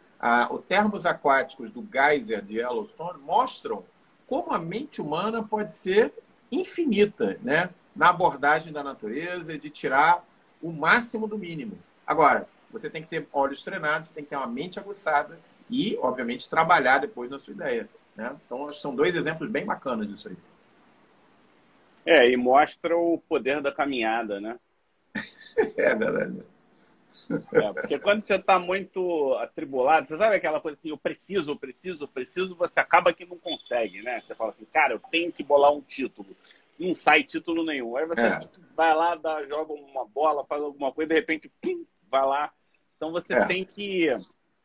os 0.50 0.64
termos 0.64 1.06
aquáticos 1.06 1.70
do 1.70 1.86
geyser 1.92 2.44
de 2.44 2.58
Yellowstone 2.58 3.22
mostram 3.22 3.84
como 4.26 4.52
a 4.52 4.58
mente 4.58 5.00
humana 5.00 5.42
pode 5.42 5.72
ser 5.72 6.12
infinita 6.50 7.38
né? 7.42 7.70
na 7.94 8.10
abordagem 8.10 8.72
da 8.72 8.82
natureza 8.82 9.52
e 9.52 9.58
de 9.58 9.70
tirar 9.70 10.24
o 10.60 10.72
máximo 10.72 11.26
do 11.26 11.38
mínimo. 11.38 11.78
Agora, 12.06 12.48
você 12.70 12.90
tem 12.90 13.02
que 13.02 13.08
ter 13.08 13.26
olhos 13.32 13.62
treinados, 13.62 14.08
você 14.08 14.14
tem 14.14 14.24
que 14.24 14.30
ter 14.30 14.36
uma 14.36 14.46
mente 14.46 14.78
aguçada 14.78 15.38
e, 15.70 15.96
obviamente, 16.00 16.48
trabalhar 16.48 16.98
depois 16.98 17.30
na 17.30 17.38
sua 17.38 17.54
ideia. 17.54 17.88
Né? 18.16 18.36
Então, 18.44 18.70
são 18.72 18.94
dois 18.94 19.14
exemplos 19.14 19.48
bem 19.48 19.64
bacanas 19.64 20.08
disso 20.08 20.28
aí. 20.28 20.36
É, 22.04 22.30
e 22.30 22.36
mostra 22.36 22.96
o 22.96 23.18
poder 23.28 23.60
da 23.60 23.70
caminhada, 23.70 24.40
né? 24.40 24.58
é 25.76 25.94
verdade. 25.94 26.42
É, 27.52 27.72
porque 27.72 27.98
quando 27.98 28.26
você 28.26 28.36
está 28.36 28.58
muito 28.58 29.34
atribulado, 29.34 30.08
você 30.08 30.16
sabe 30.16 30.36
aquela 30.36 30.60
coisa 30.60 30.78
assim, 30.78 30.90
eu 30.90 30.98
preciso, 30.98 31.50
eu 31.50 31.56
preciso, 31.56 32.04
eu 32.04 32.08
preciso, 32.08 32.54
você 32.54 32.80
acaba 32.80 33.12
que 33.12 33.24
não 33.24 33.38
consegue, 33.38 34.02
né? 34.02 34.20
Você 34.20 34.34
fala 34.34 34.50
assim, 34.50 34.64
cara, 34.72 34.94
eu 34.94 35.00
tenho 35.10 35.32
que 35.32 35.42
bolar 35.42 35.72
um 35.72 35.80
título. 35.80 36.28
Não 36.78 36.94
sai 36.94 37.24
título 37.24 37.64
nenhum. 37.64 37.96
Aí 37.96 38.06
você 38.06 38.20
é. 38.20 38.40
vai 38.76 38.94
lá, 38.94 39.14
dá, 39.16 39.44
joga 39.46 39.72
uma 39.72 40.06
bola, 40.06 40.46
faz 40.46 40.62
alguma 40.62 40.92
coisa, 40.92 41.08
de 41.08 41.14
repente, 41.14 41.50
pum, 41.60 41.84
vai 42.10 42.24
lá. 42.24 42.52
Então 42.96 43.12
você 43.12 43.32
é. 43.32 43.44
tem 43.46 43.64
que. 43.64 44.08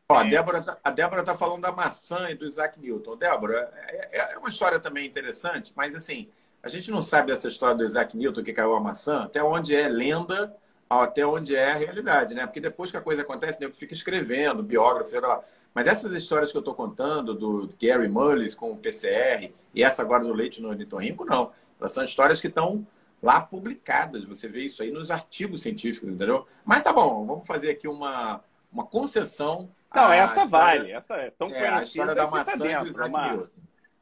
Ó, 0.08 0.16
a, 0.16 0.26
é. 0.26 0.30
Débora 0.30 0.62
tá, 0.62 0.78
a 0.82 0.90
Débora 0.90 1.20
está 1.20 1.36
falando 1.36 1.62
da 1.62 1.72
maçã 1.72 2.30
e 2.30 2.34
do 2.34 2.46
Isaac 2.46 2.78
Newton. 2.80 3.16
Débora, 3.16 3.72
é, 3.88 4.08
é, 4.12 4.32
é, 4.34 4.38
uma 4.38 4.48
história 4.48 4.78
também 4.78 5.06
interessante, 5.06 5.72
mas 5.74 5.94
assim, 5.94 6.28
a 6.62 6.68
gente 6.68 6.90
não 6.90 7.02
sabe 7.02 7.32
dessa 7.32 7.48
história 7.48 7.76
do 7.76 7.84
Isaac 7.84 8.16
Newton 8.16 8.42
que 8.42 8.52
caiu 8.52 8.74
a 8.74 8.80
maçã, 8.80 9.24
até 9.24 9.42
onde 9.42 9.74
é 9.74 9.88
lenda 9.88 10.54
até 10.88 11.26
onde 11.26 11.56
é 11.56 11.72
a 11.72 11.76
realidade, 11.76 12.34
né? 12.34 12.46
Porque 12.46 12.60
depois 12.60 12.90
que 12.90 12.96
a 12.96 13.00
coisa 13.00 13.22
acontece, 13.22 13.60
nego 13.60 13.74
fica 13.74 13.94
escrevendo, 13.94 14.62
biógrafo, 14.62 15.10
sei 15.10 15.20
lá. 15.20 15.42
Mas 15.74 15.86
essas 15.86 16.12
histórias 16.12 16.52
que 16.52 16.56
eu 16.56 16.60
estou 16.60 16.74
contando, 16.74 17.34
do 17.34 17.72
Gary 17.80 18.08
Mullis 18.08 18.54
com 18.54 18.70
o 18.70 18.76
PCR, 18.76 19.52
e 19.74 19.82
essa 19.82 20.02
agora 20.02 20.22
do 20.22 20.32
leite 20.32 20.62
no 20.62 20.68
ornitorrinco, 20.68 21.24
não. 21.24 21.52
Elas 21.80 21.92
são 21.92 22.04
histórias 22.04 22.40
que 22.40 22.46
estão 22.46 22.86
lá 23.20 23.40
publicadas. 23.40 24.24
Você 24.24 24.46
vê 24.46 24.60
isso 24.60 24.82
aí 24.82 24.92
nos 24.92 25.10
artigos 25.10 25.62
científicos, 25.62 26.08
entendeu? 26.08 26.46
Mas 26.64 26.82
tá 26.82 26.92
bom, 26.92 27.26
vamos 27.26 27.46
fazer 27.46 27.70
aqui 27.70 27.88
uma, 27.88 28.40
uma 28.72 28.84
concessão. 28.84 29.68
Não, 29.92 30.12
essa 30.12 30.44
vale. 30.44 30.92
Essa 30.92 31.14
é 31.14 31.30
tão 31.30 31.48
é, 31.48 31.68
a 31.68 31.82
história 31.82 32.14
da 32.14 32.26
maçã 32.28 32.52
tá 32.52 32.64
dentro, 32.64 32.92
do 32.92 33.06
uma... 33.06 33.50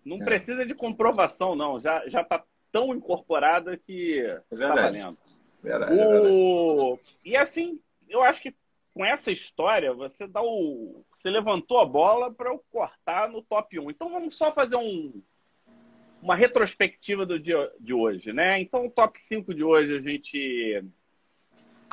Não 0.04 0.16
é. 0.16 0.24
precisa 0.24 0.66
de 0.66 0.74
comprovação, 0.74 1.54
não. 1.54 1.80
Já 1.80 2.04
está 2.06 2.42
tão 2.70 2.94
incorporada 2.94 3.76
que 3.76 4.18
está 4.50 4.74
valendo. 4.74 5.16
Verdade, 5.62 5.92
o... 5.92 5.96
verdade. 5.96 7.00
E 7.24 7.36
assim, 7.36 7.80
eu 8.08 8.22
acho 8.22 8.42
que 8.42 8.54
com 8.94 9.04
essa 9.04 9.30
história, 9.30 9.92
você 9.92 10.26
dá 10.26 10.42
o. 10.42 11.04
Você 11.16 11.30
levantou 11.30 11.78
a 11.80 11.86
bola 11.86 12.32
para 12.32 12.50
eu 12.50 12.62
cortar 12.70 13.28
no 13.28 13.42
top 13.42 13.78
1. 13.78 13.90
Então 13.90 14.10
vamos 14.10 14.36
só 14.36 14.52
fazer 14.52 14.76
um, 14.76 15.22
uma 16.20 16.36
retrospectiva 16.36 17.24
do 17.24 17.38
dia 17.38 17.70
de 17.80 17.94
hoje, 17.94 18.32
né? 18.32 18.60
Então, 18.60 18.86
o 18.86 18.90
top 18.90 19.18
5 19.20 19.54
de 19.54 19.64
hoje 19.64 19.96
a 19.96 20.00
gente 20.00 20.84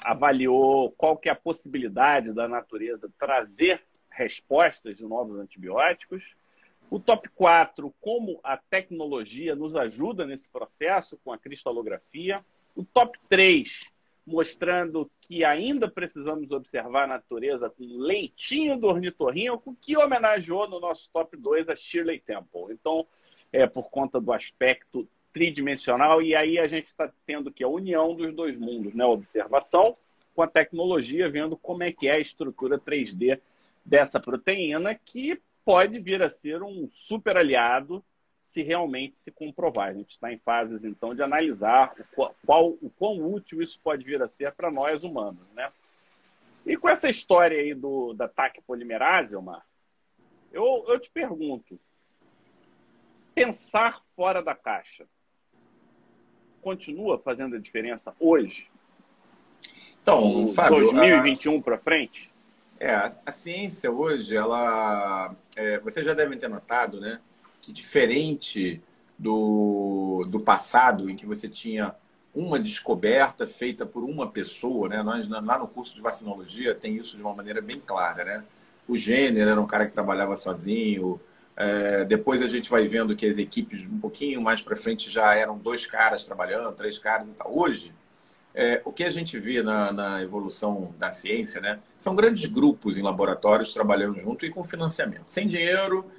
avaliou 0.04 0.92
qual 0.92 1.18
que 1.18 1.30
é 1.30 1.32
a 1.32 1.36
possibilidade 1.36 2.34
da 2.34 2.48
natureza 2.48 3.10
trazer 3.18 3.84
respostas 4.10 4.98
de 4.98 5.04
novos 5.04 5.36
antibióticos. 5.36 6.24
O 6.90 7.00
top 7.00 7.30
4, 7.30 7.94
como 8.02 8.40
a 8.44 8.58
tecnologia 8.58 9.56
nos 9.56 9.76
ajuda 9.76 10.26
nesse 10.26 10.50
processo 10.50 11.20
com 11.24 11.32
a 11.32 11.38
cristalografia 11.38 12.44
o 12.76 12.84
top 12.84 13.18
3, 13.28 13.86
mostrando 14.26 15.10
que 15.22 15.44
ainda 15.44 15.90
precisamos 15.90 16.52
observar 16.52 17.04
a 17.04 17.08
natureza 17.08 17.70
com 17.70 17.84
leitinho 17.84 18.78
do 18.78 18.88
ornitorrinco, 18.88 19.76
que 19.82 19.98
homenageou 19.98 20.68
no 20.68 20.80
nosso 20.80 21.10
top 21.12 21.36
2 21.36 21.70
a 21.70 21.76
Shirley 21.76 22.20
Temple. 22.20 22.72
Então, 22.72 23.06
é 23.52 23.66
por 23.68 23.90
conta 23.90 24.20
do 24.20 24.32
aspecto 24.32 25.08
tridimensional, 25.34 26.22
e 26.22 26.36
aí 26.36 26.58
a 26.58 26.68
gente 26.68 26.88
está 26.88 27.12
tendo 27.26 27.52
que 27.52 27.64
a 27.64 27.68
união 27.68 28.16
dos 28.16 28.34
dois 28.34 28.58
mundos, 28.58 28.94
né? 28.94 29.06
Observação 29.06 29.96
com 30.36 30.42
a 30.42 30.48
tecnologia, 30.48 31.30
vendo 31.30 31.58
como 31.58 31.84
é 31.84 31.92
que 31.92 32.08
é 32.08 32.14
a 32.14 32.20
estrutura 32.20 32.80
3D 32.80 33.40
dessa 33.86 34.20
proteína, 34.20 34.96
que 34.96 35.40
pode 35.64 36.00
vir 36.00 36.22
a 36.24 36.30
ser 36.30 36.64
um 36.64 36.88
super 36.90 37.38
aliado 37.38 38.04
se 38.50 38.62
realmente 38.62 39.20
se 39.20 39.32
comprovar. 39.32 39.90
A 39.90 39.94
gente 39.94 40.12
está 40.12 40.32
em 40.32 40.40
fases, 40.40 40.84
então, 40.84 41.14
de 41.14 41.22
analisar 41.22 41.94
o 42.18 42.34
qual, 42.46 42.70
o 42.82 42.90
quão 42.98 43.34
útil 43.34 43.62
isso 43.62 43.80
pode 43.84 44.04
vir 44.04 44.22
a 44.22 44.28
ser 44.28 44.52
para 44.54 44.72
nós 44.72 45.04
humanos, 45.04 45.48
né? 45.54 45.72
E 46.66 46.76
com 46.76 46.90
essa 46.90 47.10
história 47.10 47.60
aí 47.60 47.74
do, 47.74 48.14
da 48.14 48.28
TAC 48.28 48.62
polimerase, 48.62 49.36
Omar, 49.36 49.66
eu, 50.52 50.86
eu 50.88 51.00
te 51.00 51.10
pergunto, 51.10 51.80
pensar 53.34 54.02
fora 54.16 54.42
da 54.42 54.56
caixa 54.56 55.06
continua 56.62 57.18
fazendo 57.20 57.56
a 57.56 57.60
diferença 57.60 58.14
hoje? 58.20 58.68
Então, 60.02 60.50
Fábio, 60.54 60.92
2021 60.92 61.62
para 61.62 61.78
frente? 61.78 62.30
É, 62.80 62.94
a, 62.94 63.16
a, 63.26 63.32
ciência 63.32 63.92
hoje, 63.92 64.36
ela, 64.36 65.36
é, 65.56 65.80
vocês 65.80 66.06
já 66.06 66.14
devem 66.14 66.38
ter 66.38 66.50
notado, 66.50 67.00
né? 67.00 67.20
Que 67.62 67.72
diferente 67.72 68.82
do, 69.18 70.24
do 70.28 70.40
passado, 70.40 71.10
em 71.10 71.16
que 71.16 71.26
você 71.26 71.48
tinha 71.48 71.94
uma 72.34 72.60
descoberta 72.60 73.48
feita 73.48 73.86
por 73.86 74.04
uma 74.04 74.28
pessoa, 74.28 74.88
né? 74.88 75.04
Nós, 75.04 75.28
lá 75.28 75.58
no 75.58 75.68
curso 75.68 75.96
de 75.96 76.02
vacinologia, 76.02 76.76
tem 76.76 76.96
isso 76.96 77.18
de 77.18 77.24
uma 77.24 77.34
maneira 77.34 77.62
bem 77.62 77.82
clara, 77.86 78.24
né? 78.24 78.44
O 78.88 78.98
Gênero 78.98 79.50
era 79.50 79.62
um 79.62 79.68
cara 79.68 79.86
que 79.86 79.94
trabalhava 79.94 80.38
sozinho. 80.38 81.20
É, 81.56 82.06
depois 82.06 82.42
a 82.42 82.48
gente 82.48 82.70
vai 82.70 82.88
vendo 82.88 83.16
que 83.16 83.26
as 83.26 83.38
equipes, 83.38 83.86
um 83.86 84.00
pouquinho 84.00 84.42
mais 84.42 84.62
para 84.62 84.76
frente, 84.76 85.12
já 85.12 85.36
eram 85.36 85.58
dois 85.58 85.86
caras 85.86 86.26
trabalhando, 86.26 86.74
três 86.74 86.98
caras 86.98 87.28
e 87.28 87.34
tal. 87.34 87.56
Hoje, 87.56 87.92
é, 88.54 88.82
o 88.86 88.92
que 88.92 89.04
a 89.04 89.10
gente 89.10 89.38
vê 89.38 89.62
na, 89.62 89.92
na, 89.92 90.22
evolução 90.24 90.94
da 90.98 91.12
ciência, 91.12 91.60
né? 91.62 91.80
São 91.98 92.16
grandes 92.16 92.46
grupos 92.46 92.98
em 92.98 93.02
laboratórios 93.02 93.74
trabalhando 93.74 94.20
junto 94.20 94.46
e 94.46 94.50
com 94.50 94.64
financiamento. 94.64 95.26
Sem 95.28 95.48
dinheiro, 95.48 96.10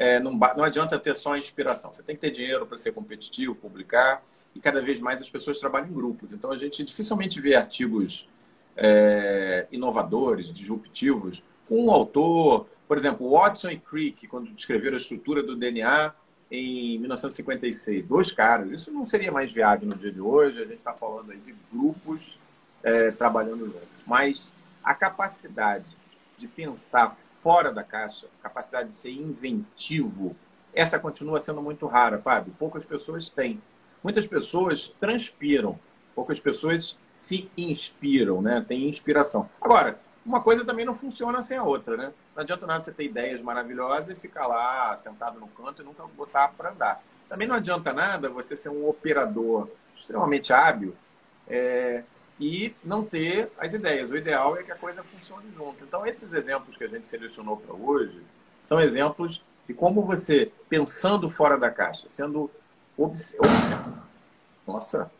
é, 0.00 0.18
não, 0.18 0.32
não 0.32 0.64
adianta 0.64 0.98
ter 0.98 1.14
só 1.14 1.34
a 1.34 1.38
inspiração. 1.38 1.92
Você 1.92 2.02
tem 2.02 2.16
que 2.16 2.22
ter 2.22 2.30
dinheiro 2.30 2.64
para 2.66 2.78
ser 2.78 2.90
competitivo, 2.90 3.54
publicar, 3.54 4.24
e 4.54 4.58
cada 4.58 4.80
vez 4.80 4.98
mais 4.98 5.20
as 5.20 5.28
pessoas 5.28 5.58
trabalham 5.58 5.88
em 5.88 5.92
grupos. 5.92 6.32
Então 6.32 6.50
a 6.50 6.56
gente 6.56 6.82
dificilmente 6.82 7.38
vê 7.38 7.54
artigos 7.54 8.26
é, 8.74 9.66
inovadores, 9.70 10.50
disruptivos, 10.54 11.42
com 11.68 11.84
um 11.84 11.90
autor, 11.90 12.66
por 12.88 12.96
exemplo, 12.96 13.30
Watson 13.30 13.68
e 13.68 13.78
Crick, 13.78 14.26
quando 14.26 14.50
descreveram 14.52 14.94
a 14.94 14.96
estrutura 14.96 15.42
do 15.42 15.54
DNA 15.54 16.14
em 16.50 16.98
1956, 16.98 18.06
dois 18.06 18.32
caras. 18.32 18.70
Isso 18.70 18.90
não 18.90 19.04
seria 19.04 19.30
mais 19.30 19.52
viável 19.52 19.86
no 19.86 19.96
dia 19.96 20.10
de 20.10 20.20
hoje. 20.20 20.62
A 20.62 20.64
gente 20.64 20.78
está 20.78 20.94
falando 20.94 21.30
aí 21.30 21.38
de 21.38 21.54
grupos 21.70 22.38
é, 22.82 23.10
trabalhando 23.10 23.66
juntos. 23.66 23.82
Mas 24.06 24.54
a 24.82 24.94
capacidade 24.94 25.99
de 26.40 26.48
pensar 26.48 27.10
fora 27.10 27.72
da 27.72 27.84
caixa, 27.84 28.26
capacidade 28.42 28.88
de 28.88 28.94
ser 28.94 29.10
inventivo, 29.10 30.34
essa 30.72 30.98
continua 30.98 31.40
sendo 31.40 31.60
muito 31.62 31.86
rara, 31.86 32.18
Fábio. 32.18 32.54
Poucas 32.58 32.84
pessoas 32.84 33.30
têm. 33.30 33.60
Muitas 34.02 34.26
pessoas 34.26 34.88
transpiram, 34.98 35.78
poucas 36.14 36.40
pessoas 36.40 36.96
se 37.12 37.50
inspiram, 37.56 38.40
né? 38.40 38.64
Tem 38.66 38.88
inspiração. 38.88 39.48
Agora, 39.60 40.00
uma 40.24 40.40
coisa 40.40 40.64
também 40.64 40.84
não 40.84 40.94
funciona 40.94 41.42
sem 41.42 41.56
a 41.56 41.62
outra, 41.62 41.96
né? 41.96 42.12
Não 42.34 42.42
adianta 42.42 42.66
nada 42.66 42.84
você 42.84 42.92
ter 42.92 43.04
ideias 43.04 43.40
maravilhosas 43.42 44.10
e 44.10 44.20
ficar 44.20 44.46
lá 44.46 44.96
sentado 44.96 45.38
no 45.38 45.48
canto 45.48 45.82
e 45.82 45.84
nunca 45.84 46.04
botar 46.06 46.48
para 46.48 46.70
andar. 46.70 47.02
Também 47.28 47.46
não 47.46 47.56
adianta 47.56 47.92
nada 47.92 48.28
você 48.28 48.56
ser 48.56 48.70
um 48.70 48.88
operador 48.88 49.68
extremamente 49.94 50.52
hábil 50.52 50.96
é, 51.48 52.04
e 52.40 52.74
não 52.82 53.04
ter 53.04 53.50
as 53.58 53.74
ideias. 53.74 54.10
O 54.10 54.16
ideal 54.16 54.56
é 54.56 54.62
que 54.62 54.72
a 54.72 54.76
coisa 54.76 55.02
funcione 55.02 55.52
junto. 55.52 55.84
Então, 55.84 56.06
esses 56.06 56.32
exemplos 56.32 56.76
que 56.76 56.84
a 56.84 56.88
gente 56.88 57.08
selecionou 57.08 57.58
para 57.58 57.74
hoje 57.74 58.22
são 58.64 58.80
exemplos 58.80 59.44
de 59.68 59.74
como 59.74 60.02
você, 60.02 60.50
pensando 60.68 61.28
fora 61.28 61.58
da 61.58 61.70
caixa, 61.70 62.08
sendo 62.08 62.50
observado. 62.96 64.02
Nossa! 64.66 65.10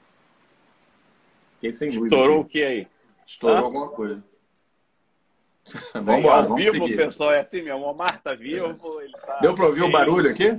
Fiquei 1.54 1.72
sem 1.72 1.90
luz. 1.90 2.04
Estourou 2.04 2.40
o 2.40 2.44
que 2.44 2.64
aí? 2.64 2.86
Estourou 3.26 3.56
ah? 3.58 3.60
alguma 3.60 3.88
coisa. 3.90 4.24
vamos 5.92 6.24
lá, 6.24 6.40
vamos 6.40 6.62
vivo, 6.64 6.86
seguir. 6.86 6.96
pessoal, 6.96 7.32
é 7.32 7.40
assim 7.40 7.60
mesmo. 7.62 7.80
O 7.80 7.90
Omar 7.90 8.20
tá 8.22 8.34
vivo. 8.34 8.74
Tá... 9.26 9.40
Deu 9.40 9.54
para 9.54 9.66
ouvir 9.66 9.82
o 9.82 9.90
barulho 9.90 10.30
aqui? 10.30 10.58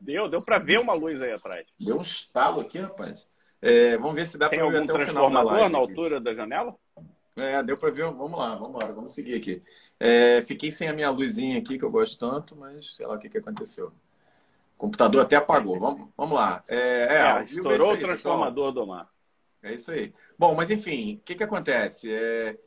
Deu, 0.00 0.28
deu 0.28 0.42
para 0.42 0.58
ver 0.58 0.80
uma 0.80 0.94
luz 0.94 1.22
aí 1.22 1.32
atrás. 1.32 1.64
Deu 1.78 1.98
um 1.98 2.02
estalo 2.02 2.60
aqui, 2.60 2.78
rapaz. 2.78 3.24
É, 3.62 3.96
vamos 3.96 4.16
ver 4.16 4.26
se 4.26 4.36
dá 4.36 4.48
para 4.48 4.68
ver 4.68 4.82
até 4.82 4.92
o 4.92 5.06
final 5.06 5.30
da 5.30 5.42
live. 5.42 5.72
na 5.72 5.78
altura 5.78 6.20
da 6.20 6.34
janela? 6.34 6.74
É, 7.36 7.62
deu 7.62 7.78
para 7.78 7.90
ver. 7.92 8.04
Vamos 8.06 8.36
lá, 8.36 8.56
vamos 8.56 8.82
lá, 8.82 8.90
vamos 8.90 9.14
seguir 9.14 9.36
aqui. 9.36 9.62
É, 10.00 10.42
fiquei 10.42 10.72
sem 10.72 10.88
a 10.88 10.92
minha 10.92 11.08
luzinha 11.10 11.58
aqui, 11.58 11.78
que 11.78 11.84
eu 11.84 11.90
gosto 11.90 12.18
tanto, 12.18 12.56
mas 12.56 12.96
sei 12.96 13.06
lá 13.06 13.14
o 13.14 13.18
que, 13.18 13.30
que 13.30 13.38
aconteceu. 13.38 13.86
O 13.86 14.78
computador 14.78 15.22
até 15.22 15.36
apagou. 15.36 15.78
Vamos, 15.78 16.08
vamos 16.16 16.34
lá. 16.34 16.64
É, 16.66 16.76
é, 16.76 17.16
é 17.40 17.44
estourou 17.44 17.92
o 17.92 17.98
transformador 17.98 18.72
pessoal. 18.72 18.86
do 18.86 18.86
mar. 18.86 19.08
É 19.62 19.72
isso 19.72 19.92
aí. 19.92 20.12
Bom, 20.36 20.56
mas 20.56 20.68
enfim, 20.70 21.14
o 21.14 21.20
que, 21.20 21.36
que 21.36 21.44
acontece? 21.44 22.12
É, 22.12 22.58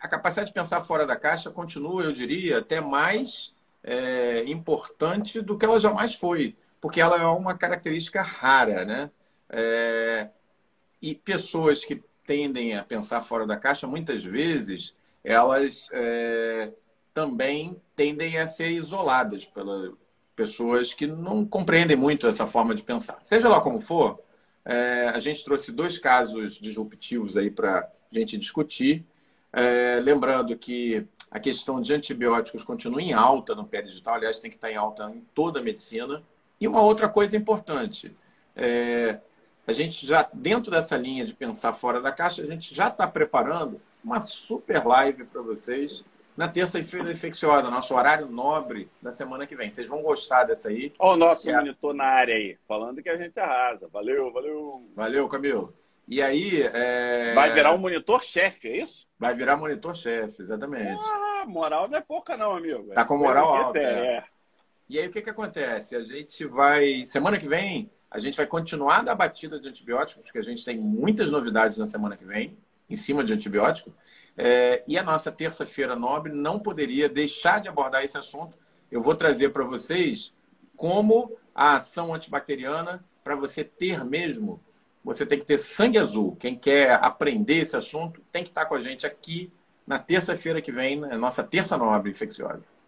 a 0.00 0.08
capacidade 0.08 0.48
de 0.48 0.54
pensar 0.54 0.80
fora 0.80 1.06
da 1.06 1.14
caixa 1.14 1.48
continua, 1.48 2.02
eu 2.02 2.12
diria, 2.12 2.58
até 2.58 2.80
mais 2.80 3.54
é, 3.84 4.42
importante 4.48 5.40
do 5.40 5.56
que 5.56 5.64
ela 5.64 5.78
jamais 5.78 6.16
foi, 6.16 6.56
porque 6.80 7.00
ela 7.00 7.20
é 7.20 7.24
uma 7.24 7.56
característica 7.56 8.20
rara, 8.20 8.84
né? 8.84 9.10
E 11.00 11.14
pessoas 11.14 11.84
que 11.84 12.02
tendem 12.26 12.76
a 12.76 12.84
pensar 12.84 13.22
fora 13.22 13.46
da 13.46 13.56
caixa, 13.56 13.86
muitas 13.86 14.24
vezes, 14.24 14.94
elas 15.24 15.88
é, 15.92 16.70
também 17.12 17.80
tendem 17.96 18.38
a 18.38 18.46
ser 18.46 18.70
isoladas 18.70 19.44
pelas 19.44 19.92
pessoas 20.36 20.94
que 20.94 21.06
não 21.06 21.44
compreendem 21.44 21.96
muito 21.96 22.26
essa 22.26 22.46
forma 22.46 22.74
de 22.74 22.82
pensar. 22.82 23.20
Seja 23.24 23.48
lá 23.48 23.60
como 23.60 23.80
for, 23.80 24.20
é, 24.64 25.08
a 25.08 25.18
gente 25.20 25.44
trouxe 25.44 25.72
dois 25.72 25.98
casos 25.98 26.54
disruptivos 26.54 27.36
aí 27.36 27.50
para 27.50 27.80
a 27.80 28.14
gente 28.18 28.38
discutir. 28.38 29.04
É, 29.52 30.00
lembrando 30.02 30.56
que 30.56 31.06
a 31.30 31.38
questão 31.38 31.80
de 31.80 31.92
antibióticos 31.92 32.64
continua 32.64 33.02
em 33.02 33.12
alta 33.12 33.54
no 33.54 33.66
pé 33.66 33.82
digital, 33.82 34.14
aliás, 34.14 34.38
tem 34.38 34.50
que 34.50 34.56
estar 34.56 34.70
em 34.70 34.76
alta 34.76 35.10
em 35.14 35.24
toda 35.34 35.60
a 35.60 35.62
medicina. 35.62 36.22
E 36.60 36.66
uma 36.66 36.82
outra 36.82 37.08
coisa 37.08 37.36
importante, 37.36 38.14
é, 38.54 39.18
a 39.66 39.72
gente 39.72 40.06
já, 40.06 40.28
dentro 40.32 40.70
dessa 40.70 40.96
linha 40.96 41.24
de 41.24 41.34
pensar 41.34 41.72
fora 41.72 42.00
da 42.00 42.12
caixa, 42.12 42.42
a 42.42 42.46
gente 42.46 42.74
já 42.74 42.88
está 42.88 43.06
preparando 43.06 43.80
uma 44.02 44.20
super 44.20 44.84
live 44.86 45.24
para 45.24 45.42
vocês 45.42 46.04
na 46.36 46.48
terça-feira 46.48 47.10
infecciosa, 47.10 47.70
nosso 47.70 47.94
horário 47.94 48.26
nobre 48.26 48.88
da 49.02 49.12
semana 49.12 49.46
que 49.46 49.54
vem. 49.54 49.70
Vocês 49.70 49.88
vão 49.88 50.02
gostar 50.02 50.44
dessa 50.44 50.70
aí. 50.70 50.92
Olha 50.98 51.14
o 51.14 51.16
nosso 51.18 51.50
é... 51.50 51.54
monitor 51.54 51.92
na 51.92 52.04
área 52.04 52.34
aí, 52.34 52.56
falando 52.66 53.02
que 53.02 53.10
a 53.10 53.16
gente 53.16 53.38
arrasa. 53.38 53.88
Valeu, 53.88 54.32
valeu. 54.32 54.88
Valeu, 54.96 55.28
Camilo. 55.28 55.74
E 56.08 56.22
aí. 56.22 56.62
É... 56.62 57.34
Vai 57.34 57.52
virar 57.52 57.74
um 57.74 57.78
monitor-chefe, 57.78 58.68
é 58.68 58.82
isso? 58.82 59.06
Vai 59.18 59.34
virar 59.34 59.56
monitor-chefe, 59.56 60.40
exatamente. 60.40 61.04
Ah, 61.04 61.44
moral 61.46 61.88
não 61.88 61.98
é 61.98 62.00
pouca, 62.00 62.36
não, 62.36 62.56
amigo. 62.56 62.90
Tá 62.94 63.04
com 63.04 63.18
moral 63.18 63.54
alta. 63.54 63.78
É. 63.78 64.16
é. 64.16 64.24
E 64.88 64.98
aí 64.98 65.06
o 65.06 65.10
que, 65.10 65.20
que 65.22 65.30
acontece? 65.30 65.94
A 65.94 66.02
gente 66.02 66.46
vai. 66.46 67.04
Semana 67.06 67.38
que 67.38 67.46
vem, 67.46 67.90
a 68.10 68.18
gente 68.18 68.36
vai 68.36 68.46
continuar 68.46 69.02
da 69.02 69.14
batida 69.14 69.60
de 69.60 69.68
antibióticos, 69.68 70.24
porque 70.24 70.38
a 70.38 70.42
gente 70.42 70.64
tem 70.64 70.76
muitas 70.76 71.30
novidades 71.30 71.78
na 71.78 71.86
semana 71.86 72.16
que 72.16 72.24
vem, 72.24 72.58
em 72.88 72.96
cima 72.96 73.22
de 73.22 73.32
antibiótico. 73.32 73.94
É, 74.36 74.82
e 74.86 74.98
a 74.98 75.02
nossa 75.02 75.30
terça-feira 75.30 75.94
nobre 75.94 76.32
não 76.32 76.58
poderia 76.58 77.08
deixar 77.08 77.60
de 77.60 77.68
abordar 77.68 78.04
esse 78.04 78.18
assunto. 78.18 78.58
Eu 78.90 79.00
vou 79.00 79.14
trazer 79.14 79.50
para 79.50 79.64
vocês 79.64 80.34
como 80.76 81.36
a 81.54 81.76
ação 81.76 82.12
antibacteriana, 82.12 83.04
para 83.22 83.36
você 83.36 83.62
ter 83.62 84.04
mesmo, 84.04 84.60
você 85.04 85.24
tem 85.24 85.38
que 85.38 85.44
ter 85.44 85.58
sangue 85.58 85.98
azul. 85.98 86.36
Quem 86.36 86.56
quer 86.56 86.92
aprender 86.92 87.58
esse 87.58 87.76
assunto 87.76 88.22
tem 88.32 88.42
que 88.42 88.50
estar 88.50 88.66
com 88.66 88.74
a 88.74 88.80
gente 88.80 89.06
aqui 89.06 89.52
na 89.86 89.98
terça-feira 89.98 90.60
que 90.60 90.72
vem, 90.72 90.98
na 90.98 91.16
nossa 91.16 91.42
terça 91.42 91.76
nobre 91.76 92.10
infecciosa. 92.10 92.79